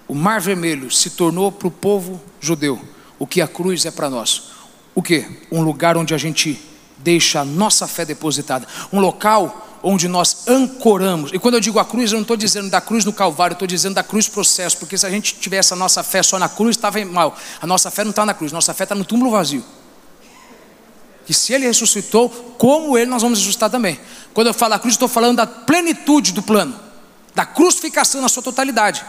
[0.09, 2.81] o Mar Vermelho se tornou para o povo judeu
[3.19, 4.51] o que a cruz é para nós.
[4.95, 5.27] O que?
[5.53, 6.59] Um lugar onde a gente
[6.99, 11.31] deixa a nossa fé depositada, um local onde nós ancoramos.
[11.35, 13.57] E quando eu digo a cruz, eu não estou dizendo da cruz no Calvário, eu
[13.57, 16.49] estou dizendo da cruz processo, porque se a gente tivesse a nossa fé só na
[16.49, 17.37] cruz, estava mal.
[17.61, 19.63] A nossa fé não está na cruz, nossa fé está no túmulo vazio
[21.27, 22.29] que se ele ressuscitou,
[22.59, 23.99] como ele nós vamos ressuscitar também.
[24.33, 26.79] Quando eu falo da cruz, estou falando da plenitude do plano,
[27.35, 29.05] da crucificação na sua totalidade.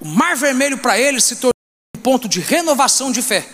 [0.00, 1.52] O mar vermelho para ele se tornou
[1.96, 3.48] um ponto de renovação de fé.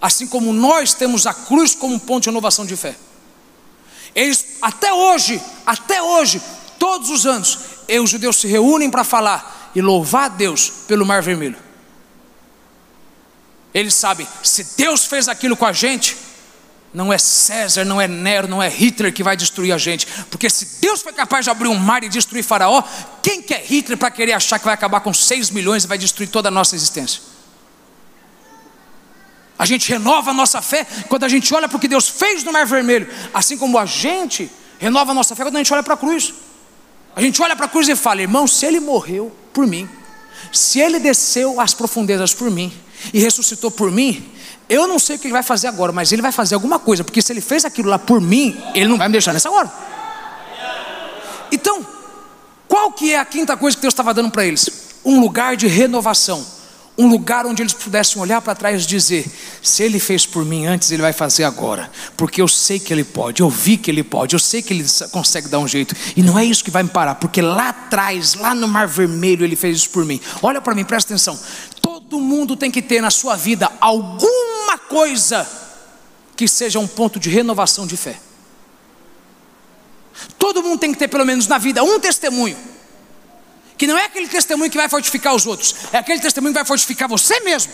[0.00, 2.94] Assim como nós temos a cruz como um ponto de renovação de fé.
[4.14, 6.40] Eles, até hoje, até hoje,
[6.78, 7.58] todos os anos,
[8.00, 11.56] os judeus se reúnem para falar e louvar a Deus pelo mar vermelho.
[13.74, 16.16] Eles sabem, se Deus fez aquilo com a gente,
[16.94, 20.06] não é César, não é Nero, não é Hitler que vai destruir a gente.
[20.30, 22.84] Porque se Deus foi capaz de abrir um mar e destruir Faraó,
[23.20, 25.98] quem que é Hitler para querer achar que vai acabar com 6 milhões e vai
[25.98, 27.20] destruir toda a nossa existência?
[29.58, 32.44] A gente renova a nossa fé quando a gente olha para o que Deus fez
[32.44, 34.48] no Mar Vermelho, assim como a gente
[34.78, 36.32] renova a nossa fé quando a gente olha para a cruz.
[37.16, 39.88] A gente olha para a cruz e fala, irmão, se ele morreu por mim,
[40.52, 42.72] se ele desceu às profundezas por mim,
[43.12, 44.24] e ressuscitou por mim,
[44.68, 47.04] eu não sei o que ele vai fazer agora, mas ele vai fazer alguma coisa,
[47.04, 49.70] porque se ele fez aquilo lá por mim, ele não vai me deixar nessa hora.
[51.52, 51.86] Então,
[52.66, 54.70] qual que é a quinta coisa que Deus estava dando para eles?
[55.04, 56.44] Um lugar de renovação,
[56.96, 59.26] um lugar onde eles pudessem olhar para trás e dizer:
[59.62, 63.04] se ele fez por mim antes, ele vai fazer agora, porque eu sei que ele
[63.04, 66.22] pode, eu vi que ele pode, eu sei que ele consegue dar um jeito, e
[66.22, 69.56] não é isso que vai me parar, porque lá atrás, lá no Mar Vermelho, ele
[69.56, 70.20] fez isso por mim.
[70.42, 71.38] Olha para mim, presta atenção.
[71.84, 75.46] Todo mundo tem que ter na sua vida alguma coisa
[76.34, 78.18] que seja um ponto de renovação de fé.
[80.38, 82.56] Todo mundo tem que ter pelo menos na vida um testemunho.
[83.76, 86.66] Que não é aquele testemunho que vai fortificar os outros, é aquele testemunho que vai
[86.66, 87.70] fortificar você mesmo.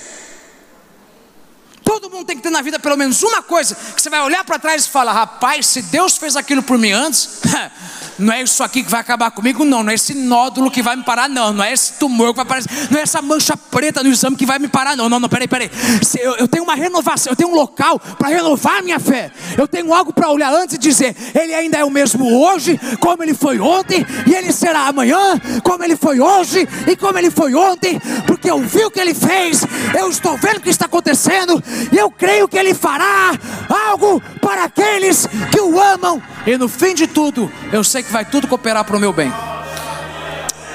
[1.85, 4.45] Todo mundo tem que ter na vida pelo menos uma coisa que você vai olhar
[4.45, 7.41] para trás e falar: rapaz, se Deus fez aquilo por mim antes,
[8.19, 9.83] não é isso aqui que vai acabar comigo, não.
[9.83, 11.53] Não é esse nódulo que vai me parar, não.
[11.53, 14.47] Não é esse tumor que vai aparecer, não é essa mancha preta no exame que
[14.47, 15.09] vai me parar, não.
[15.09, 15.71] Não, não, peraí, peraí.
[16.19, 19.31] Eu, eu tenho uma renovação, eu tenho um local para renovar minha fé.
[19.57, 23.23] Eu tenho algo para olhar antes e dizer: Ele ainda é o mesmo hoje, como
[23.23, 27.55] ele foi ontem, e ele será amanhã, como ele foi hoje e como ele foi
[27.55, 29.63] ontem, porque eu vi o que ele fez,
[29.99, 31.63] eu estou vendo o que está acontecendo
[31.93, 33.33] e eu creio que Ele fará
[33.69, 38.25] algo para aqueles que o amam, e no fim de tudo, eu sei que vai
[38.25, 39.33] tudo cooperar para o meu bem.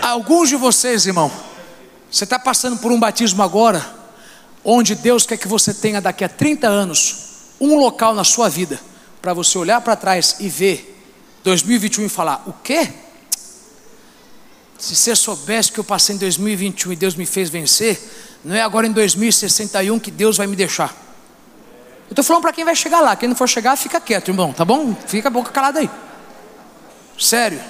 [0.01, 1.31] Alguns de vocês, irmão,
[2.09, 3.85] você está passando por um batismo agora,
[4.63, 7.25] onde Deus quer que você tenha daqui a 30 anos
[7.59, 8.79] um local na sua vida
[9.21, 11.03] para você olhar para trás e ver
[11.43, 12.89] 2021 e falar: o quê?
[14.77, 17.99] Se você soubesse que eu passei em 2021 e Deus me fez vencer,
[18.43, 20.93] não é agora em 2061 que Deus vai me deixar.
[22.07, 23.15] Eu estou falando para quem vai chegar lá.
[23.15, 24.95] Quem não for chegar, fica quieto, irmão, tá bom?
[25.07, 25.89] Fica a boca calada aí.
[27.17, 27.61] Sério.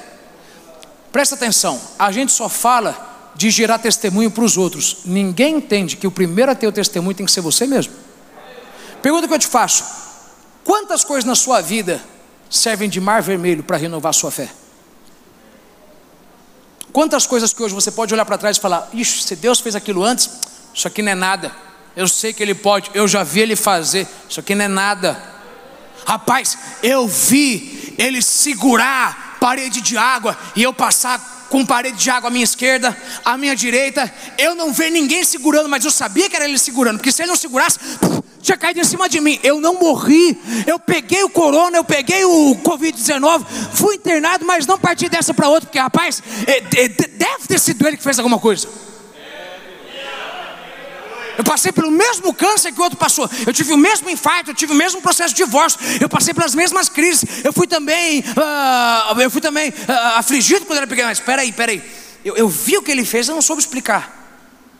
[1.11, 4.97] Presta atenção, a gente só fala de gerar testemunho para os outros.
[5.05, 7.93] Ninguém entende que o primeiro a ter o testemunho tem que ser você mesmo.
[9.01, 9.83] Pergunta que eu te faço:
[10.63, 12.01] quantas coisas na sua vida
[12.49, 14.49] servem de mar vermelho para renovar sua fé?
[16.91, 19.75] Quantas coisas que hoje você pode olhar para trás e falar: Ixi, se Deus fez
[19.75, 20.29] aquilo antes,
[20.73, 21.51] isso aqui não é nada.
[21.95, 25.21] Eu sei que Ele pode, eu já vi Ele fazer, isso aqui não é nada.
[26.05, 32.29] Rapaz, eu vi Ele segurar parede de água e eu passar com parede de água
[32.29, 34.11] à minha esquerda, à minha direita.
[34.39, 37.29] Eu não vi ninguém segurando, mas eu sabia que era Ele segurando, porque se Ele
[37.29, 37.77] não segurasse,
[38.41, 39.39] tinha caído em cima de mim.
[39.43, 40.35] Eu não morri.
[40.65, 45.47] Eu peguei o corona, eu peguei o Covid-19, fui internado, mas não parti dessa para
[45.47, 48.67] outra, porque rapaz, é, é, deve ter sido ele que fez alguma coisa.
[51.37, 53.29] Eu passei pelo mesmo câncer que o outro passou.
[53.45, 55.79] Eu tive o mesmo infarto, eu tive o mesmo processo de divórcio.
[55.99, 57.43] Eu passei pelas mesmas crises.
[57.43, 61.09] Eu fui também, uh, eu fui também uh, afligido quando era pequeno.
[61.09, 61.83] Mas espera aí, espera aí.
[62.23, 64.39] Eu, eu vi o que ele fez, eu não soube explicar.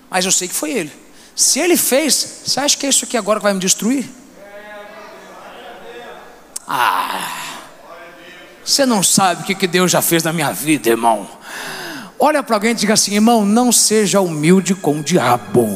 [0.09, 0.91] Mas eu sei que foi ele.
[1.35, 4.09] Se ele fez, você acha que é isso aqui agora que vai me destruir?
[6.67, 7.31] Ah,
[8.63, 11.29] você não sabe o que Deus já fez na minha vida, irmão.
[12.17, 15.67] Olha para alguém e diga assim, irmão, não seja humilde com o diabo.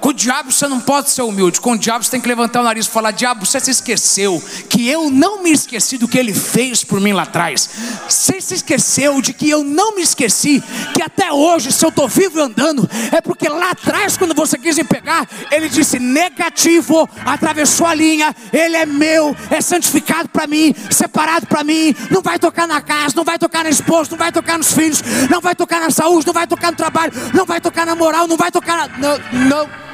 [0.00, 1.60] Com o diabo você não pode ser humilde.
[1.60, 4.42] Com o diabo você tem que levantar o nariz e falar: Diabo, você se esqueceu
[4.68, 7.68] que eu não me esqueci do que ele fez por mim lá atrás.
[8.08, 10.62] Você se esqueceu de que eu não me esqueci
[10.94, 14.56] que até hoje, se eu estou vivo e andando, é porque lá atrás, quando você
[14.56, 20.46] quis me pegar, ele disse: negativo, atravessou a linha, ele é meu, é santificado para
[20.46, 21.94] mim, separado para mim.
[22.10, 25.02] Não vai tocar na casa, não vai tocar na esposa, não vai tocar nos filhos,
[25.30, 28.26] não vai tocar na saúde, não vai tocar no trabalho, não vai tocar na moral,
[28.26, 28.98] não vai tocar na.
[28.98, 29.18] Não,
[29.48, 29.89] não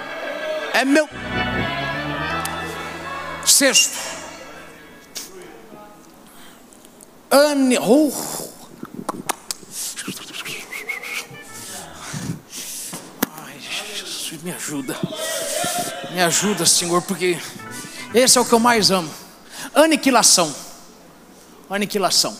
[0.76, 1.08] é meu.
[3.44, 3.96] Sexto,
[7.30, 8.12] Ane, oh.
[13.58, 14.96] Jesus, me ajuda,
[16.10, 17.38] me ajuda, Senhor, porque
[18.12, 19.10] esse é o que eu mais amo.
[19.74, 20.54] Aniquilação,
[21.70, 22.36] aniquilação,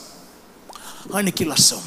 [1.12, 1.82] aniquilação.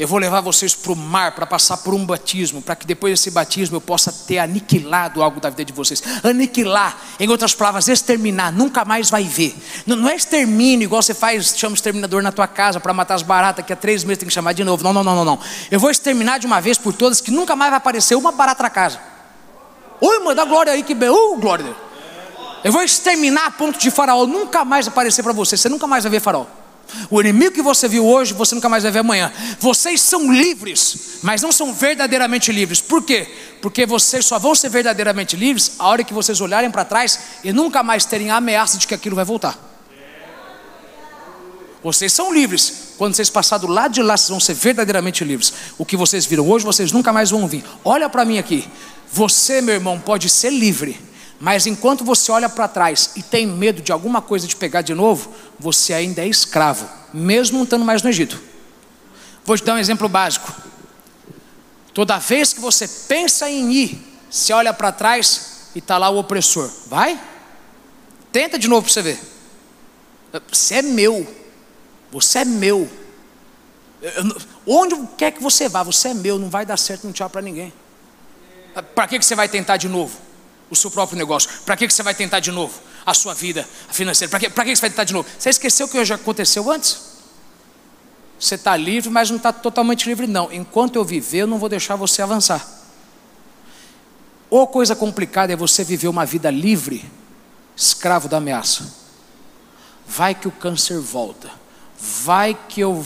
[0.00, 3.12] Eu vou levar vocês para o mar para passar por um batismo, para que depois
[3.12, 6.02] desse batismo eu possa ter aniquilado algo da vida de vocês.
[6.24, 9.54] Aniquilar, em outras palavras, exterminar, nunca mais vai ver.
[9.86, 13.16] Não, não é extermínio, igual você faz, chama o exterminador na tua casa para matar
[13.16, 14.82] as baratas, que há três meses tem que chamar de novo.
[14.82, 15.38] Não, não, não, não, não.
[15.70, 18.62] Eu vou exterminar de uma vez por todas, que nunca mais vai aparecer uma barata
[18.62, 18.98] na casa.
[20.00, 21.10] Oi, mãe, dá glória aí que bem.
[21.10, 21.76] Uh, glória.
[22.64, 25.58] Eu vou exterminar a ponto de faraó nunca mais aparecer para você.
[25.58, 26.46] Você nunca mais vai ver faraó.
[27.10, 29.32] O inimigo que você viu hoje, você nunca mais vai ver amanhã.
[29.58, 32.80] Vocês são livres, mas não são verdadeiramente livres.
[32.80, 33.28] Por quê?
[33.60, 37.52] Porque vocês só vão ser verdadeiramente livres a hora que vocês olharem para trás e
[37.52, 39.58] nunca mais terem a ameaça de que aquilo vai voltar.
[41.82, 42.94] Vocês são livres.
[42.98, 45.52] Quando vocês passarem do lado de lá, vocês vão ser verdadeiramente livres.
[45.78, 47.64] O que vocês viram hoje, vocês nunca mais vão vir.
[47.84, 48.68] Olha para mim aqui.
[49.12, 51.09] Você, meu irmão, pode ser livre
[51.40, 54.92] mas enquanto você olha para trás e tem medo de alguma coisa te pegar de
[54.92, 58.38] novo, você ainda é escravo, mesmo não estando mais no Egito.
[59.42, 60.54] Vou te dar um exemplo básico.
[61.94, 66.18] Toda vez que você pensa em ir, você olha para trás e está lá o
[66.18, 66.70] opressor.
[66.86, 67.18] Vai?
[68.30, 69.20] Tenta de novo para você ver.
[70.52, 71.26] Você é meu.
[72.12, 72.88] Você é meu.
[74.02, 74.36] Eu,
[74.66, 76.38] onde quer que você vá, você é meu.
[76.38, 77.72] Não vai dar certo, não tchau para ninguém.
[78.94, 80.29] Para que, que você vai tentar de novo?
[80.70, 81.50] O seu próprio negócio.
[81.66, 84.30] Para que você vai tentar de novo a sua vida financeira?
[84.30, 85.28] Para que, que você vai tentar de novo?
[85.38, 87.10] Você esqueceu o que já aconteceu antes?
[88.38, 90.50] Você está livre, mas não está totalmente livre, não.
[90.52, 92.66] Enquanto eu viver, eu não vou deixar você avançar.
[94.48, 97.04] Ou coisa complicada é você viver uma vida livre,
[97.76, 98.94] escravo da ameaça.
[100.06, 101.50] Vai que o câncer volta.
[101.98, 103.04] Vai que eu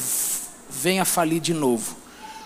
[0.70, 2.03] venha falir de novo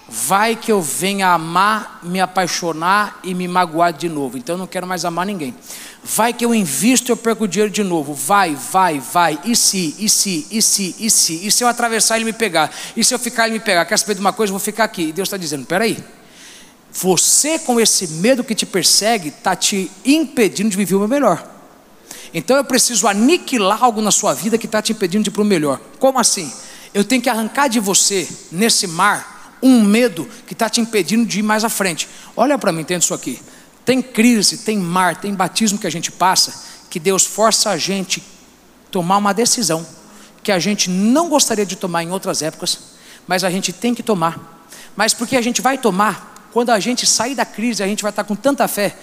[0.09, 4.39] vai que eu venha amar, me apaixonar e me magoar de novo.
[4.39, 5.55] Então eu não quero mais amar ninguém.
[6.03, 8.15] Vai que eu invisto e eu perco dinheiro de novo.
[8.15, 9.39] Vai, vai, vai.
[9.45, 11.47] E se, e se, e se, e se.
[11.47, 12.75] E se eu atravessar ele me pegar?
[12.97, 13.85] E se eu ficar ele me pegar?
[13.85, 14.51] Quer saber de uma coisa?
[14.51, 15.09] Eu vou ficar aqui.
[15.09, 16.03] E Deus está dizendo: peraí.
[16.91, 21.47] Você com esse medo que te persegue está te impedindo de viver o meu melhor.
[22.33, 25.43] Então eu preciso aniquilar algo na sua vida que está te impedindo de ir para
[25.43, 25.79] o melhor.
[25.99, 26.51] Como assim?
[26.95, 31.41] Eu tenho que arrancar de você, nesse mar, um medo que está te impedindo de
[31.41, 32.09] ir mais à frente.
[32.37, 33.41] Olha para mim, entende isso aqui.
[33.85, 38.23] Tem crise, tem mar, tem batismo que a gente passa, que Deus força a gente
[38.91, 39.87] tomar uma decisão
[40.43, 42.79] que a gente não gostaria de tomar em outras épocas,
[43.27, 44.65] mas a gente tem que tomar.
[44.97, 48.11] Mas porque a gente vai tomar, quando a gente sair da crise, a gente vai
[48.11, 48.97] estar com tanta fé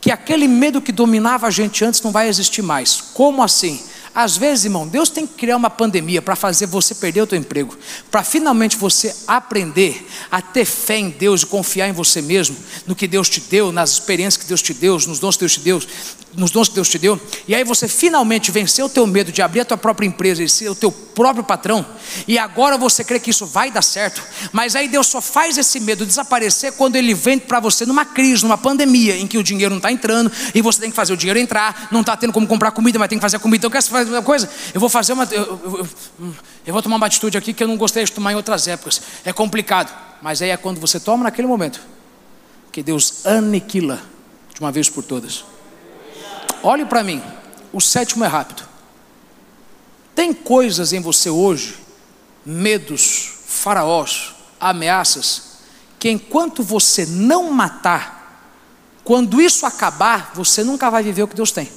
[0.00, 3.00] que aquele medo que dominava a gente antes não vai existir mais.
[3.00, 3.82] Como assim?
[4.14, 7.38] Às vezes, irmão, Deus tem que criar uma pandemia para fazer você perder o teu
[7.38, 7.76] emprego,
[8.10, 12.56] para finalmente você aprender a ter fé em Deus e confiar em você mesmo,
[12.86, 15.54] no que Deus te deu, nas experiências que Deus te deu, nos dons que Deus
[15.54, 15.82] te deu,
[16.34, 19.42] nos dons que Deus te deu, e aí você finalmente venceu o teu medo de
[19.42, 21.84] abrir a tua própria empresa e ser o teu próprio patrão,
[22.26, 25.78] e agora você crê que isso vai dar certo, mas aí Deus só faz esse
[25.80, 29.70] medo desaparecer quando ele vem para você numa crise, numa pandemia, em que o dinheiro
[29.70, 32.46] não está entrando, e você tem que fazer o dinheiro entrar, não está tendo como
[32.46, 34.48] comprar comida, mas tem que fazer a comida, então quer fazer uma coisa?
[34.72, 35.24] Eu vou fazer uma.
[35.24, 36.34] Eu, eu, eu,
[36.66, 39.02] eu vou tomar uma atitude aqui que eu não gostaria de tomar em outras épocas,
[39.24, 39.92] é complicado,
[40.22, 41.80] mas aí é quando você toma naquele momento,
[42.70, 44.00] que Deus aniquila
[44.54, 45.51] de uma vez por todas.
[46.62, 47.22] Olhe para mim,
[47.72, 48.62] o sétimo é rápido.
[50.14, 51.78] Tem coisas em você hoje,
[52.44, 55.58] medos, faraós, ameaças,
[55.98, 58.22] que enquanto você não matar,
[59.02, 61.70] quando isso acabar, você nunca vai viver o que Deus tem.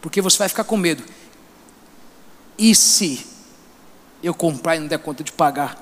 [0.00, 1.04] Porque você vai ficar com medo.
[2.58, 3.26] E se
[4.22, 5.76] eu comprar e não der conta de pagar?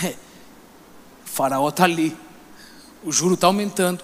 [0.02, 2.16] o faraó está ali,
[3.04, 4.02] o juro está aumentando.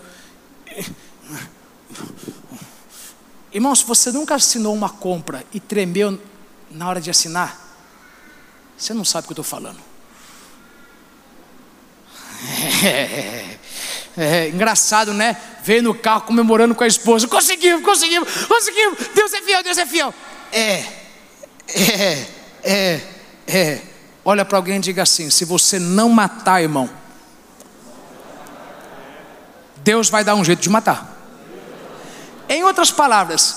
[3.53, 6.21] Irmão, se você nunca assinou uma compra e tremeu
[6.71, 7.57] na hora de assinar,
[8.77, 9.79] você não sabe o que eu estou falando.
[12.85, 13.59] É,
[14.17, 15.37] é, engraçado, né?
[15.65, 17.27] Veio no carro comemorando com a esposa.
[17.27, 18.99] Conseguimos, conseguimos, conseguimos.
[19.15, 20.15] Deus é fiel, Deus é fiel.
[20.53, 20.85] É,
[21.69, 22.27] é,
[22.63, 23.01] é,
[23.49, 23.83] é.
[24.25, 26.89] Olha para alguém e diga assim: se você não matar, irmão,
[29.79, 31.14] Deus vai dar um jeito de matar.
[32.49, 33.57] Em outras palavras,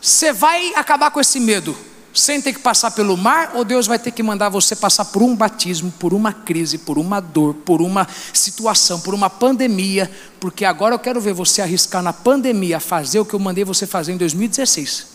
[0.00, 1.76] você vai acabar com esse medo
[2.16, 5.22] sem ter que passar pelo mar, ou Deus vai ter que mandar você passar por
[5.22, 10.10] um batismo, por uma crise, por uma dor, por uma situação, por uma pandemia,
[10.40, 13.86] porque agora eu quero ver você arriscar na pandemia fazer o que eu mandei você
[13.86, 15.06] fazer em 2016.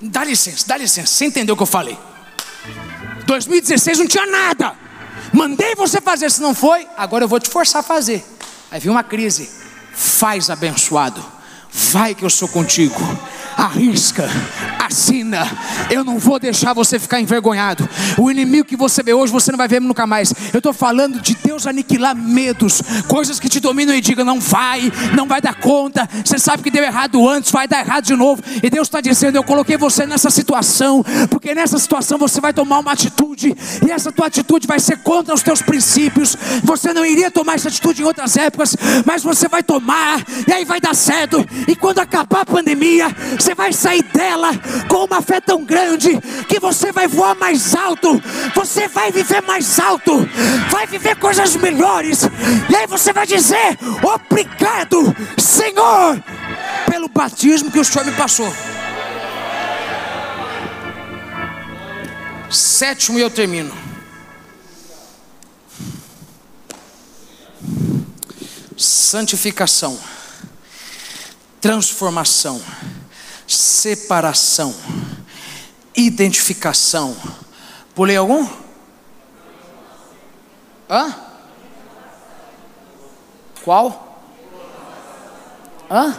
[0.00, 1.96] Dá licença, dá licença, você entendeu o que eu falei?
[3.24, 4.74] 2016 não tinha nada.
[5.32, 8.24] Mandei você fazer, se não foi, agora eu vou te forçar a fazer.
[8.68, 9.61] Aí vem uma crise
[9.94, 11.22] faz abençoado,
[11.72, 13.00] vai que eu sou contigo
[13.56, 14.28] arrisca,
[14.78, 15.46] assina.
[15.90, 17.88] Eu não vou deixar você ficar envergonhado.
[18.18, 20.32] O inimigo que você vê hoje, você não vai ver nunca mais.
[20.52, 24.92] Eu estou falando de Deus aniquilar medos, coisas que te dominam e diga não vai,
[25.14, 26.08] não vai dar conta.
[26.24, 28.42] Você sabe que deu errado antes, vai dar errado de novo.
[28.62, 32.78] E Deus está dizendo: Eu coloquei você nessa situação, porque nessa situação você vai tomar
[32.78, 33.54] uma atitude,
[33.86, 36.36] e essa tua atitude vai ser contra os teus princípios.
[36.62, 40.64] Você não iria tomar essa atitude em outras épocas, mas você vai tomar, e aí
[40.64, 41.44] vai dar certo.
[41.66, 44.50] E quando acabar a pandemia, você vai sair dela
[44.88, 46.10] com uma fé tão grande
[46.48, 48.22] que você vai voar mais alto,
[48.54, 50.12] você vai viver mais alto,
[50.70, 52.20] vai viver coisas melhores,
[52.70, 56.22] e aí você vai dizer: Obrigado, Senhor,
[56.88, 58.52] pelo batismo que o Senhor me passou.
[62.48, 63.74] Sétimo, e eu termino.
[68.76, 69.98] Santificação,
[71.60, 72.62] transformação
[73.52, 74.74] separação,
[75.94, 77.16] identificação.
[77.94, 78.48] Pulei algum?
[80.88, 81.14] Hã?
[83.62, 84.24] Qual?
[85.90, 86.16] Hã?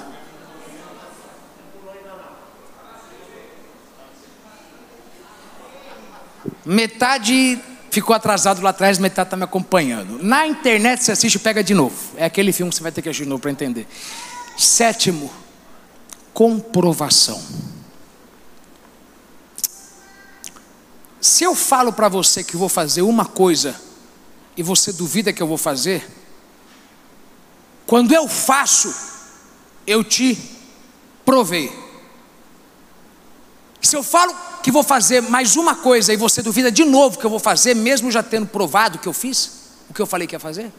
[6.65, 10.23] Metade ficou atrasado lá atrás, metade está me acompanhando.
[10.23, 11.95] Na internet você assiste e pega de novo.
[12.15, 13.87] É aquele filme que você vai ter que assistir de novo para entender.
[14.57, 15.31] Sétimo,
[16.33, 17.41] comprovação.
[21.21, 23.79] Se eu falo para você que vou fazer uma coisa
[24.57, 26.05] e você duvida que eu vou fazer,
[27.87, 28.93] quando eu faço,
[29.87, 30.37] eu te
[31.23, 31.71] provei.
[33.81, 37.25] Se eu falo que vou fazer mais uma coisa e você duvida de novo que
[37.25, 39.51] eu vou fazer, mesmo já tendo provado que eu fiz,
[39.89, 40.71] o que eu falei que ia fazer,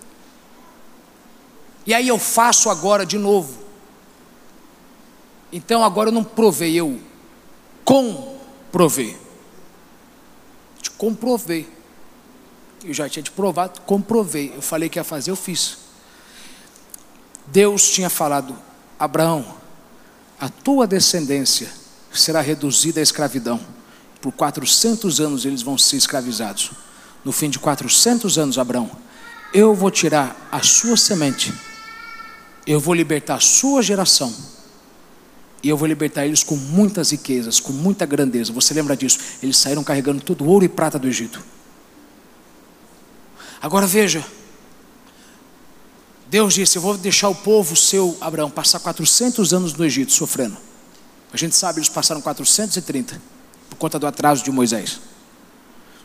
[1.86, 3.63] e aí eu faço agora de novo,
[5.56, 6.98] então agora eu não provei, eu
[7.84, 9.16] comprovei.
[10.82, 11.68] Te comprovei.
[12.82, 14.52] Eu já tinha te provado, comprovei.
[14.52, 15.78] Eu falei que ia fazer, eu fiz.
[17.46, 18.56] Deus tinha falado:
[18.98, 19.46] Abraão,
[20.40, 21.70] a tua descendência
[22.12, 23.60] será reduzida à escravidão.
[24.20, 26.72] Por 400 anos eles vão ser escravizados.
[27.24, 28.90] No fim de 400 anos, Abraão,
[29.52, 31.54] eu vou tirar a sua semente,
[32.66, 34.34] eu vou libertar a sua geração
[35.64, 38.52] e eu vou libertar eles com muitas riquezas, com muita grandeza.
[38.52, 39.18] Você lembra disso?
[39.42, 41.42] Eles saíram carregando todo o ouro e prata do Egito.
[43.62, 44.22] Agora veja,
[46.28, 50.58] Deus disse: Eu vou deixar o povo seu, Abraão, passar 400 anos no Egito sofrendo.
[51.32, 53.20] A gente sabe, eles passaram 430
[53.70, 55.00] por conta do atraso de Moisés.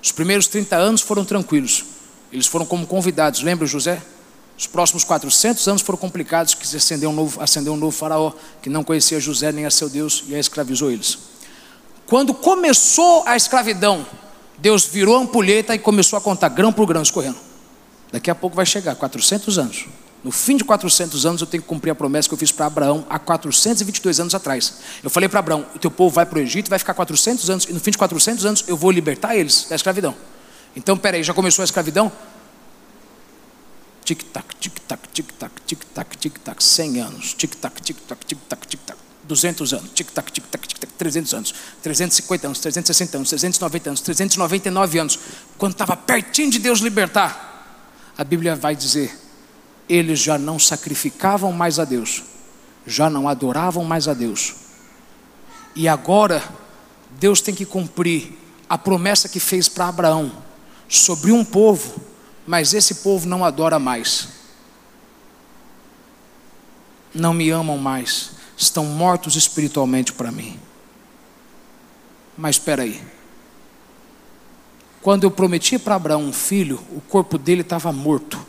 [0.02, 1.84] Os primeiros 30 anos foram tranquilos.
[2.31, 4.02] Eles foram como convidados, lembra José?
[4.60, 8.69] Os próximos 400 anos foram complicados, que acendeu um novo, acendeu um novo faraó, que
[8.69, 11.18] não conhecia José nem a seu Deus, e a escravizou eles.
[12.06, 14.06] Quando começou a escravidão,
[14.57, 17.38] Deus virou a ampulheta e começou a contar grão por grão escorrendo.
[18.11, 19.86] Daqui a pouco vai chegar, 400 anos.
[20.22, 22.65] No fim de 400 anos eu tenho que cumprir a promessa que eu fiz para
[22.65, 24.73] Abraão há 422 anos atrás.
[25.02, 27.64] Eu falei para Abraão: o teu povo vai para o Egito, vai ficar 400 anos,
[27.64, 30.14] e no fim de 400 anos eu vou libertar eles da escravidão.
[30.76, 32.11] Então, peraí, já começou a escravidão?
[34.10, 40.68] Tic-tac, tic-tac, tic-tac, tic-tac, tic-tac, 100 anos, tic-tac, tic-tac, tic-tac, tic-tac, 200 anos, tic-tac, tic-tac,
[40.68, 41.53] tic-tac, 300 anos,
[41.84, 45.19] 350 anos, 360 anos, 390 anos, 399 anos.
[45.60, 47.86] Quando estava pertinho de Deus libertar,
[48.18, 49.15] a Bíblia vai dizer
[49.88, 52.23] eles já não sacrificavam mais a Deus,
[52.88, 54.56] já não adoravam mais a Deus.
[55.76, 56.44] E agora,
[57.19, 58.36] Deus tem que cumprir
[58.68, 60.31] a promessa que fez para Abraão
[60.88, 62.09] sobre um povo,
[62.49, 64.27] mas esse povo não adora mais,
[67.13, 70.59] não me amam mais, estão mortos espiritualmente para mim.
[72.35, 73.03] Mas espera aí.
[74.99, 78.43] Quando eu prometi para Abraão um filho, o corpo dele estava morto.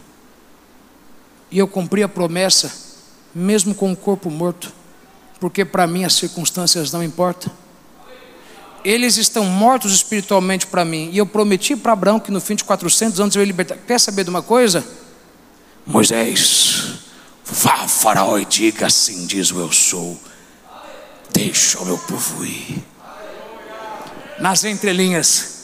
[1.50, 2.72] E eu cumpri a promessa,
[3.34, 4.72] mesmo com o corpo morto,
[5.38, 7.52] porque para mim as circunstâncias não importam.
[8.84, 12.64] Eles estão mortos espiritualmente para mim, e eu prometi para Abraão que no fim de
[12.64, 13.76] 400 anos eu ia libertar.
[13.86, 14.84] Quer saber de uma coisa?
[15.86, 16.94] Moisés,
[17.44, 20.18] vá Faraó e diga assim: diz o eu sou,
[21.32, 22.82] deixa o meu povo ir.
[24.38, 25.58] Nas entrelinhas,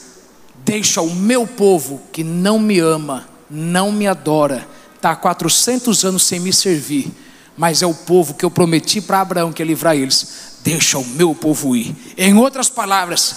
[0.65, 6.25] deixa o meu povo que não me ama, não me adora, está há 400 anos
[6.25, 7.11] sem me servir,
[7.57, 10.59] mas é o povo que eu prometi para Abraão que ia livrar eles.
[10.63, 11.95] Deixa o meu povo ir.
[12.17, 13.37] Em outras palavras,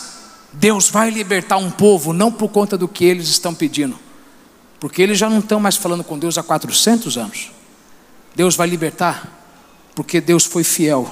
[0.51, 3.97] Deus vai libertar um povo não por conta do que eles estão pedindo,
[4.79, 7.51] porque eles já não estão mais falando com Deus há 400 anos.
[8.35, 9.37] Deus vai libertar
[9.95, 11.11] porque Deus foi fiel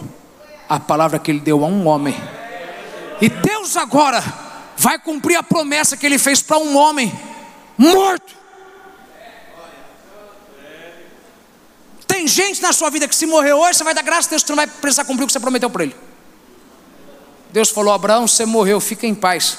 [0.70, 2.16] à palavra que ele deu a um homem.
[3.22, 4.24] E Deus agora
[4.78, 7.12] vai cumprir a promessa que ele fez para um homem
[7.78, 8.36] morto.
[12.28, 14.52] Gente na sua vida que se morrer hoje, você vai dar graças a Deus você
[14.52, 15.96] não vai precisar cumprir o que você prometeu para ele.
[17.52, 19.58] Deus falou: Abraão, você morreu, fica em paz.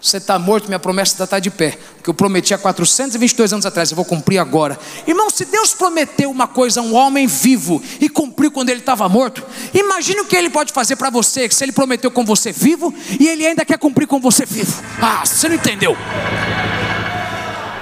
[0.00, 1.78] Você está morto, minha promessa ainda está de pé.
[1.98, 4.78] O que eu prometi há 422 anos atrás, eu vou cumprir agora.
[5.06, 9.08] Irmão, se Deus prometeu uma coisa a um homem vivo e cumpriu quando ele estava
[9.08, 12.52] morto, imagine o que ele pode fazer para você, que se ele prometeu com você
[12.52, 14.82] vivo e ele ainda quer cumprir com você vivo.
[15.00, 15.96] Ah, você não entendeu?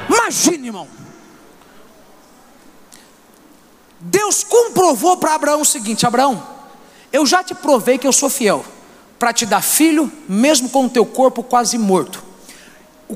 [0.09, 1.02] Imagine, irmão.
[4.03, 6.43] Deus comprovou para Abraão o seguinte: Abraão,
[7.13, 8.65] eu já te provei que eu sou fiel
[9.19, 12.25] para te dar filho, mesmo com o teu corpo quase morto.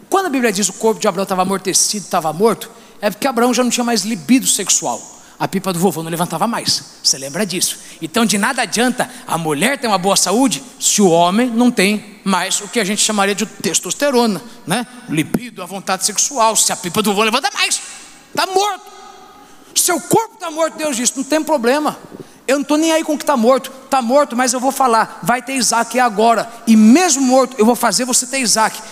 [0.09, 3.53] Quando a Bíblia diz o corpo de Abraão estava amortecido, estava morto, é porque Abraão
[3.53, 5.03] já não tinha mais libido sexual.
[5.39, 6.83] A pipa do vovô não levantava mais.
[7.03, 7.79] Você lembra disso?
[8.01, 12.21] Então de nada adianta a mulher ter uma boa saúde se o homem não tem
[12.25, 14.87] mais o que a gente chamaria de testosterona, né?
[15.09, 16.55] Libido, a vontade sexual.
[16.55, 17.81] Se a pipa do vovô levanta mais,
[18.31, 18.96] está morto.
[19.87, 21.97] Seu corpo está morto, Deus disse, não tem problema.
[22.45, 23.71] Eu não estou nem aí com o que está morto.
[23.85, 25.21] Está morto, mas eu vou falar.
[25.23, 26.53] Vai ter Isaac agora.
[26.67, 28.83] E mesmo morto, eu vou fazer você ter Isaac.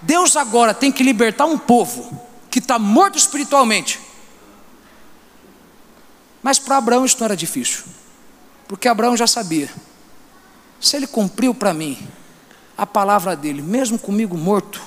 [0.00, 3.98] Deus agora tem que libertar um povo que está morto espiritualmente.
[6.40, 7.82] Mas para Abraão isso não era difícil.
[8.68, 9.68] Porque Abraão já sabia.
[10.80, 11.98] Se ele cumpriu para mim
[12.78, 14.80] a palavra dele, mesmo comigo morto,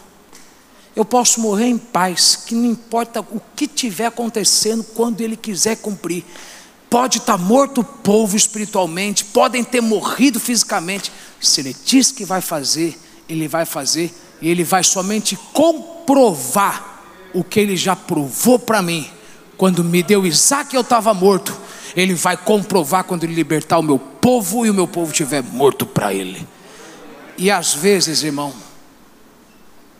[0.97, 5.77] eu posso morrer em paz, que não importa o que tiver acontecendo, quando Ele quiser
[5.77, 6.25] cumprir.
[6.89, 11.11] Pode estar morto o povo espiritualmente, podem ter morrido fisicamente.
[11.39, 12.99] Se Ele diz que vai fazer,
[13.29, 14.11] Ele vai fazer,
[14.41, 19.07] e Ele vai somente comprovar o que Ele já provou para mim.
[19.55, 21.55] Quando me deu Isaac, eu estava morto.
[21.95, 25.85] Ele vai comprovar quando Ele libertar o meu povo e o meu povo estiver morto
[25.85, 26.47] para Ele.
[27.37, 28.51] E às vezes, irmão,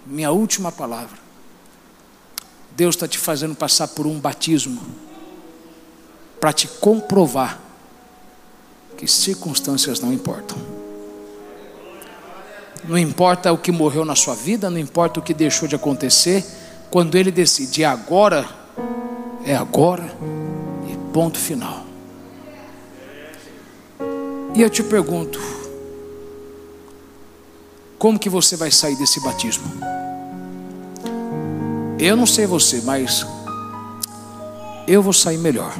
[0.07, 1.17] minha última palavra.
[2.75, 4.81] Deus está te fazendo passar por um batismo
[6.39, 7.59] para te comprovar
[8.95, 10.57] que circunstâncias não importam.
[12.87, 16.45] Não importa o que morreu na sua vida, não importa o que deixou de acontecer,
[16.89, 18.47] quando Ele decide agora,
[19.43, 20.15] é agora
[20.89, 21.85] e ponto final.
[24.55, 25.39] E eu te pergunto,
[27.99, 29.96] como que você vai sair desse batismo?
[31.99, 33.25] Eu não sei você, mas
[34.87, 35.73] eu vou sair melhor.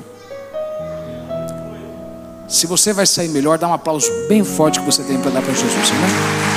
[2.47, 5.41] Se você vai sair melhor, dá um aplauso bem forte que você tem para dar
[5.41, 6.56] para Jesus, amém?